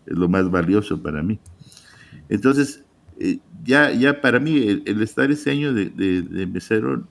lo 0.06 0.28
más 0.28 0.48
valioso 0.48 1.02
para 1.02 1.24
mí. 1.24 1.40
Entonces, 2.28 2.84
eh, 3.18 3.40
ya, 3.64 3.90
ya 3.92 4.20
para 4.20 4.38
mí, 4.38 4.82
el, 4.84 5.02
estar 5.02 5.30
ese 5.30 5.50
año 5.50 5.72
de, 5.72 5.90
de, 5.90 6.46
mesero, 6.46 7.06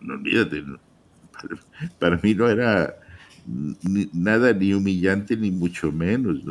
no 0.00 0.14
olvídate, 0.14 0.64
para 1.98 2.18
mí 2.22 2.34
no 2.34 2.48
era 2.48 2.94
nada 4.12 4.52
ni 4.52 4.74
humillante 4.74 5.36
ni 5.36 5.50
mucho 5.50 5.90
menos. 5.90 6.42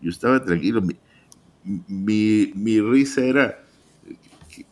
Yo 0.00 0.10
estaba 0.10 0.44
tranquilo. 0.44 0.82
Mi, 1.86 2.52
mi, 2.54 2.80
risa 2.80 3.24
era 3.24 3.64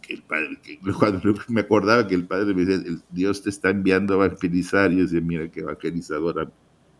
que, 0.07 0.15
el 0.15 0.23
padre, 0.23 0.59
cuando 0.99 1.35
me 1.49 1.63
acordaba 1.63 2.07
que 2.07 2.15
el 2.15 2.27
padre 2.27 2.55
me 2.55 2.65
decía, 2.65 2.99
Dios 3.11 3.43
te 3.43 3.51
está 3.51 3.71
enviando 3.71 4.15
a 4.15 4.27
evangelizar, 4.27 4.93
y 4.93 4.97
yo 4.97 5.03
decía, 5.03 5.21
mira 5.21 5.51
qué 5.51 5.61
evangelizadora, 5.61 6.51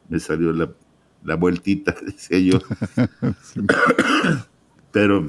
me 0.09 0.21
salió 0.21 0.53
la, 0.53 0.71
la 1.25 1.37
vueltita, 1.37 1.95
decía 2.05 2.39
yo. 2.39 2.59
Pero, 4.93 5.29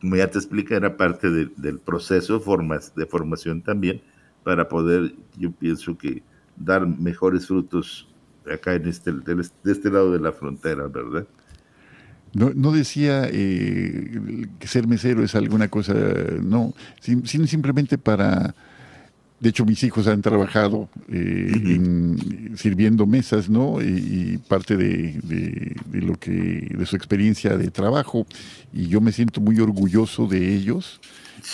como 0.00 0.16
ya 0.16 0.30
te 0.30 0.38
explica, 0.38 0.76
era 0.76 0.96
parte 0.96 1.30
del 1.30 1.78
proceso 1.78 2.40
formas, 2.40 2.94
de 2.94 3.06
formación 3.06 3.62
también 3.62 4.02
para 4.42 4.68
poder, 4.68 5.14
yo 5.38 5.50
pienso 5.52 5.96
que 5.96 6.22
dar 6.56 6.86
mejores 6.86 7.46
frutos 7.46 8.08
acá 8.52 8.74
en 8.74 8.86
este, 8.86 9.10
de 9.12 9.72
este 9.72 9.90
lado 9.90 10.12
de 10.12 10.20
la 10.20 10.32
frontera, 10.32 10.86
¿verdad? 10.86 11.26
No, 12.34 12.52
no 12.54 12.72
decía 12.72 13.28
eh, 13.30 14.46
que 14.58 14.66
ser 14.66 14.86
mesero 14.86 15.22
es 15.22 15.34
alguna 15.34 15.68
cosa, 15.68 15.94
no, 16.42 16.74
sino 17.00 17.46
simplemente 17.46 17.98
para... 17.98 18.54
De 19.40 19.50
hecho, 19.50 19.66
mis 19.66 19.82
hijos 19.82 20.06
han 20.06 20.22
trabajado 20.22 20.88
eh, 21.08 22.56
sirviendo 22.56 23.04
mesas, 23.04 23.50
¿no? 23.50 23.82
Y, 23.82 24.38
parte 24.48 24.76
de, 24.76 25.20
de, 25.22 26.00
lo 26.00 26.14
que, 26.14 26.30
de 26.30 26.86
su 26.86 26.96
experiencia 26.96 27.58
de 27.58 27.70
trabajo. 27.70 28.26
Y 28.72 28.86
yo 28.86 29.02
me 29.02 29.12
siento 29.12 29.42
muy 29.42 29.60
orgulloso 29.60 30.26
de 30.26 30.54
ellos 30.54 31.00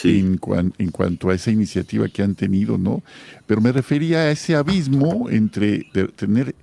en, 0.05 0.39
cuanto 0.39 1.31
a 1.31 1.35
esa 1.35 1.51
iniciativa 1.51 2.09
que 2.09 2.23
han 2.23 2.35
tenido, 2.35 2.79
¿no? 2.79 3.03
Pero 3.47 3.61
me 3.61 3.73
refería 3.73 4.21
a 4.21 4.31
ese 4.31 4.55
abismo 4.55 5.29
entre 5.31 5.87
tener 6.17 6.55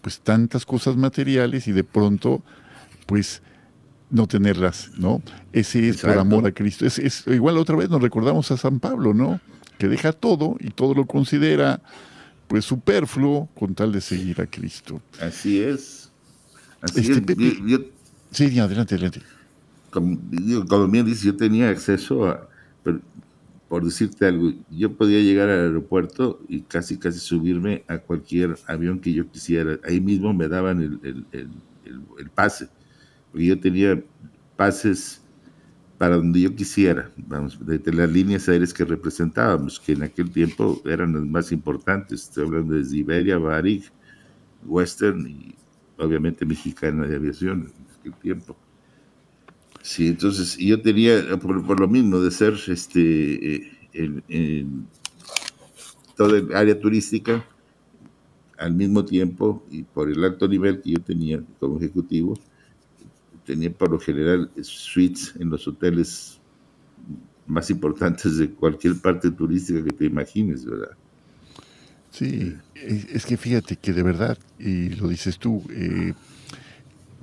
pues 0.00 0.20
tantas 0.20 0.66
cosas 0.66 0.96
materiales 0.96 1.66
y 1.66 1.72
de 1.72 1.84
pronto 1.84 2.42
pues 3.06 3.42
no 4.14 4.26
tenerlas, 4.26 4.90
¿no? 4.96 5.22
Ese 5.52 5.88
es 5.88 6.00
por 6.00 6.16
amor 6.16 6.46
a 6.46 6.52
Cristo. 6.52 6.86
Es, 6.86 6.98
es, 6.98 7.26
igual 7.26 7.58
otra 7.58 7.76
vez 7.76 7.90
nos 7.90 8.00
recordamos 8.00 8.50
a 8.50 8.56
San 8.56 8.80
Pablo, 8.80 9.12
¿no? 9.12 9.40
Que 9.78 9.88
deja 9.88 10.12
todo 10.12 10.56
y 10.60 10.70
todo 10.70 10.94
lo 10.94 11.06
considera 11.06 11.82
pues 12.46 12.64
superfluo 12.64 13.48
con 13.54 13.74
tal 13.74 13.92
de 13.92 14.00
seguir 14.00 14.40
a 14.40 14.46
Cristo. 14.46 15.02
Así 15.20 15.60
es. 15.60 16.10
Así 16.80 17.00
este, 17.00 17.32
es. 17.32 17.80
sí, 18.30 18.58
adelante, 18.58 18.94
adelante. 18.94 19.20
Como, 19.90 20.18
como 20.68 20.88
bien 20.88 21.06
dice, 21.06 21.26
yo 21.26 21.36
tenía 21.36 21.70
acceso 21.70 22.26
a, 22.28 22.48
pero, 22.82 23.00
por 23.68 23.84
decirte 23.84 24.26
algo, 24.26 24.52
yo 24.70 24.92
podía 24.92 25.20
llegar 25.20 25.48
al 25.48 25.60
aeropuerto 25.60 26.40
y 26.48 26.60
casi, 26.60 26.98
casi 26.98 27.18
subirme 27.18 27.82
a 27.88 27.98
cualquier 27.98 28.56
avión 28.68 29.00
que 29.00 29.12
yo 29.12 29.28
quisiera. 29.28 29.78
Ahí 29.84 30.00
mismo 30.00 30.32
me 30.32 30.46
daban 30.46 30.80
el, 30.80 31.24
el, 31.32 31.48
el, 32.18 32.30
pase, 32.30 32.68
porque 33.34 33.46
yo 33.46 33.58
tenía 33.58 34.00
pases 34.54 35.20
para 35.98 36.14
donde 36.14 36.40
yo 36.40 36.54
quisiera, 36.54 37.10
vamos, 37.16 37.58
de, 37.66 37.92
las 37.92 38.08
líneas 38.08 38.48
aéreas 38.48 38.72
que 38.72 38.84
representábamos, 38.84 39.80
que 39.80 39.90
en 39.90 40.04
aquel 40.04 40.30
tiempo 40.30 40.80
eran 40.84 41.14
las 41.14 41.24
más 41.24 41.50
importantes. 41.50 42.22
Estoy 42.22 42.44
hablando 42.44 42.74
de 42.74 42.96
Iberia, 42.96 43.36
Varig, 43.38 43.90
Western 44.64 45.26
y 45.26 45.52
obviamente 45.98 46.46
Mexicana 46.46 47.08
de 47.08 47.16
Aviación 47.16 47.72
en 47.76 47.98
aquel 47.98 48.14
tiempo. 48.20 48.56
Sí, 49.82 50.06
entonces 50.06 50.56
yo 50.56 50.80
tenía, 50.80 51.36
por, 51.36 51.80
lo 51.80 51.88
mismo, 51.88 52.20
de 52.20 52.30
ser 52.30 52.54
este, 52.68 53.68
en, 53.94 54.22
eh, 54.28 54.64
toda 56.16 56.38
el 56.38 56.54
área 56.54 56.78
turística, 56.78 57.44
al 58.58 58.74
mismo 58.74 59.04
tiempo 59.04 59.64
y 59.72 59.82
por 59.82 60.08
el 60.08 60.22
alto 60.22 60.46
nivel 60.46 60.80
que 60.80 60.92
yo 60.92 61.00
tenía 61.00 61.42
como 61.58 61.78
ejecutivo, 61.78 62.38
tenía 63.44 63.72
por 63.72 63.90
lo 63.90 63.98
general 63.98 64.50
suites 64.62 65.34
en 65.38 65.50
los 65.50 65.66
hoteles 65.68 66.38
más 67.46 67.70
importantes 67.70 68.38
de 68.38 68.50
cualquier 68.50 68.96
parte 69.00 69.30
turística 69.30 69.84
que 69.84 69.92
te 69.92 70.06
imagines, 70.06 70.64
¿verdad? 70.64 70.96
Sí, 72.10 72.56
es 72.74 73.26
que 73.26 73.36
fíjate 73.36 73.76
que 73.76 73.92
de 73.92 74.02
verdad, 74.02 74.38
y 74.58 74.90
lo 74.90 75.08
dices 75.08 75.38
tú, 75.38 75.62
eh, 75.70 76.14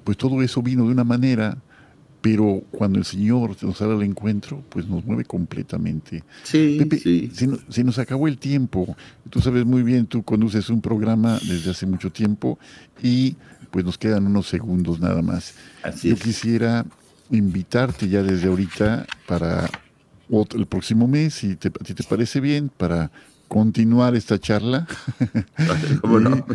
pues 0.03 0.17
todo 0.17 0.41
eso 0.41 0.61
vino 0.61 0.85
de 0.85 0.91
una 0.91 1.05
manera 1.05 1.57
pero 2.21 2.63
cuando 2.69 2.99
el 2.99 3.05
Señor 3.05 3.57
nos 3.63 3.77
sale 3.77 3.93
al 3.93 4.03
encuentro, 4.03 4.63
pues 4.69 4.87
nos 4.87 5.03
mueve 5.03 5.25
completamente. 5.25 6.23
Sí, 6.43 6.79
sí. 7.01 7.31
Se, 7.69 7.83
nos 7.83 7.97
acabó 7.97 8.27
el 8.27 8.37
tiempo. 8.37 8.95
Tú 9.29 9.41
sabes 9.41 9.65
muy 9.65 9.81
bien, 9.81 10.05
tú 10.05 10.21
conduces 10.21 10.69
un 10.69 10.81
programa 10.81 11.39
desde 11.47 11.71
hace 11.71 11.87
mucho 11.87 12.11
tiempo 12.11 12.59
y 13.01 13.35
pues 13.71 13.85
nos 13.85 13.97
quedan 13.97 14.27
unos 14.27 14.47
segundos 14.47 14.99
nada 14.99 15.21
más. 15.21 15.55
Así 15.83 16.09
Yo 16.09 16.15
quisiera 16.15 16.85
invitarte 17.29 18.07
ya 18.09 18.21
desde 18.21 18.47
ahorita 18.47 19.05
para 19.27 19.69
el 20.29 20.65
próximo 20.65 21.07
mes, 21.07 21.33
si 21.33 21.55
te, 21.55 21.69
te 21.69 22.03
parece 22.03 22.39
bien, 22.39 22.69
para 22.69 23.11
continuar 23.47 24.15
esta 24.15 24.39
charla. 24.39 24.87
¿Cómo 26.01 26.19
no? 26.19 26.45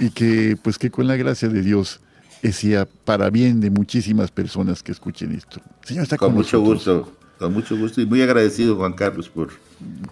y 0.00 0.10
que 0.10 0.56
pues 0.60 0.78
que 0.78 0.90
con 0.90 1.06
la 1.06 1.16
gracia 1.16 1.48
de 1.48 1.62
Dios 1.62 2.00
decía 2.42 2.88
para 3.04 3.30
bien 3.30 3.60
de 3.60 3.70
muchísimas 3.70 4.30
personas 4.30 4.82
que 4.82 4.92
escuchen 4.92 5.32
esto. 5.32 5.60
Señor, 5.84 6.04
está 6.04 6.16
con, 6.16 6.30
con 6.30 6.38
mucho 6.38 6.60
gusto, 6.60 7.16
con 7.38 7.52
mucho 7.52 7.76
gusto 7.76 8.00
y 8.00 8.06
muy 8.06 8.22
agradecido 8.22 8.76
Juan 8.76 8.94
Carlos 8.94 9.28
por 9.28 9.50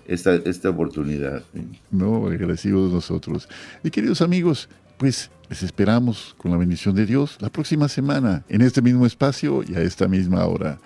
esta, 0.07 0.35
esta 0.35 0.71
oportunidad. 0.71 1.43
No, 1.91 2.27
agradecido 2.27 2.87
de 2.87 2.95
nosotros. 2.95 3.49
Y 3.83 3.91
queridos 3.91 4.21
amigos, 4.23 4.69
pues 5.01 5.31
les 5.49 5.63
esperamos 5.63 6.35
con 6.37 6.51
la 6.51 6.59
bendición 6.59 6.95
de 6.95 7.07
Dios 7.07 7.39
la 7.41 7.49
próxima 7.49 7.89
semana 7.89 8.45
en 8.51 8.61
este 8.61 8.83
mismo 8.83 9.07
espacio 9.07 9.63
y 9.67 9.75
a 9.75 9.81
esta 9.81 10.07
misma 10.07 10.45
hora. 10.45 10.79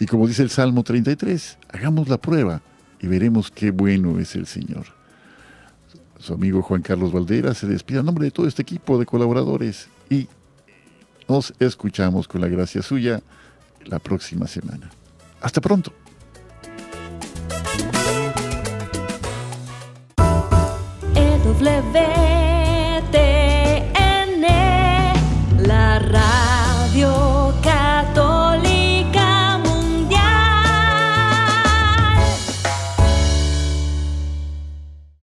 Y 0.00 0.06
como 0.06 0.26
dice 0.26 0.42
el 0.42 0.50
Salmo 0.50 0.82
33, 0.82 1.58
hagamos 1.68 2.08
la 2.08 2.18
prueba 2.18 2.62
y 3.00 3.06
veremos 3.06 3.52
qué 3.52 3.70
bueno 3.70 4.18
es 4.18 4.34
el 4.34 4.46
Señor. 4.46 4.86
Su 6.18 6.34
amigo 6.34 6.62
Juan 6.62 6.82
Carlos 6.82 7.12
Valdera 7.12 7.54
se 7.54 7.68
despide 7.68 8.00
a 8.00 8.02
nombre 8.02 8.24
de 8.24 8.32
todo 8.32 8.48
este 8.48 8.62
equipo 8.62 8.98
de 8.98 9.06
colaboradores 9.06 9.88
y 10.10 10.26
Nos 11.28 11.54
escuchamos 11.60 12.26
con 12.26 12.40
la 12.40 12.48
gracia 12.48 12.82
suya 12.82 13.22
la 13.84 14.00
próxima 14.00 14.48
semana. 14.48 14.90
Hasta 15.40 15.60
pronto. 15.60 15.92
EW 21.14 22.33